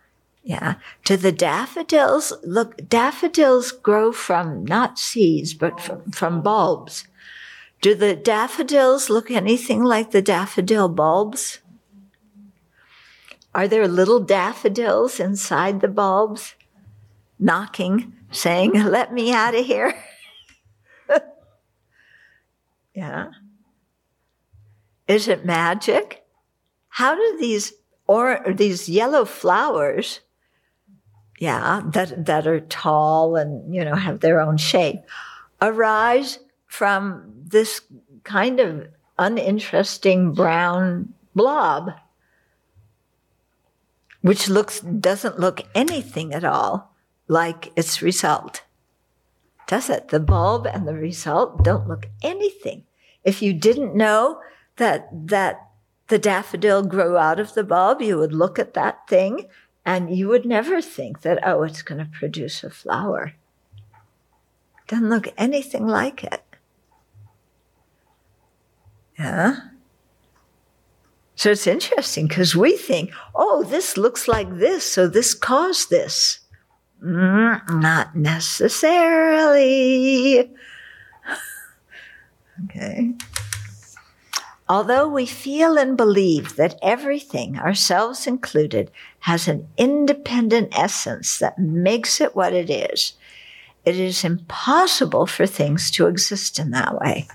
Yeah. 0.43 0.76
To 1.05 1.18
the 1.18 1.34
daffodils, 1.34 2.32
look, 2.43 2.88
daffodils 2.88 3.72
grow 3.72 4.14
from 4.14 4.64
not 4.64 4.97
seeds, 4.97 5.53
but 5.53 5.82
from, 5.82 6.12
from 6.12 6.41
bulbs. 6.41 7.05
Do 7.82 7.95
the 7.95 8.15
daffodils 8.15 9.09
look 9.09 9.30
anything 9.30 9.84
like 9.84 10.11
the 10.11 10.21
daffodil 10.21 10.89
bulbs? 10.89 11.59
Are 13.53 13.67
there 13.67 13.88
little 13.88 14.19
daffodils 14.19 15.19
inside 15.19 15.82
the 15.82 15.88
bulbs 15.88 16.55
knocking? 17.39 18.13
saying, 18.32 18.71
Let 18.73 19.13
me 19.13 19.32
out 19.34 19.55
of 19.55 19.65
here. 19.65 19.93
yeah. 22.93 23.30
Is 25.07 25.28
it 25.28 25.45
magic? 25.45 26.25
How 26.89 27.15
do 27.15 27.38
these 27.39 27.73
or 28.07 28.43
these 28.47 28.88
yellow 28.88 29.25
flowers, 29.25 30.21
yeah, 31.39 31.82
that 31.86 32.25
that 32.25 32.47
are 32.47 32.61
tall 32.61 33.36
and 33.36 33.73
you 33.73 33.84
know 33.86 33.95
have 33.95 34.19
their 34.19 34.39
own 34.39 34.57
shape, 34.57 35.01
arise 35.61 36.39
from 36.65 37.36
this 37.50 37.82
kind 38.24 38.60
of 38.60 38.88
uninteresting 39.18 40.34
brown 40.34 41.14
blob? 41.34 41.91
which 44.28 44.50
looks 44.50 44.82
doesn't 44.82 45.39
look 45.39 45.62
anything 45.74 46.34
at 46.34 46.43
all 46.43 46.93
like 47.30 47.72
its 47.78 48.02
result. 48.02 48.64
Does 49.68 49.89
it? 49.89 50.10
The 50.10 50.20
bulb 50.20 50.66
and 50.68 50.86
the 50.86 50.95
result 50.95 51.64
don't 51.64 51.88
look 51.88 52.08
anything. 52.22 52.84
If 53.24 53.41
you 53.41 53.54
didn't 53.54 53.95
know 53.95 54.41
that 54.78 55.08
that 55.28 55.62
the 56.08 56.20
daffodil 56.20 56.84
grew 56.84 57.18
out 57.18 57.39
of 57.39 57.54
the 57.54 57.64
bulb, 57.64 58.02
you 58.02 58.18
would 58.18 58.34
look 58.34 58.60
at 58.60 58.74
that 58.74 59.08
thing 59.08 59.48
and 59.86 60.16
you 60.16 60.28
would 60.28 60.45
never 60.45 60.82
think 60.82 61.22
that, 61.22 61.39
oh, 61.45 61.64
it's 61.64 61.82
going 61.82 62.00
to 62.00 62.12
produce 62.20 62.64
a 62.64 62.70
flower. 62.70 63.34
Doesn't 64.88 65.10
look 65.10 65.28
anything 65.38 65.86
like 65.86 66.24
it. 66.24 66.43
Yeah. 69.18 69.55
So 71.36 71.51
it's 71.51 71.68
interesting 71.68 72.28
because 72.28 72.55
we 72.55 72.76
think, 72.76 73.11
oh, 73.36 73.63
this 73.63 73.95
looks 73.95 74.28
like 74.28 74.57
this, 74.57 74.84
so 74.84 75.07
this 75.07 75.36
caused 75.36 75.91
this. 75.91 76.39
Mm, 77.03 77.80
not 77.80 78.15
necessarily. 78.15 80.39
okay. 82.65 83.13
Although 84.70 85.07
we 85.07 85.26
feel 85.26 85.78
and 85.78 85.95
believe 85.95 86.55
that 86.55 86.78
everything, 86.82 87.57
ourselves 87.57 88.28
included, 88.28 88.91
has 89.20 89.47
an 89.47 89.68
independent 89.78 90.78
essence 90.78 91.38
that 91.38 91.59
makes 91.59 92.20
it 92.20 92.36
what 92.36 92.51
it 92.51 92.70
is, 92.70 93.13
it 93.86 93.95
is 93.95 94.26
impossible 94.26 95.28
for 95.28 95.45
things 95.45 95.89
to 95.91 96.07
exist 96.07 96.59
in 96.59 96.72
that 96.72 96.99
way. 96.99 97.28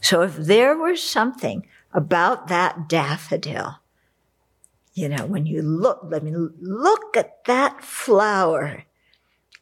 So 0.00 0.22
if 0.22 0.36
there 0.36 0.76
was 0.76 1.02
something 1.02 1.66
about 1.92 2.48
that 2.48 2.88
daffodil. 2.88 3.76
You 4.94 5.08
know, 5.08 5.26
when 5.26 5.46
you 5.46 5.62
look, 5.62 6.00
let 6.04 6.22
me 6.22 6.32
look 6.34 7.16
at 7.16 7.44
that 7.44 7.82
flower 7.82 8.84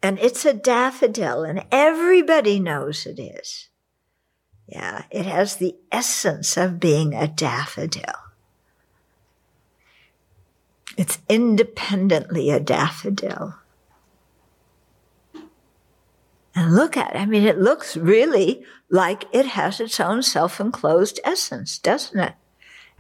and 0.03 0.19
it's 0.19 0.45
a 0.45 0.55
daffodil 0.55 1.43
and 1.43 1.65
everybody 1.71 2.61
knows 2.61 3.07
it 3.07 3.19
is. 3.19 3.69
Yeah, 4.67 5.05
it 5.11 5.27
has 5.27 5.57
the 5.57 5.77
essence 5.91 6.57
of 6.57 6.81
being 6.81 7.15
a 7.15 7.27
daffodil. 7.27 8.15
It's 10.97 11.19
independently 11.29 12.51
a 12.51 12.61
daffodil. 12.61 13.55
And 16.59 16.75
look 16.75 16.97
at 16.97 17.15
it. 17.15 17.19
I 17.21 17.25
mean, 17.25 17.45
it 17.45 17.61
looks 17.61 17.97
really 17.97 18.65
like 18.91 19.27
it 19.31 19.47
has 19.47 19.79
its 19.79 20.01
own 20.01 20.25
self-enclosed 20.25 21.21
essence, 21.23 21.79
doesn't 21.79 22.19
it? 22.19 22.35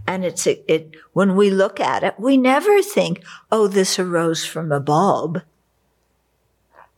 And 0.07 0.25
it's, 0.25 0.47
it, 0.47 0.65
it, 0.69 0.95
when 1.13 1.35
we 1.35 1.51
look 1.51 1.81
at 1.81 2.05
it, 2.05 2.15
we 2.21 2.37
never 2.37 2.81
think, 2.83 3.25
oh, 3.51 3.67
this 3.67 3.99
arose 3.99 4.45
from 4.45 4.71
a 4.71 4.79
bulb. 4.79 5.43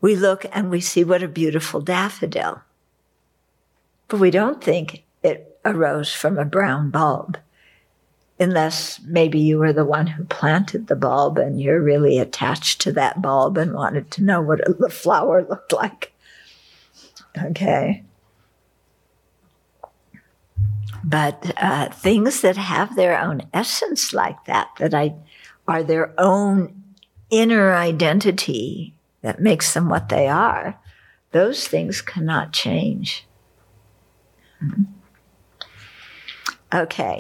We 0.02 0.14
look 0.14 0.44
and 0.52 0.70
we 0.70 0.82
see 0.82 1.02
what 1.02 1.22
a 1.22 1.28
beautiful 1.28 1.80
daffodil. 1.80 2.61
But 4.08 4.20
we 4.20 4.30
don't 4.30 4.62
think 4.62 5.04
it 5.22 5.58
arose 5.64 6.12
from 6.12 6.36
a 6.36 6.44
brown 6.44 6.90
bulb. 6.90 7.38
Unless 8.38 9.00
maybe 9.06 9.38
you 9.38 9.56
were 9.56 9.72
the 9.72 9.86
one 9.86 10.08
who 10.08 10.24
planted 10.24 10.88
the 10.88 10.94
bulb 10.96 11.38
and 11.38 11.58
you're 11.58 11.80
really 11.80 12.18
attached 12.18 12.82
to 12.82 12.92
that 12.92 13.22
bulb 13.22 13.56
and 13.56 13.72
wanted 13.72 14.11
to 14.11 14.22
know 14.22 14.42
what 14.42 14.61
the 14.78 14.90
flower 14.90 15.42
looked 15.48 15.72
like. 15.72 16.12
Okay. 17.39 18.05
But 21.03 21.53
uh, 21.57 21.91
things 21.91 22.43
that 22.43 22.57
have 22.57 22.95
their 22.95 23.18
own 23.18 23.43
essence 23.55 24.12
like 24.12 24.45
that, 24.45 24.68
that 24.78 24.95
I 24.95 25.14
are 25.66 25.83
their 25.83 26.12
own 26.18 26.83
inner 27.31 27.72
identity 27.72 28.95
that 29.22 29.41
makes 29.41 29.72
them 29.72 29.89
what 29.89 30.09
they 30.09 30.26
are, 30.28 30.78
those 31.33 31.66
things 31.68 32.03
cannot 32.03 32.53
change. 32.53 33.26
Hmm. 34.59 34.83
Okay. 36.72 37.16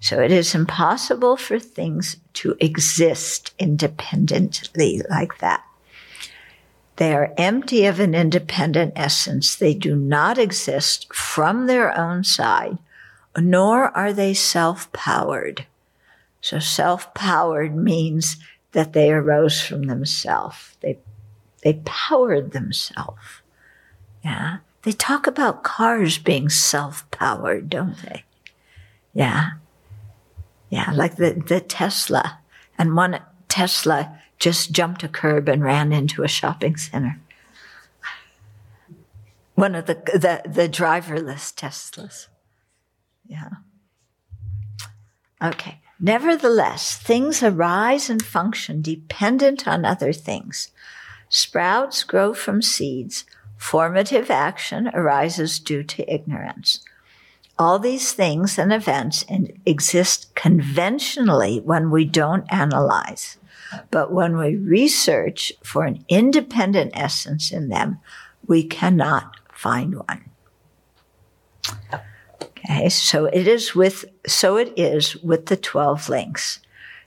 So 0.00 0.20
it 0.20 0.30
is 0.30 0.54
impossible 0.54 1.36
for 1.36 1.58
things 1.58 2.18
to 2.34 2.56
exist 2.60 3.52
independently 3.58 5.02
like 5.10 5.38
that. 5.38 5.64
They 6.96 7.12
are 7.12 7.34
empty 7.36 7.84
of 7.84 8.00
an 8.00 8.14
independent 8.14 8.94
essence. 8.96 9.54
They 9.54 9.74
do 9.74 9.94
not 9.94 10.38
exist 10.38 11.12
from 11.14 11.66
their 11.66 11.96
own 11.96 12.24
side, 12.24 12.78
nor 13.36 13.94
are 13.96 14.12
they 14.12 14.32
self-powered. 14.32 15.66
So 16.40 16.58
self-powered 16.58 17.76
means 17.76 18.36
that 18.72 18.92
they 18.92 19.10
arose 19.10 19.60
from 19.60 19.84
themselves. 19.84 20.76
They, 20.80 20.98
they 21.62 21.80
powered 21.84 22.52
themselves. 22.52 23.42
Yeah. 24.24 24.58
They 24.82 24.92
talk 24.92 25.26
about 25.26 25.64
cars 25.64 26.18
being 26.18 26.48
self-powered, 26.48 27.68
don't 27.68 27.96
they? 28.02 28.24
Yeah. 29.12 29.50
Yeah. 30.70 30.92
Like 30.92 31.16
the, 31.16 31.42
the 31.46 31.60
Tesla 31.60 32.38
and 32.78 32.96
one 32.96 33.20
Tesla 33.48 34.18
just 34.38 34.72
jumped 34.72 35.02
a 35.02 35.08
curb 35.08 35.48
and 35.48 35.62
ran 35.62 35.92
into 35.92 36.22
a 36.22 36.28
shopping 36.28 36.76
center. 36.76 37.18
One 39.54 39.74
of 39.74 39.86
the, 39.86 39.94
the, 39.94 40.42
the 40.48 40.68
driverless 40.68 41.54
Teslas. 41.54 42.26
Yeah. 43.26 43.48
Okay. 45.42 45.80
Nevertheless, 45.98 46.96
things 46.96 47.42
arise 47.42 48.10
and 48.10 48.22
function 48.22 48.82
dependent 48.82 49.66
on 49.66 49.84
other 49.84 50.12
things. 50.12 50.70
Sprouts 51.28 52.04
grow 52.04 52.34
from 52.34 52.60
seeds. 52.60 53.24
Formative 53.56 54.30
action 54.30 54.88
arises 54.92 55.58
due 55.58 55.82
to 55.82 56.12
ignorance. 56.12 56.80
All 57.58 57.78
these 57.78 58.12
things 58.12 58.58
and 58.58 58.70
events 58.70 59.24
exist 59.64 60.34
conventionally 60.34 61.60
when 61.60 61.90
we 61.90 62.04
don't 62.04 62.44
analyze. 62.52 63.38
But 63.90 64.12
when 64.12 64.36
we 64.36 64.56
research 64.56 65.52
for 65.62 65.84
an 65.84 66.04
independent 66.08 66.92
essence 66.94 67.50
in 67.50 67.68
them, 67.68 67.98
we 68.46 68.62
cannot 68.64 69.36
find 69.52 69.96
one. 69.96 70.30
Okay, 72.42 72.88
so 72.88 73.26
it 73.26 73.46
is 73.46 73.74
with, 73.74 74.04
so 74.26 74.56
it 74.56 74.72
is 74.76 75.16
with 75.16 75.46
the 75.46 75.56
12 75.56 76.08
links. 76.08 76.60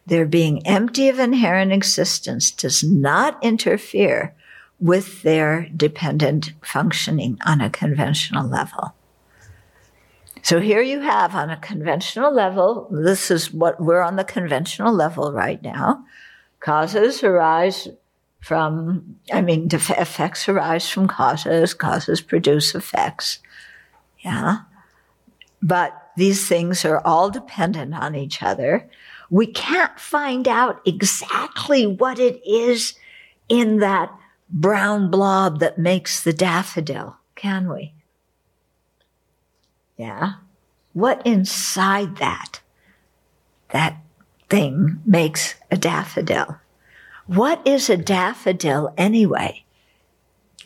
Their 0.05 0.26
being 0.26 0.66
empty 0.66 1.07
of 1.10 1.20
inherent 1.20 1.72
existence 1.72 2.51
does 2.51 2.84
not 2.84 3.38
interfere 3.43 4.34
with 4.80 5.22
their 5.24 5.70
dependent 5.76 6.53
functioning 6.64 7.38
on 7.45 7.62
a 7.62 7.70
conventional 7.70 8.47
level. 8.47 8.95
So 10.41 10.60
here 10.60 10.82
you 10.82 11.01
have 11.01 11.36
on 11.36 11.49
a 11.49 11.57
conventional 11.57 12.34
level, 12.34 12.88
this 12.89 13.30
is 13.30 13.53
what 13.53 13.80
we're 13.82 14.01
on 14.01 14.16
the 14.16 14.24
conventional 14.24 14.93
level 14.93 15.34
right 15.34 15.62
now. 15.62 16.05
Causes 16.60 17.24
arise 17.24 17.88
from, 18.41 19.16
I 19.32 19.41
mean, 19.41 19.68
effects 19.72 20.47
arise 20.47 20.89
from 20.89 21.07
causes, 21.07 21.74
causes 21.74 22.22
produce 22.22 22.76
effects. 22.76 23.39
Yeah. 24.20 24.60
But 25.62 25.93
these 26.16 26.47
things 26.47 26.86
are 26.86 27.01
all 27.05 27.30
dependent 27.30 27.93
on 27.93 28.16
each 28.16 28.41
other. 28.41 28.89
We 29.30 29.47
can't 29.47 29.99
find 29.99 30.47
out 30.47 30.82
exactly 30.86 31.86
what 31.86 32.20
it 32.20 32.41
is 32.45 32.95
in 33.47 33.80
that 33.80 34.12
brown 34.49 35.12
blob 35.12 35.60
that 35.60 35.78
makes 35.78 36.24
the 36.24 36.34
daffodil, 36.34 37.18
can 37.36 37.72
we? 37.72 37.93
Yeah. 39.97 40.34
What 40.93 41.26
inside 41.26 42.18
that, 42.18 42.62
that 43.70 43.97
thing 44.49 45.01
makes 45.05 45.55
a 45.71 45.77
daffodil. 45.77 46.57
What 47.27 47.65
is 47.65 47.89
a 47.89 47.97
daffodil 47.97 48.93
anyway? 48.97 49.63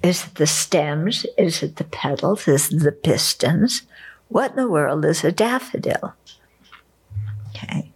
Is 0.01 0.25
it 0.25 0.35
the 0.35 0.47
stems? 0.47 1.25
Is 1.37 1.63
it 1.63 1.75
the 1.75 1.83
petals? 1.83 2.47
Is 2.47 2.71
it 2.71 2.79
the 2.79 2.91
pistons? 2.91 3.83
What 4.29 4.51
in 4.51 4.57
the 4.57 4.69
world 4.69 5.05
is 5.05 5.23
a 5.23 5.31
daffodil? 5.31 6.13
Okay. 7.49 7.91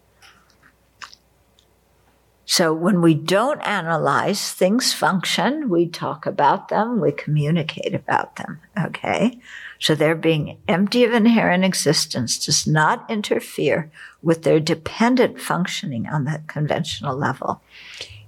So 2.46 2.74
when 2.74 3.02
we 3.02 3.14
don't 3.14 3.62
analyze, 3.62 4.54
things 4.54 4.94
function, 4.94 5.70
we 5.70 5.88
talk 5.88 6.26
about 6.26 6.70
them, 6.70 7.02
we 7.02 7.12
communicate 7.12 7.94
about 7.94 8.38
them. 8.38 8.62
Okay. 8.80 9.40
So 9.80 9.96
their 9.96 10.16
being 10.16 10.58
empty 10.68 11.04
of 11.04 11.14
inherent 11.14 11.64
existence 11.64 12.44
does 12.44 12.66
not 12.66 13.10
interfere 13.10 13.92
with 14.22 14.44
their 14.44 14.60
dependent 14.60 15.40
functioning 15.40 16.08
on 16.08 16.26
the 16.26 16.42
conventional 16.48 17.16
level. 17.16 17.62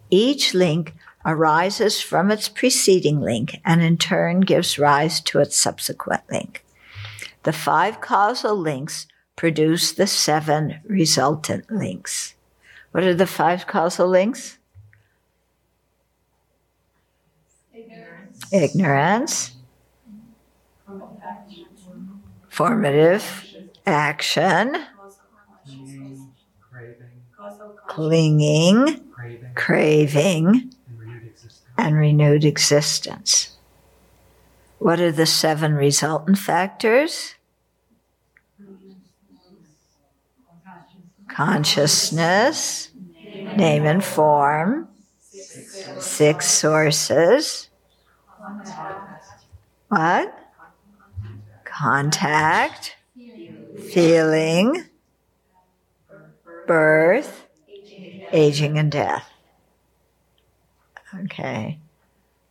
Each 0.10 0.54
link 0.54 0.96
arises 1.26 2.02
from 2.02 2.32
its 2.32 2.48
preceding 2.48 3.20
link 3.20 3.60
and 3.66 3.82
in 3.82 3.98
turn 3.98 4.42
gives 4.42 4.80
rise 4.80 5.20
to 5.22 5.40
its 5.40 5.58
subsequent 5.58 6.24
link. 6.32 6.64
The 7.44 7.54
five 7.54 8.02
causal 8.02 8.56
links 8.56 9.08
produce 9.36 9.92
the 9.92 10.08
seven 10.08 10.80
resultant 10.86 11.72
links. 11.72 12.36
What 12.92 13.04
are 13.04 13.14
the 13.14 13.28
five 13.28 13.68
causal 13.68 14.08
links? 14.08 14.58
Ignorance. 17.74 18.54
Ignorance. 18.54 19.52
Formative 22.60 23.46
action. 23.86 24.76
Clinging. 27.88 29.00
Craving. 29.56 30.74
And 31.78 31.96
renewed 31.96 32.44
existence. 32.44 33.56
What 34.78 35.00
are 35.00 35.14
the 35.14 35.26
seven 35.26 35.74
resultant 35.74 36.38
factors? 36.38 37.36
Consciousness, 41.30 42.90
name 43.56 43.86
and 43.86 44.04
form, 44.04 44.90
six 45.22 46.52
sources. 46.52 47.70
What? 49.88 50.39
Contact, 51.80 52.98
feeling, 53.94 54.84
birth, 56.68 57.48
aging, 58.34 58.78
and 58.78 58.92
death. 58.92 59.32
Okay. 61.24 61.80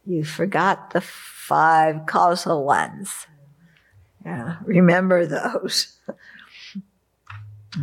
You 0.07 0.25
forgot 0.25 0.93
the 0.93 1.03
five 1.03 2.07
causal 2.07 2.65
ones. 2.65 3.27
Yeah, 4.25 4.57
remember 4.65 5.27
those. 5.27 5.99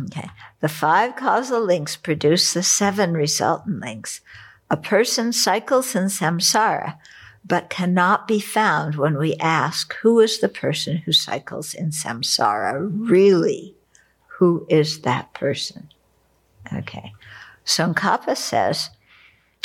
okay. 0.06 0.28
The 0.60 0.68
five 0.68 1.14
causal 1.14 1.60
links 1.60 1.94
produce 1.94 2.54
the 2.54 2.64
seven 2.64 3.14
resultant 3.14 3.78
links. 3.80 4.20
A 4.68 4.76
person 4.76 5.32
cycles 5.32 5.94
in 5.94 6.06
samsara, 6.06 6.98
but 7.46 7.70
cannot 7.70 8.26
be 8.26 8.40
found 8.40 8.96
when 8.96 9.16
we 9.16 9.36
ask, 9.36 9.94
who 10.02 10.18
is 10.18 10.40
the 10.40 10.48
person 10.48 10.96
who 10.98 11.12
cycles 11.12 11.74
in 11.74 11.90
samsara? 11.90 12.90
Really? 12.92 13.74
Who 14.38 14.66
is 14.68 15.02
that 15.02 15.32
person? 15.32 15.90
Okay. 16.72 17.12
Tsongkhapa 17.64 18.36
says, 18.36 18.90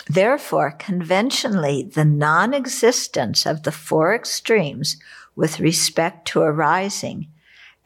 Therefore, 0.07 0.71
conventionally, 0.71 1.83
the 1.83 2.05
non 2.05 2.53
existence 2.53 3.45
of 3.45 3.63
the 3.63 3.71
four 3.71 4.13
extremes 4.13 4.97
with 5.35 5.59
respect 5.59 6.27
to 6.29 6.41
arising 6.41 7.27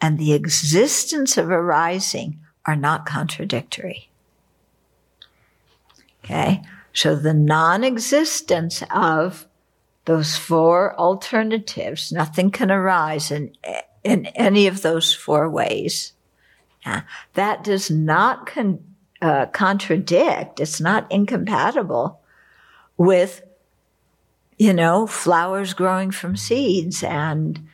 and 0.00 0.18
the 0.18 0.32
existence 0.34 1.36
of 1.36 1.50
arising 1.50 2.38
are 2.66 2.76
not 2.76 3.06
contradictory. 3.06 4.10
Okay? 6.24 6.62
So 6.92 7.14
the 7.14 7.34
non 7.34 7.84
existence 7.84 8.82
of 8.90 9.45
those 10.06 10.36
four 10.36 10.98
alternatives, 10.98 12.10
nothing 12.12 12.50
can 12.50 12.70
arise 12.70 13.30
in, 13.30 13.52
in 14.02 14.26
any 14.26 14.66
of 14.66 14.82
those 14.82 15.12
four 15.12 15.50
ways. 15.50 16.12
That 17.34 17.64
does 17.64 17.90
not 17.90 18.46
con- 18.46 18.82
uh, 19.20 19.46
contradict, 19.46 20.60
it's 20.60 20.80
not 20.80 21.10
incompatible 21.10 22.20
with, 22.96 23.42
you 24.56 24.72
know, 24.72 25.06
flowers 25.06 25.74
growing 25.74 26.12
from 26.12 26.36
seeds 26.36 27.02
and, 27.02 27.66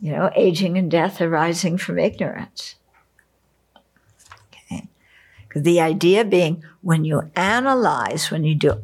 you 0.00 0.12
know, 0.12 0.30
aging 0.34 0.78
and 0.78 0.90
death 0.90 1.20
arising 1.20 1.76
from 1.76 1.98
ignorance. 1.98 2.76
Okay. 4.70 4.88
The 5.54 5.80
idea 5.80 6.24
being 6.24 6.64
when 6.80 7.04
you 7.04 7.30
analyze, 7.36 8.30
when 8.30 8.44
you 8.44 8.54
do 8.54 8.80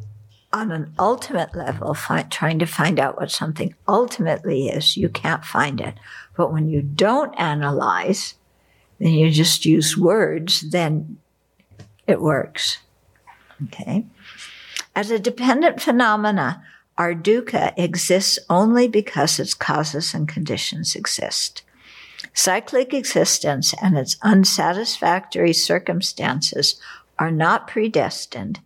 on 0.53 0.71
an 0.71 0.93
ultimate 0.99 1.55
level, 1.55 1.97
trying 2.29 2.59
to 2.59 2.65
find 2.65 2.99
out 2.99 3.19
what 3.19 3.31
something 3.31 3.73
ultimately 3.87 4.67
is, 4.67 4.95
you 4.95 5.09
can't 5.09 5.43
find 5.43 5.81
it. 5.81 5.95
But 6.37 6.53
when 6.53 6.69
you 6.69 6.81
don't 6.81 7.33
analyze, 7.39 8.35
then 8.99 9.13
you 9.13 9.31
just 9.31 9.65
use 9.65 9.97
words, 9.97 10.61
then 10.69 11.17
it 12.07 12.21
works. 12.21 12.77
Okay. 13.65 14.05
As 14.95 15.09
a 15.09 15.19
dependent 15.19 15.81
phenomena, 15.81 16.63
our 16.97 17.15
dukkha 17.15 17.73
exists 17.75 18.37
only 18.49 18.87
because 18.87 19.39
its 19.39 19.55
causes 19.55 20.13
and 20.13 20.27
conditions 20.27 20.95
exist. 20.95 21.63
Cyclic 22.33 22.93
existence 22.93 23.73
and 23.81 23.97
its 23.97 24.17
unsatisfactory 24.21 25.53
circumstances 25.53 26.79
are 27.17 27.31
not 27.31 27.67
predestined. 27.67 28.59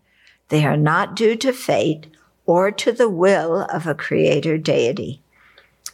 They 0.49 0.65
are 0.65 0.77
not 0.77 1.15
due 1.15 1.35
to 1.37 1.51
fate 1.51 2.07
or 2.45 2.71
to 2.71 2.91
the 2.91 3.09
will 3.09 3.61
of 3.63 3.85
a 3.85 3.95
creator 3.95 4.57
deity. 4.57 5.21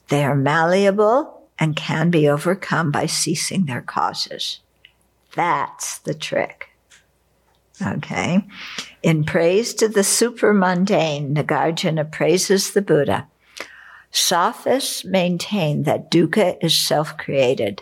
They 0.10 0.24
are 0.24 0.36
malleable 0.36 1.48
and 1.58 1.76
can 1.76 2.10
be 2.10 2.28
overcome 2.28 2.92
by 2.92 3.06
ceasing 3.08 3.66
their 3.66 3.82
causes. 3.82 4.60
That's 5.36 6.00
the 6.00 6.14
trick. 6.14 6.70
Okay. 7.82 8.46
In 9.02 9.24
praise 9.24 9.74
to 9.76 9.88
the 9.88 10.02
supramundane, 10.02 11.34
Nagarjuna 11.34 12.12
praises 12.12 12.72
the 12.72 12.82
Buddha. 12.82 13.28
Sophists 14.12 15.04
maintain 15.04 15.84
that 15.84 16.12
dukkha 16.12 16.58
is 16.62 16.78
self-created, 16.78 17.82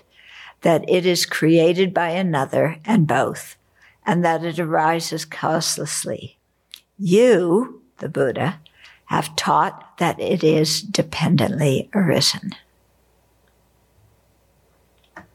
that 0.62 0.90
it 0.90 1.06
is 1.06 1.26
created 1.26 1.94
by 1.94 2.12
another 2.12 2.78
and 2.86 3.06
both, 3.06 3.58
and 4.06 4.24
that 4.24 4.46
it 4.46 4.58
arises 4.58 5.26
causelessly. 5.26 6.38
You, 7.04 7.82
the 7.98 8.10
Buddha, 8.10 8.60
have 9.06 9.36
taught 9.36 9.98
that 9.98 10.20
it 10.20 10.44
is 10.44 10.82
dependently 10.82 11.90
arisen. 11.96 12.52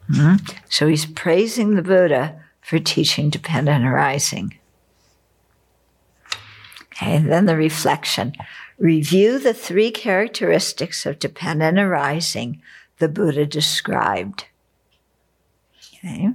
hmm 0.09 0.37
So 0.69 0.87
he's 0.87 1.07
praising 1.07 1.75
the 1.75 1.83
Buddha 1.83 2.41
for 2.61 2.79
teaching 2.79 3.31
dependent 3.31 3.85
arising. 3.85 4.57
Okay, 6.85 7.17
and 7.17 7.31
then 7.31 7.47
the 7.47 7.57
reflection. 7.57 8.35
Review 8.79 9.41
the 9.41 9.53
three 9.53 9.91
characteristics 9.91 11.05
of 11.05 11.19
dependent 11.19 11.81
arising 11.81 12.63
the 12.99 13.09
Buddha 13.09 13.45
described. 13.45 14.45
Okay. 15.99 16.31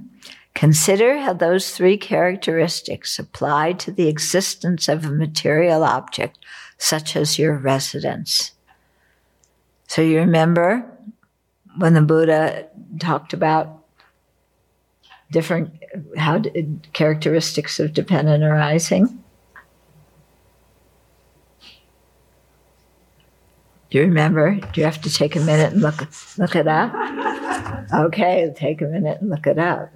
Consider 0.54 1.18
how 1.18 1.32
those 1.32 1.70
three 1.70 1.96
characteristics 1.96 3.18
apply 3.18 3.72
to 3.74 3.90
the 3.90 4.08
existence 4.08 4.88
of 4.88 5.04
a 5.04 5.10
material 5.10 5.82
object, 5.82 6.38
such 6.76 7.16
as 7.16 7.38
your 7.38 7.56
residence. 7.56 8.52
So 9.86 10.02
you 10.02 10.18
remember 10.18 10.86
when 11.76 11.94
the 11.94 12.02
Buddha 12.02 12.68
talked 13.00 13.32
about 13.32 13.82
different 15.30 15.82
how 16.16 16.42
characteristics 16.92 17.80
of 17.80 17.94
dependent 17.94 18.44
arising. 18.44 19.22
Do 23.90 23.98
you 23.98 24.04
remember? 24.04 24.54
Do 24.54 24.80
you 24.80 24.84
have 24.84 25.02
to 25.02 25.12
take 25.12 25.36
a 25.36 25.40
minute 25.40 25.72
and 25.72 25.82
look 25.82 26.06
look 26.38 26.54
it 26.54 26.68
up? 26.68 26.92
Okay, 27.92 28.50
take 28.56 28.80
a 28.80 28.86
minute 28.86 29.20
and 29.20 29.28
look 29.28 29.46
it 29.46 29.58
up. 29.58 29.92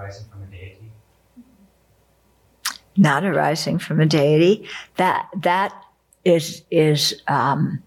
Arising 0.00 0.26
from 0.30 0.42
a 0.42 0.46
deity. 0.46 0.92
Not 2.96 3.24
arising 3.24 3.78
from 3.78 4.00
a 4.00 4.06
deity. 4.06 4.68
That 4.96 5.28
that 5.36 5.74
is 6.24 6.62
is 6.70 7.22
um, 7.28 7.82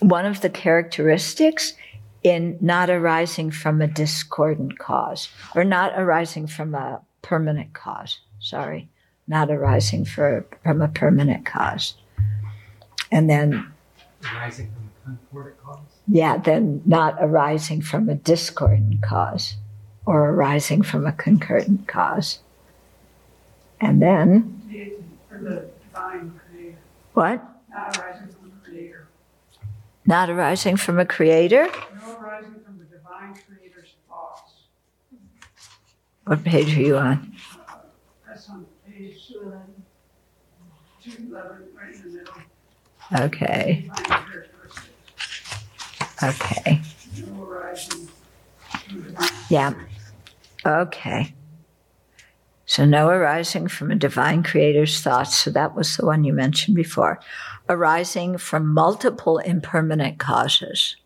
one 0.00 0.26
of 0.26 0.40
the 0.40 0.50
characteristics 0.50 1.74
in 2.22 2.58
not 2.60 2.90
arising 2.90 3.50
from 3.50 3.80
a 3.80 3.86
discordant 3.86 4.78
cause 4.78 5.28
or 5.54 5.64
not 5.64 5.92
arising 5.96 6.46
from 6.46 6.74
a 6.74 7.00
permanent 7.22 7.72
cause. 7.72 8.18
Sorry, 8.40 8.88
not 9.26 9.50
arising 9.50 10.04
for, 10.04 10.46
from 10.62 10.82
a 10.82 10.88
permanent 10.88 11.46
cause. 11.46 11.94
And 13.12 13.28
then 13.28 13.72
arising 14.34 14.70
from 14.70 14.90
a 15.14 15.16
concordant 15.16 15.62
cause. 15.62 15.78
Yeah, 16.08 16.38
then 16.38 16.82
not 16.84 17.16
arising 17.20 17.80
from 17.82 18.08
a 18.08 18.14
discordant 18.14 19.02
cause 19.02 19.56
or 20.10 20.30
arising 20.30 20.82
from 20.82 21.06
a 21.06 21.12
concurrent 21.12 21.86
cause. 21.86 22.40
And 23.80 24.02
then 24.02 24.60
the. 25.30 25.68
What? 27.14 27.40
Not 27.70 27.96
arising 27.96 28.28
from 28.28 28.50
a 28.50 28.68
creator. 28.68 29.06
Not 30.04 30.28
arising 30.28 30.76
from 30.76 30.98
a 30.98 31.04
creator? 31.06 31.62
No 31.62 32.16
arising 32.20 32.60
from 32.66 32.78
the 32.78 32.86
divine 32.86 33.38
creator's 33.46 33.94
thoughts. 34.08 34.52
What 36.24 36.42
page 36.42 36.76
are 36.76 36.80
you 36.80 36.96
on? 36.98 37.32
Uh, 37.68 37.74
that's 38.26 38.48
on 38.48 38.66
page 38.84 39.28
211. 39.28 39.84
211, 41.04 41.68
right 41.76 41.94
in 41.94 42.02
the 42.02 42.18
middle. 42.18 42.34
Okay. 43.26 43.88
Okay. 46.24 46.80
Yeah. 49.48 49.72
Okay. 50.64 51.34
So, 52.66 52.84
no 52.84 53.08
arising 53.08 53.66
from 53.66 53.90
a 53.90 53.96
divine 53.96 54.42
creator's 54.42 55.00
thoughts. 55.00 55.36
So, 55.36 55.50
that 55.50 55.74
was 55.74 55.96
the 55.96 56.06
one 56.06 56.24
you 56.24 56.32
mentioned 56.32 56.76
before. 56.76 57.20
Arising 57.68 58.38
from 58.38 58.72
multiple 58.72 59.38
impermanent 59.38 60.18
causes. 60.18 60.96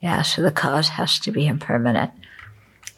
Yeah, 0.00 0.22
so 0.22 0.42
the 0.42 0.52
cause 0.52 0.90
has 0.90 1.18
to 1.20 1.32
be 1.32 1.46
impermanent. 1.46 2.12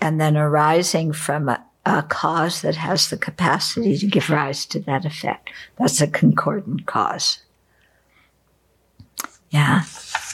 And 0.01 0.21
then 0.21 0.37
arising 0.37 1.13
from 1.13 1.49
a, 1.49 1.65
a 1.87 2.03
cause 2.03 2.63
that 2.63 2.77
has 2.77 3.09
the 3.11 3.17
capacity 3.17 3.97
to 3.99 4.07
give 4.07 4.31
rise 4.31 4.67
to 4.67 4.81
that 4.81 5.05
effect. 5.05 5.51
That's 5.79 6.01
a 6.01 6.07
concordant 6.07 6.87
cause. 6.87 7.43
Yeah. 9.51 9.83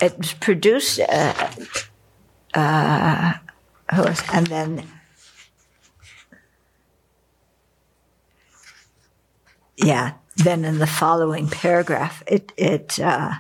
It 0.03 0.35
produced, 0.41 1.01
uh, 1.01 1.49
uh, 2.55 3.35
and 3.89 4.47
then, 4.47 4.87
yeah, 9.77 10.15
then 10.37 10.65
in 10.65 10.79
the 10.79 10.87
following 10.87 11.49
paragraph, 11.49 12.23
it, 12.27 12.53
it, 12.57 12.99
uh, 12.99 13.35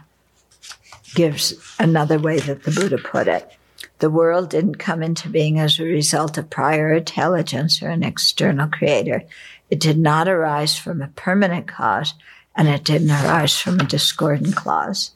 gives 1.14 1.54
another 1.78 2.18
way 2.18 2.38
that 2.40 2.64
the 2.64 2.70
Buddha 2.70 2.98
put 2.98 3.28
it. 3.28 3.56
The 4.00 4.10
world 4.10 4.50
didn't 4.50 4.76
come 4.76 5.02
into 5.02 5.28
being 5.28 5.58
as 5.58 5.78
a 5.78 5.84
result 5.84 6.36
of 6.36 6.50
prior 6.50 6.92
intelligence 6.92 7.82
or 7.82 7.88
an 7.88 8.02
external 8.02 8.68
creator. 8.68 9.22
It 9.70 9.80
did 9.80 9.98
not 9.98 10.28
arise 10.28 10.76
from 10.76 11.00
a 11.00 11.08
permanent 11.08 11.68
cause, 11.68 12.14
and 12.56 12.68
it 12.68 12.84
didn't 12.84 13.10
arise 13.10 13.58
from 13.58 13.80
a 13.80 13.84
discordant 13.84 14.56
cause. 14.56 15.12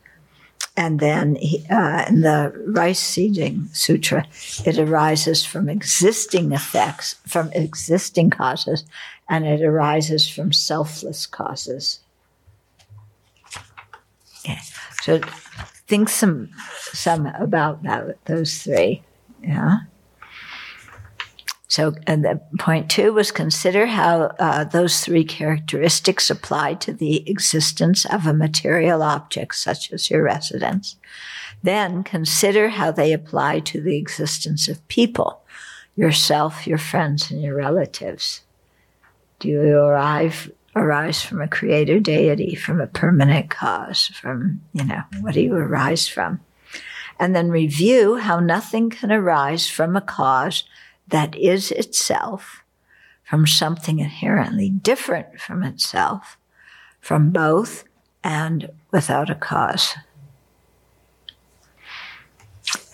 And 0.78 1.00
then 1.00 1.36
uh, 1.68 2.04
in 2.08 2.20
the 2.20 2.52
rice 2.68 3.00
seedling 3.00 3.68
sutra, 3.72 4.24
it 4.64 4.78
arises 4.78 5.44
from 5.44 5.68
existing 5.68 6.52
effects, 6.52 7.16
from 7.26 7.50
existing 7.52 8.30
causes, 8.30 8.84
and 9.28 9.44
it 9.44 9.60
arises 9.60 10.28
from 10.28 10.52
selfless 10.52 11.26
causes. 11.26 11.98
Yeah. 14.44 14.60
So 15.02 15.20
think 15.88 16.08
some 16.08 16.50
some 16.92 17.26
about 17.26 17.82
that 17.82 18.24
those 18.26 18.62
three. 18.62 19.02
Yeah. 19.42 19.78
So, 21.68 21.94
and 22.06 22.24
the 22.24 22.40
point 22.58 22.90
two 22.90 23.12
was 23.12 23.30
consider 23.30 23.86
how 23.86 24.34
uh, 24.38 24.64
those 24.64 25.00
three 25.00 25.24
characteristics 25.24 26.30
apply 26.30 26.74
to 26.74 26.94
the 26.94 27.28
existence 27.30 28.06
of 28.06 28.26
a 28.26 28.32
material 28.32 29.02
object, 29.02 29.54
such 29.54 29.92
as 29.92 30.10
your 30.10 30.22
residence. 30.22 30.96
Then 31.62 32.04
consider 32.04 32.70
how 32.70 32.90
they 32.90 33.12
apply 33.12 33.60
to 33.60 33.82
the 33.82 33.98
existence 33.98 34.66
of 34.66 34.86
people, 34.88 35.42
yourself, 35.94 36.66
your 36.66 36.78
friends, 36.78 37.30
and 37.30 37.42
your 37.42 37.56
relatives. 37.56 38.40
Do 39.38 39.48
you 39.48 39.76
arrive 39.76 40.50
arise 40.74 41.20
from 41.20 41.40
a 41.40 41.48
creator 41.48 41.98
deity, 41.98 42.54
from 42.54 42.80
a 42.80 42.86
permanent 42.86 43.50
cause, 43.50 44.06
from, 44.08 44.62
you 44.72 44.84
know, 44.84 45.02
what 45.20 45.34
do 45.34 45.40
you 45.40 45.54
arise 45.54 46.06
from? 46.06 46.40
And 47.18 47.34
then 47.34 47.50
review 47.50 48.16
how 48.16 48.38
nothing 48.38 48.90
can 48.90 49.10
arise 49.10 49.68
from 49.68 49.96
a 49.96 50.00
cause 50.00 50.64
that 51.09 51.36
is 51.36 51.70
itself, 51.70 52.62
from 53.24 53.46
something 53.46 53.98
inherently 53.98 54.70
different 54.70 55.40
from 55.40 55.62
itself, 55.62 56.38
from 57.00 57.30
both 57.30 57.84
and 58.24 58.70
without 58.90 59.30
a 59.30 59.34
cause. 59.34 59.94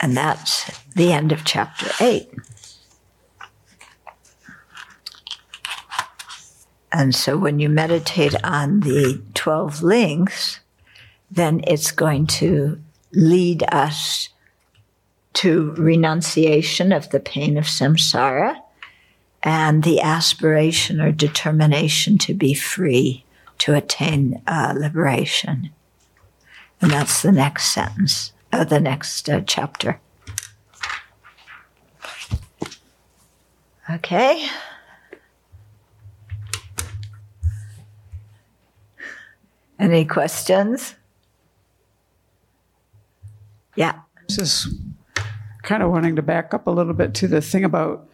And 0.01 0.17
that's 0.17 0.79
the 0.91 1.13
end 1.13 1.33
of 1.33 1.45
chapter 1.45 1.91
8. 2.01 2.29
And 6.93 7.15
so 7.15 7.37
when 7.37 7.59
you 7.59 7.69
meditate 7.69 8.35
on 8.45 8.81
the 8.81 9.21
12 9.35 9.83
links, 9.83 10.61
then 11.31 11.61
it's 11.67 11.91
going 11.91 12.27
to 12.27 12.81
lead 13.13 13.65
us 13.73 14.29
to 15.35 15.73
renunciation 15.73 16.93
of 16.93 17.11
the 17.11 17.21
pain 17.21 17.57
of 17.57 17.65
samsara 17.65 18.61
and 19.43 19.83
the 19.85 20.01
aspiration 20.01 21.01
or 21.01 21.13
determination 21.13 22.17
to 22.19 22.35
be 22.35 22.55
free, 22.55 23.25
to 23.59 23.75
attain 23.75 24.41
uh, 24.47 24.75
liberation. 24.77 25.71
And 26.81 26.91
that's 26.91 27.23
the 27.23 27.33
next 27.33 27.67
sentence, 27.67 28.33
uh, 28.53 28.65
the 28.65 28.81
next 28.81 29.29
uh, 29.29 29.43
chapter. 29.47 30.01
Okay. 33.91 34.49
Any 39.79 40.05
questions? 40.07 40.95
Yeah. 43.77 43.99
Just 44.31 44.69
kind 45.65 45.83
of 45.83 45.91
wanting 45.91 46.17
to 46.17 46.23
back 46.23 46.55
up 46.55 46.67
a 46.67 46.71
little 46.71 46.95
bit 46.95 47.15
to 47.15 47.29
the 47.29 47.41
thing 47.41 47.65
about 47.65 48.09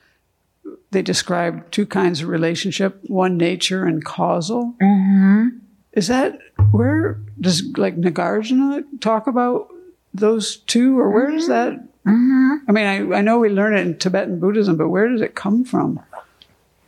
they 0.91 1.03
describe 1.03 1.71
two 1.71 1.87
kinds 1.87 2.23
of 2.23 2.29
relationship 2.29 3.01
one 3.07 3.37
nature 3.37 3.85
and 3.85 4.05
causal. 4.05 4.75
Mm-hmm. 4.81 5.49
Is 5.93 6.09
that 6.09 6.39
where 6.71 7.21
does 7.41 7.63
like 7.77 7.97
Nagarjuna 7.97 8.85
talk 9.01 9.27
about 9.27 9.69
those 10.15 10.57
two, 10.57 10.99
or 10.99 11.11
where 11.11 11.31
does 11.31 11.49
that? 11.49 11.73
Mm-hmm. 12.07 12.55
I 12.69 12.73
mean, 12.73 12.87
I, 12.87 13.19
I 13.19 13.21
know 13.21 13.39
we 13.39 13.49
learn 13.49 13.77
it 13.77 13.87
in 13.87 13.99
Tibetan 13.99 14.41
Buddhism, 14.41 14.77
but 14.77 14.89
where 14.89 15.09
does 15.09 15.21
it 15.21 15.35
come 15.35 15.65
from? 15.65 16.01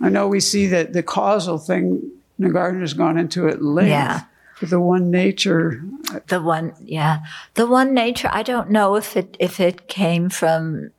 I 0.01 0.09
know 0.09 0.27
we 0.27 0.41
see 0.41 0.67
that 0.69 0.93
the 0.93 1.03
causal 1.03 1.59
thing, 1.59 2.11
Nagarjuna's 2.41 2.95
gone 2.95 3.19
into 3.19 3.47
it 3.47 3.63
late. 3.63 3.89
Yeah 3.89 4.23
the 4.61 4.81
one 4.81 5.11
nature. 5.11 5.83
The 6.29 6.41
one, 6.41 6.75
yeah, 6.81 7.21
the 7.55 7.67
one 7.67 7.95
nature. 7.95 8.29
I 8.33 8.43
don't 8.43 8.71
know 8.71 8.97
if 8.97 9.17
it 9.17 9.37
if 9.41 9.61
it 9.61 9.89
came 9.89 10.29
from 10.29 10.91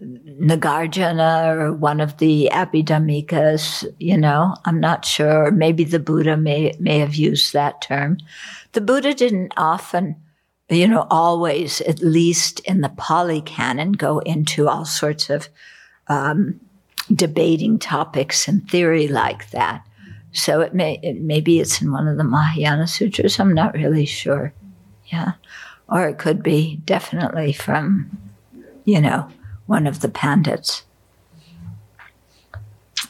Nagarjuna 0.00 1.56
or 1.56 1.72
one 1.72 2.00
of 2.00 2.18
the 2.18 2.48
Abhidhammikas. 2.52 3.92
You 3.98 4.16
know, 4.16 4.56
I'm 4.64 4.80
not 4.80 5.04
sure. 5.04 5.50
Maybe 5.50 5.84
the 5.84 5.98
Buddha 5.98 6.36
may 6.36 6.74
may 6.78 6.98
have 6.98 7.14
used 7.14 7.52
that 7.52 7.80
term. 7.80 8.18
The 8.72 8.80
Buddha 8.80 9.14
didn't 9.14 9.52
often. 9.56 10.16
You 10.68 10.86
know, 10.86 11.08
always, 11.10 11.80
at 11.80 11.98
least 11.98 12.60
in 12.60 12.80
the 12.80 12.90
Pali 12.90 13.40
Canon, 13.40 13.90
go 13.90 14.20
into 14.20 14.68
all 14.68 14.84
sorts 14.84 15.28
of 15.28 15.48
um, 16.06 16.60
debating 17.12 17.78
topics 17.78 18.46
and 18.46 18.68
theory 18.70 19.08
like 19.08 19.50
that. 19.50 19.84
So 20.32 20.60
it 20.60 20.74
may 20.74 21.00
it, 21.02 21.20
maybe 21.20 21.60
it's 21.60 21.82
in 21.82 21.92
one 21.92 22.06
of 22.06 22.16
the 22.16 22.24
Mahayana 22.24 22.86
sutras. 22.86 23.38
I'm 23.38 23.54
not 23.54 23.74
really 23.74 24.06
sure. 24.06 24.52
Yeah, 25.06 25.32
or 25.88 26.08
it 26.08 26.18
could 26.18 26.42
be 26.42 26.76
definitely 26.84 27.52
from, 27.52 28.18
you 28.84 29.00
know, 29.00 29.28
one 29.66 29.86
of 29.86 30.00
the 30.00 30.08
pandits. 30.08 30.84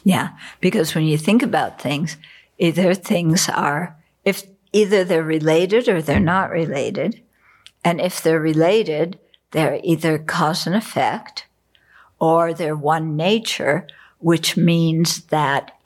Yeah, 0.03 0.29
because 0.59 0.95
when 0.95 1.03
you 1.03 1.17
think 1.17 1.43
about 1.43 1.79
things, 1.79 2.17
either 2.57 2.95
things 2.95 3.47
are 3.49 3.95
if 4.25 4.45
either 4.73 5.03
they're 5.03 5.23
related 5.23 5.87
or 5.87 6.01
they're 6.01 6.19
not 6.19 6.49
related, 6.49 7.21
and 7.83 7.99
if 7.99 8.21
they're 8.21 8.39
related, 8.39 9.19
they're 9.51 9.79
either 9.83 10.17
cause 10.17 10.65
and 10.65 10.75
effect, 10.75 11.45
or 12.19 12.53
they're 12.53 12.75
one 12.75 13.15
nature, 13.15 13.87
which 14.19 14.55
means 14.55 15.23
that 15.25 15.77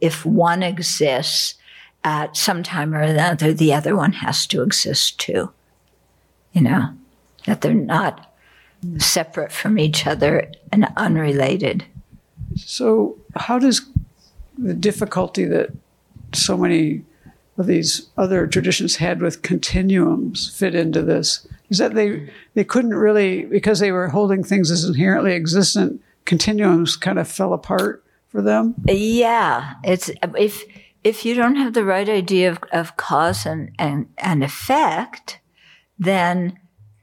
if 0.00 0.24
one 0.26 0.62
exists 0.62 1.54
at 2.02 2.36
some 2.36 2.62
time 2.62 2.94
or 2.94 3.00
another, 3.00 3.52
the 3.52 3.72
other 3.72 3.96
one 3.96 4.12
has 4.12 4.46
to 4.48 4.62
exist 4.62 5.18
too. 5.18 5.50
You 6.52 6.60
know, 6.60 6.90
that 7.46 7.62
they're 7.62 7.74
not 7.74 8.32
separate 8.98 9.50
from 9.50 9.78
each 9.78 10.06
other 10.06 10.52
and 10.70 10.86
unrelated. 10.96 11.84
So, 12.56 13.18
how 13.34 13.58
does 13.58 13.82
the 14.58 14.74
difficulty 14.74 15.44
that 15.46 15.70
so 16.32 16.56
many 16.56 17.02
of 17.56 17.66
these 17.66 18.08
other 18.16 18.46
traditions 18.46 18.96
had 18.96 19.20
with 19.20 19.42
continuums 19.42 20.56
fit 20.56 20.74
into 20.74 21.02
this? 21.02 21.46
Is 21.70 21.78
that 21.78 21.94
they 21.94 22.30
they 22.52 22.64
couldn't 22.64 22.94
really 22.94 23.46
because 23.46 23.80
they 23.80 23.90
were 23.90 24.08
holding 24.08 24.44
things 24.44 24.70
as 24.70 24.84
inherently 24.84 25.32
existent. 25.32 26.00
Continuums 26.24 26.96
kind 26.96 27.18
of 27.18 27.26
fell 27.26 27.52
apart 27.52 28.03
for 28.34 28.42
them? 28.42 28.74
Yeah, 28.86 29.74
it's 29.84 30.10
if 30.36 30.64
if 31.04 31.24
you 31.24 31.34
don't 31.34 31.56
have 31.56 31.74
the 31.74 31.84
right 31.84 32.08
idea 32.08 32.50
of, 32.50 32.58
of 32.72 32.96
cause 32.96 33.46
and, 33.46 33.70
and, 33.78 34.08
and 34.18 34.42
effect, 34.42 35.38
then 35.98 36.58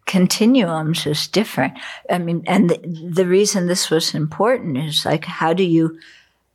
continuums 0.08 1.06
is 1.06 1.28
different. 1.28 1.78
I 2.10 2.18
mean, 2.18 2.44
and 2.48 2.72
the, 2.72 3.12
the 3.14 3.28
reason 3.28 3.68
this 3.68 3.92
was 3.92 4.16
important 4.16 4.78
is 4.78 5.06
like, 5.06 5.26
how 5.26 5.54
do 5.54 5.64
you, 5.64 6.00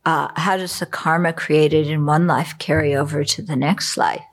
uh, 0.05 0.27
how 0.35 0.57
does 0.57 0.79
the 0.79 0.85
karma 0.85 1.31
created 1.31 1.87
in 1.87 2.05
one 2.05 2.27
life 2.27 2.57
carry 2.59 2.93
over 2.93 3.23
to 3.23 3.41
the 3.41 3.55
next 3.55 3.95
life? 3.95 4.25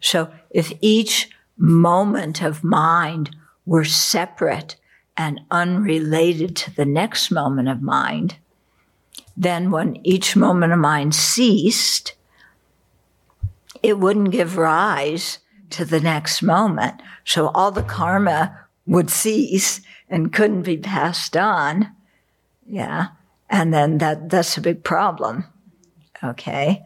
So 0.00 0.30
if 0.50 0.74
each 0.82 1.30
moment 1.56 2.42
of 2.42 2.62
mind 2.62 3.34
were 3.64 3.84
separate 3.84 4.76
and 5.16 5.40
unrelated 5.50 6.54
to 6.56 6.70
the 6.76 6.84
next 6.84 7.30
moment 7.30 7.68
of 7.68 7.80
mind, 7.80 8.36
then 9.36 9.70
when 9.70 10.04
each 10.04 10.36
moment 10.36 10.72
of 10.72 10.78
mind 10.78 11.14
ceased, 11.14 12.14
it 13.82 13.98
wouldn't 13.98 14.30
give 14.30 14.56
rise 14.56 15.38
to 15.70 15.84
the 15.84 16.00
next 16.00 16.42
moment. 16.42 17.00
So 17.24 17.48
all 17.48 17.70
the 17.70 17.82
karma 17.82 18.58
would 18.86 19.10
cease 19.10 19.80
and 20.08 20.32
couldn't 20.32 20.62
be 20.62 20.76
passed 20.76 21.36
on. 21.36 21.90
Yeah. 22.66 23.08
And 23.48 23.72
then 23.72 23.98
that, 23.98 24.28
that's 24.28 24.56
a 24.56 24.62
big 24.62 24.84
problem. 24.84 25.44
Okay. 26.22 26.84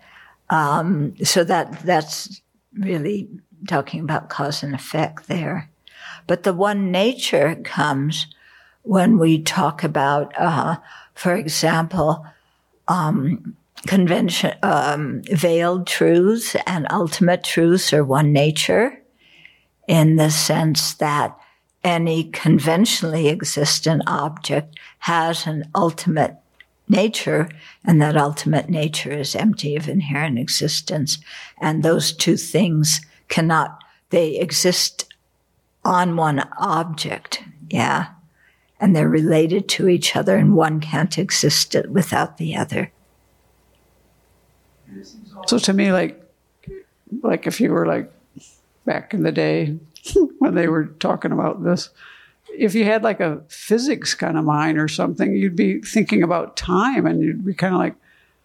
Um, 0.48 1.14
so 1.22 1.44
that, 1.44 1.80
that's 1.80 2.40
really 2.78 3.28
talking 3.68 4.00
about 4.00 4.28
cause 4.28 4.62
and 4.62 4.74
effect 4.74 5.26
there. 5.26 5.70
But 6.26 6.42
the 6.42 6.54
one 6.54 6.90
nature 6.90 7.54
comes 7.56 8.26
when 8.82 9.18
we 9.18 9.42
talk 9.42 9.82
about, 9.82 10.32
uh, 10.38 10.76
for 11.14 11.34
example, 11.34 12.24
um, 12.88 13.56
convention, 13.86 14.54
um, 14.62 15.22
veiled 15.30 15.86
truths 15.86 16.56
and 16.66 16.86
ultimate 16.90 17.44
truths 17.44 17.92
are 17.92 18.04
one 18.04 18.32
nature 18.32 19.02
in 19.86 20.16
the 20.16 20.30
sense 20.30 20.94
that 20.94 21.38
any 21.84 22.24
conventionally 22.24 23.28
existent 23.28 24.02
object 24.06 24.76
has 25.00 25.46
an 25.46 25.70
ultimate 25.74 26.36
nature, 26.88 27.48
and 27.84 28.00
that 28.02 28.16
ultimate 28.16 28.68
nature 28.68 29.12
is 29.12 29.36
empty 29.36 29.76
of 29.76 29.88
inherent 29.88 30.38
existence. 30.38 31.18
And 31.60 31.82
those 31.82 32.12
two 32.12 32.36
things 32.36 33.00
cannot, 33.28 33.82
they 34.10 34.36
exist 34.36 35.12
on 35.84 36.16
one 36.16 36.40
object. 36.58 37.42
Yeah. 37.70 38.06
And 38.78 38.94
they're 38.94 39.08
related 39.08 39.68
to 39.70 39.88
each 39.88 40.14
other, 40.14 40.36
and 40.36 40.54
one 40.54 40.80
can't 40.80 41.16
exist 41.18 41.74
without 41.88 42.36
the 42.36 42.56
other. 42.56 42.92
So 45.46 45.58
to 45.58 45.72
me, 45.72 45.92
like, 45.92 46.22
like 47.22 47.46
if 47.46 47.60
you 47.60 47.70
were 47.70 47.86
like 47.86 48.12
back 48.84 49.14
in 49.14 49.22
the 49.22 49.32
day 49.32 49.78
when 50.38 50.54
they 50.54 50.68
were 50.68 50.86
talking 50.86 51.32
about 51.32 51.62
this, 51.64 51.90
if 52.58 52.74
you 52.74 52.84
had 52.84 53.02
like 53.02 53.20
a 53.20 53.42
physics 53.48 54.14
kind 54.14 54.38
of 54.38 54.44
mind 54.44 54.78
or 54.78 54.88
something, 54.88 55.34
you'd 55.34 55.56
be 55.56 55.80
thinking 55.80 56.22
about 56.22 56.56
time 56.56 57.06
and 57.06 57.22
you'd 57.22 57.44
be 57.44 57.54
kind 57.54 57.74
of 57.74 57.80
like, 57.80 57.94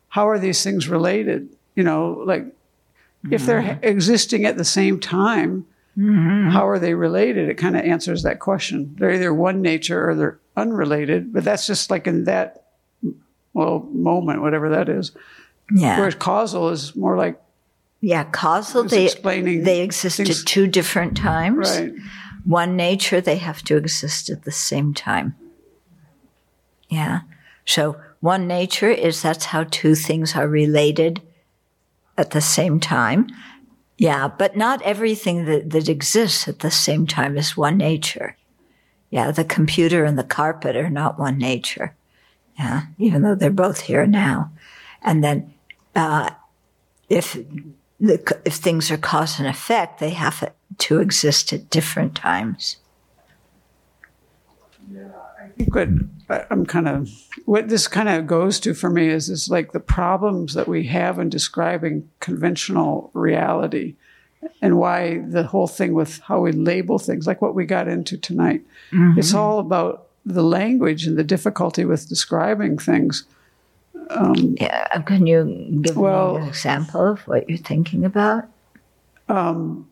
how 0.09 0.27
are 0.27 0.39
these 0.39 0.63
things 0.63 0.89
related? 0.89 1.49
You 1.75 1.83
know, 1.83 2.23
like 2.25 2.43
mm-hmm. 2.43 3.33
if 3.33 3.45
they're 3.45 3.61
mm-hmm. 3.61 3.83
existing 3.83 4.45
at 4.45 4.57
the 4.57 4.65
same 4.65 4.99
time, 4.99 5.65
mm-hmm. 5.97 6.49
how 6.49 6.67
are 6.67 6.79
they 6.79 6.93
related? 6.93 7.49
It 7.49 7.55
kind 7.55 7.75
of 7.75 7.83
answers 7.83 8.23
that 8.23 8.39
question. 8.39 8.95
They're 8.97 9.13
either 9.13 9.33
one 9.33 9.61
nature 9.61 10.09
or 10.09 10.15
they're 10.15 10.39
unrelated, 10.55 11.33
but 11.33 11.43
that's 11.43 11.67
just 11.67 11.89
like 11.91 12.07
in 12.07 12.25
that, 12.25 12.65
well, 13.53 13.79
moment, 13.91 14.41
whatever 14.41 14.69
that 14.69 14.89
is. 14.89 15.11
Yeah. 15.73 15.97
Whereas 15.97 16.15
causal 16.15 16.69
is 16.69 16.95
more 16.95 17.17
like 17.17 17.41
yeah, 18.01 18.23
causal. 18.23 18.83
They 18.83 19.05
explaining 19.05 19.63
they 19.63 19.81
exist 19.81 20.19
at 20.19 20.27
two 20.45 20.65
different 20.65 21.15
times. 21.15 21.69
Right 21.69 21.93
one 22.43 22.75
nature, 22.75 23.21
they 23.21 23.37
have 23.37 23.61
to 23.63 23.77
exist 23.77 24.29
at 24.29 24.43
the 24.43 24.51
same 24.51 24.93
time. 24.93 25.35
Yeah. 26.89 27.21
So 27.65 27.99
one 28.19 28.47
nature 28.47 28.89
is 28.89 29.21
that's 29.21 29.45
how 29.45 29.65
two 29.65 29.95
things 29.95 30.35
are 30.35 30.47
related 30.47 31.21
at 32.17 32.31
the 32.31 32.41
same 32.41 32.79
time. 32.79 33.27
Yeah, 34.01 34.29
but 34.29 34.57
not 34.57 34.81
everything 34.81 35.45
that, 35.45 35.69
that 35.69 35.87
exists 35.87 36.47
at 36.47 36.61
the 36.61 36.71
same 36.71 37.05
time 37.05 37.37
is 37.37 37.55
one 37.55 37.77
nature. 37.77 38.35
Yeah, 39.11 39.29
the 39.29 39.45
computer 39.45 40.05
and 40.05 40.17
the 40.17 40.23
carpet 40.23 40.75
are 40.75 40.89
not 40.89 41.19
one 41.19 41.37
nature. 41.37 41.93
Yeah, 42.57 42.85
even 42.97 43.21
though 43.21 43.35
they're 43.35 43.51
both 43.51 43.81
here 43.81 44.07
now. 44.07 44.51
And 45.03 45.23
then, 45.23 45.53
uh, 45.95 46.31
if 47.09 47.33
the, 47.99 48.41
if 48.43 48.55
things 48.55 48.89
are 48.89 48.97
cause 48.97 49.37
and 49.37 49.47
effect, 49.47 49.99
they 49.99 50.09
have 50.09 50.51
to 50.79 50.99
exist 50.99 51.53
at 51.53 51.69
different 51.69 52.15
times. 52.15 52.77
Yeah, 54.91 55.09
I 55.39 55.49
think 55.49 55.75
what 55.75 55.89
I'm 56.49 56.65
kind 56.65 56.87
of 56.87 57.09
what 57.45 57.69
this 57.69 57.87
kind 57.87 58.09
of 58.09 58.27
goes 58.27 58.59
to 58.61 58.73
for 58.73 58.89
me 58.89 59.09
is 59.09 59.29
is 59.29 59.49
like 59.49 59.71
the 59.71 59.79
problems 59.79 60.53
that 60.53 60.67
we 60.67 60.85
have 60.87 61.19
in 61.19 61.29
describing 61.29 62.09
conventional 62.19 63.11
reality 63.13 63.95
and 64.61 64.77
why 64.77 65.19
the 65.19 65.43
whole 65.43 65.67
thing 65.67 65.93
with 65.93 66.19
how 66.19 66.41
we 66.41 66.51
label 66.51 66.99
things 66.99 67.27
like 67.27 67.41
what 67.41 67.55
we 67.55 67.65
got 67.65 67.87
into 67.87 68.17
tonight 68.17 68.61
mm-hmm. 68.91 69.19
it's 69.19 69.33
all 69.33 69.59
about 69.59 70.07
the 70.25 70.43
language 70.43 71.05
and 71.05 71.17
the 71.17 71.23
difficulty 71.23 71.85
with 71.85 72.09
describing 72.09 72.77
things 72.77 73.25
um, 74.09 74.55
yeah, 74.59 75.01
can 75.01 75.25
you 75.25 75.79
give 75.81 75.97
well, 75.97 76.35
me 76.35 76.41
an 76.41 76.47
example 76.47 77.11
of 77.11 77.27
what 77.27 77.49
you're 77.49 77.57
thinking 77.57 78.03
about? 78.03 78.45
Um, 79.29 79.89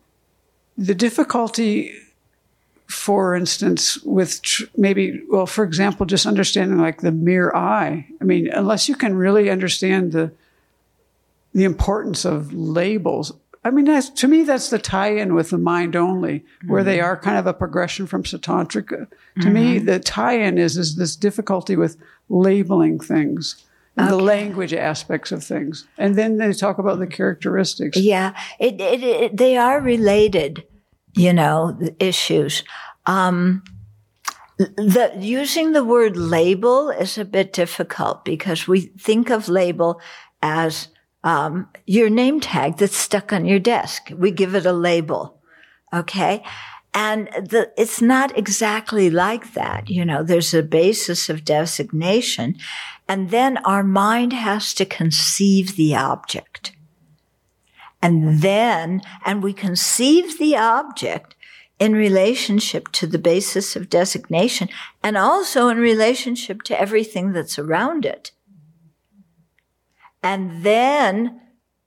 the 0.76 0.94
difficulty, 0.94 1.94
for 2.90 3.34
instance, 3.34 4.02
with 4.02 4.42
tr- 4.42 4.64
maybe, 4.76 5.22
well, 5.30 5.46
for 5.46 5.64
example, 5.64 6.06
just 6.06 6.26
understanding 6.26 6.78
like 6.78 7.00
the 7.00 7.12
mere 7.12 7.52
eye. 7.54 8.06
I 8.20 8.24
mean, 8.24 8.48
unless 8.52 8.88
you 8.88 8.96
can 8.96 9.14
really 9.14 9.50
understand 9.50 10.12
the 10.12 10.32
the 11.52 11.64
importance 11.64 12.24
of 12.24 12.52
labels. 12.52 13.32
I 13.64 13.70
mean, 13.70 13.86
to 13.86 14.28
me, 14.28 14.44
that's 14.44 14.70
the 14.70 14.78
tie-in 14.78 15.34
with 15.34 15.50
the 15.50 15.58
mind 15.58 15.96
only, 15.96 16.44
where 16.66 16.80
mm-hmm. 16.80 16.86
they 16.86 17.00
are 17.00 17.16
kind 17.16 17.38
of 17.38 17.46
a 17.46 17.52
progression 17.52 18.06
from 18.06 18.22
Sautrantika. 18.22 19.08
To 19.08 19.40
mm-hmm. 19.40 19.52
me, 19.52 19.78
the 19.78 19.98
tie-in 19.98 20.58
is 20.58 20.76
is 20.76 20.96
this 20.96 21.16
difficulty 21.16 21.76
with 21.76 21.96
labeling 22.28 23.00
things 23.00 23.64
okay. 23.98 24.10
the 24.10 24.16
language 24.16 24.74
aspects 24.74 25.32
of 25.32 25.44
things. 25.44 25.86
And 25.98 26.16
then 26.16 26.36
they 26.36 26.52
talk 26.52 26.78
about 26.78 26.98
the 26.98 27.06
characteristics. 27.06 27.96
Yeah, 27.96 28.34
it, 28.58 28.80
it, 28.80 29.02
it, 29.02 29.36
they 29.36 29.56
are 29.56 29.80
related, 29.80 30.64
you 31.20 31.34
know, 31.34 31.78
issues. 31.98 32.64
Um, 33.04 33.62
the, 34.56 35.12
using 35.18 35.72
the 35.72 35.84
word 35.84 36.16
label 36.16 36.90
is 36.90 37.18
a 37.18 37.24
bit 37.24 37.52
difficult 37.52 38.24
because 38.24 38.66
we 38.66 38.80
think 38.80 39.30
of 39.30 39.48
label 39.48 40.00
as 40.42 40.88
um, 41.22 41.68
your 41.86 42.08
name 42.08 42.40
tag 42.40 42.78
that's 42.78 42.96
stuck 42.96 43.32
on 43.32 43.44
your 43.44 43.58
desk. 43.58 44.10
We 44.16 44.30
give 44.30 44.54
it 44.54 44.64
a 44.64 44.72
label. 44.72 45.40
Okay. 45.92 46.42
And 46.94 47.28
the, 47.28 47.70
it's 47.76 48.00
not 48.00 48.36
exactly 48.36 49.10
like 49.10 49.52
that. 49.52 49.90
You 49.90 50.04
know, 50.04 50.22
there's 50.22 50.54
a 50.54 50.62
basis 50.62 51.28
of 51.28 51.44
designation. 51.44 52.56
And 53.06 53.30
then 53.30 53.58
our 53.58 53.84
mind 53.84 54.32
has 54.32 54.72
to 54.74 54.86
conceive 54.86 55.76
the 55.76 55.94
object. 55.94 56.72
And 58.02 58.40
then, 58.40 59.02
and 59.24 59.42
we 59.42 59.52
conceive 59.52 60.38
the 60.38 60.56
object 60.56 61.34
in 61.78 61.94
relationship 61.94 62.88
to 62.92 63.06
the 63.06 63.18
basis 63.18 63.74
of 63.74 63.88
designation 63.88 64.68
and 65.02 65.16
also 65.16 65.68
in 65.68 65.78
relationship 65.78 66.62
to 66.62 66.78
everything 66.78 67.32
that's 67.32 67.58
around 67.58 68.04
it. 68.04 68.32
And 70.22 70.62
then, 70.62 71.40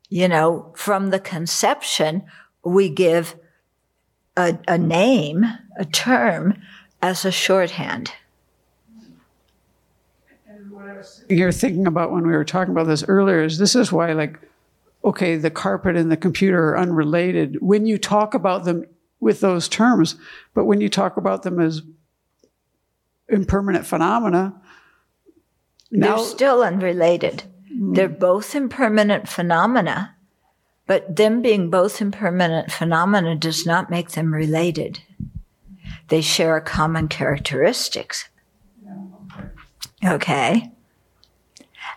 you 0.10 0.27
know, 0.27 0.73
from 0.76 1.11
the 1.11 1.19
conception, 1.19 2.23
we 2.64 2.90
give 2.90 3.35
a, 4.35 4.57
a 4.68 4.77
name, 4.77 5.45
a 5.77 5.85
term, 5.85 6.60
as 7.02 7.26
a 7.26 7.31
shorthand. 7.31 8.14
You're 11.30 11.52
thinking 11.52 11.85
about 11.85 12.11
when 12.11 12.26
we 12.26 12.34
were 12.34 12.45
talking 12.45 12.72
about 12.72 12.88
this 12.88 13.03
earlier 13.07 13.44
is 13.44 13.57
this 13.57 13.76
is 13.76 13.91
why 13.91 14.14
like 14.14 14.40
okay 15.04 15.36
the 15.36 15.52
carpet 15.52 15.96
and 15.96 16.12
the 16.12 16.18
computer 16.18 16.70
are 16.70 16.78
unrelated 16.78 17.58
when 17.62 17.86
you 17.86 17.98
talk 17.98 18.34
about 18.34 18.66
them 18.66 18.86
with 19.20 19.40
those 19.42 19.68
terms 19.68 20.16
but 20.54 20.66
when 20.66 20.82
you 20.82 20.90
talk 20.90 21.18
about 21.18 21.44
them 21.44 21.60
as 21.60 21.82
impermanent 23.30 23.86
phenomena 23.86 24.54
now, 25.92 26.16
they're 26.16 26.26
still 26.26 26.64
unrelated 26.64 27.44
mm. 27.72 27.96
they're 27.96 28.10
both 28.10 28.56
impermanent 28.56 29.28
phenomena 29.28 30.14
but 30.86 31.16
them 31.16 31.42
being 31.42 31.70
both 31.70 32.02
impermanent 32.02 32.72
phenomena 32.72 33.36
does 33.36 33.66
not 33.66 33.90
make 33.90 34.12
them 34.12 34.34
related. 34.34 35.02
They 36.10 36.22
share 36.22 36.60
common 36.60 37.08
characteristics. 37.08 38.30
Okay. 40.04 40.72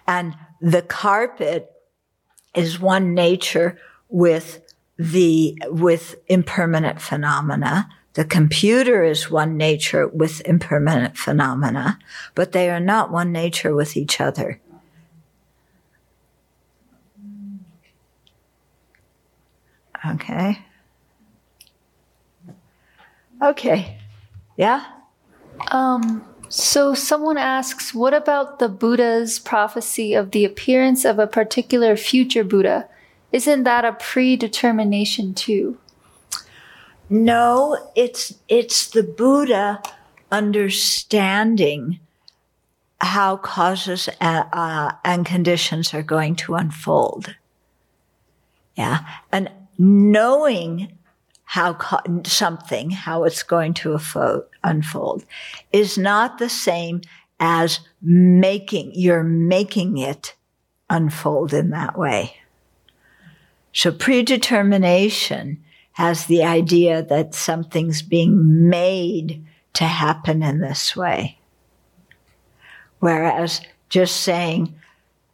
And 0.07 0.37
the 0.61 0.83
carpet 0.83 1.73
is 2.57 2.81
one 2.81 3.15
nature 3.15 3.79
with 4.09 4.63
the, 4.99 5.57
with 5.67 6.17
impermanent 6.27 7.01
phenomena. 7.01 7.89
The 8.15 8.25
computer 8.25 9.05
is 9.05 9.31
one 9.31 9.57
nature 9.57 10.09
with 10.09 10.41
impermanent 10.47 11.19
phenomena, 11.19 11.99
but 12.35 12.53
they 12.53 12.71
are 12.71 12.81
not 12.81 13.13
one 13.13 13.31
nature 13.31 13.75
with 13.75 13.97
each 13.97 14.21
other. 14.21 14.61
Okay. 20.05 20.65
Okay. 23.43 23.99
Yeah? 24.57 24.85
Um, 25.71 26.25
so 26.49 26.95
someone 26.95 27.39
asks, 27.39 27.95
what 27.95 28.15
about 28.15 28.59
the 28.59 28.69
Buddha's 28.69 29.39
prophecy 29.39 30.15
of 30.15 30.31
the 30.31 30.45
appearance 30.45 31.05
of 31.05 31.19
a 31.19 31.27
particular 31.27 31.97
future 31.97 32.45
Buddha? 32.45 32.89
Isn't 33.33 33.65
that 33.65 33.85
a 33.85 33.93
predetermination 33.93 35.35
too? 35.35 35.79
No, 37.09 37.91
it's 37.95 38.35
it's 38.49 38.91
the 38.91 39.03
Buddha 39.03 39.81
understanding 40.33 42.01
how 43.01 43.37
causes 43.37 44.09
uh, 44.21 44.45
uh, 44.53 44.93
and 45.05 45.25
conditions 45.25 45.95
are 45.95 46.03
going 46.03 46.35
to 46.37 46.55
unfold. 46.55 47.37
Yeah, 48.77 49.07
and 49.31 49.51
knowing 49.79 50.93
how 51.45 51.75
co- 51.75 52.23
something 52.25 52.91
how 52.91 53.25
it's 53.25 53.43
going 53.43 53.75
to 53.75 53.95
afo- 53.95 54.45
unfold 54.67 55.25
is 55.73 55.97
not 55.97 56.39
the 56.39 56.49
same 56.49 57.01
as 57.41 57.81
making 58.03 58.93
you're 58.95 59.23
making 59.23 59.99
it 59.99 60.35
unfold 60.91 61.53
in 61.53 61.71
that 61.71 61.99
way. 61.99 62.37
So 63.73 63.93
predetermination 63.93 65.63
has 65.93 66.27
the 66.27 66.45
idea 66.45 67.03
that 67.03 67.35
something's 67.35 68.03
being 68.03 68.69
made 68.69 69.45
to 69.75 69.85
happen 69.85 70.43
in 70.43 70.61
this 70.61 70.97
way. 70.97 71.39
Whereas 73.01 73.61
just 73.89 74.17
saying, 74.23 74.75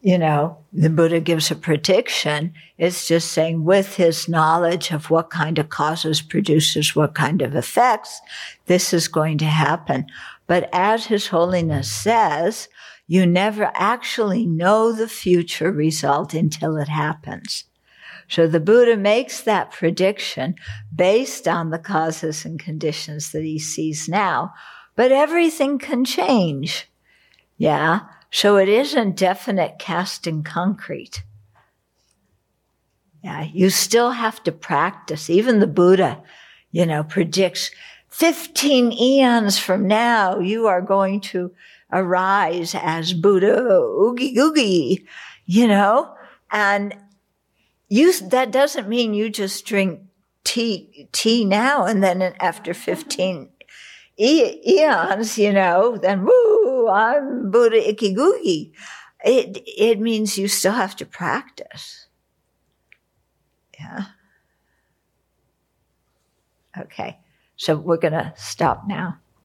you 0.02 0.18
know, 0.18 0.58
the 0.72 0.90
Buddha 0.90 1.20
gives 1.20 1.52
a 1.52 1.54
prediction, 1.54 2.52
it's 2.76 3.06
just 3.06 3.30
saying 3.30 3.64
with 3.64 3.94
his 3.94 4.28
knowledge 4.28 4.90
of 4.90 5.10
what 5.10 5.30
kind 5.30 5.58
of 5.58 5.68
causes 5.68 6.20
produces 6.20 6.96
what 6.96 7.14
kind 7.14 7.40
of 7.40 7.54
effects, 7.54 8.20
this 8.66 8.92
is 8.92 9.06
going 9.06 9.38
to 9.38 9.44
happen. 9.44 10.06
But 10.48 10.68
as 10.72 11.06
His 11.06 11.28
Holiness 11.28 11.90
says, 11.90 12.68
you 13.06 13.26
never 13.26 13.70
actually 13.74 14.44
know 14.44 14.92
the 14.92 15.08
future 15.08 15.70
result 15.70 16.34
until 16.34 16.76
it 16.76 16.88
happens. 16.88 17.64
So 18.28 18.48
the 18.48 18.60
Buddha 18.60 18.96
makes 18.96 19.42
that 19.42 19.70
prediction 19.70 20.56
based 20.94 21.46
on 21.46 21.70
the 21.70 21.78
causes 21.78 22.44
and 22.44 22.58
conditions 22.58 23.30
that 23.32 23.44
he 23.44 23.58
sees 23.58 24.08
now, 24.08 24.52
but 24.96 25.12
everything 25.12 25.78
can 25.78 26.04
change. 26.04 26.90
Yeah. 27.56 28.00
So 28.32 28.56
it 28.56 28.68
isn't 28.68 29.16
definite 29.16 29.78
cast 29.78 30.26
in 30.26 30.42
concrete. 30.42 31.22
Yeah. 33.22 33.46
You 33.52 33.68
still 33.68 34.12
have 34.12 34.42
to 34.44 34.52
practice. 34.52 35.28
Even 35.28 35.60
the 35.60 35.66
Buddha, 35.66 36.22
you 36.72 36.86
know, 36.86 37.04
predicts 37.04 37.70
15 38.08 38.90
eons 38.90 39.58
from 39.58 39.86
now, 39.86 40.38
you 40.38 40.66
are 40.66 40.80
going 40.80 41.20
to 41.20 41.52
arise 41.92 42.74
as 42.74 43.12
Buddha 43.12 43.54
oogie 43.54 44.34
googie, 44.34 45.06
you 45.44 45.68
know, 45.68 46.14
and 46.50 46.96
you, 47.88 48.18
that 48.30 48.50
doesn't 48.50 48.88
mean 48.88 49.12
you 49.12 49.28
just 49.28 49.66
drink 49.66 50.00
tea, 50.42 51.08
tea 51.12 51.44
now 51.44 51.84
and 51.84 52.02
then 52.02 52.22
after 52.40 52.72
15 52.72 53.36
e- 53.44 53.48
eons, 54.18 55.38
you 55.38 55.52
know, 55.52 55.96
then 55.96 56.24
woo, 56.24 56.88
I'm 56.88 57.50
Buddha 57.50 57.80
Ikigugi. 57.80 58.72
It, 59.24 59.62
it 59.66 60.00
means 60.00 60.36
you 60.36 60.48
still 60.48 60.72
have 60.72 60.96
to 60.96 61.06
practice. 61.06 62.06
Yeah. 63.78 64.04
Okay. 66.78 67.18
So 67.56 67.76
we're 67.76 67.96
going 67.96 68.12
to 68.14 68.32
stop 68.36 68.84
now. 68.86 69.18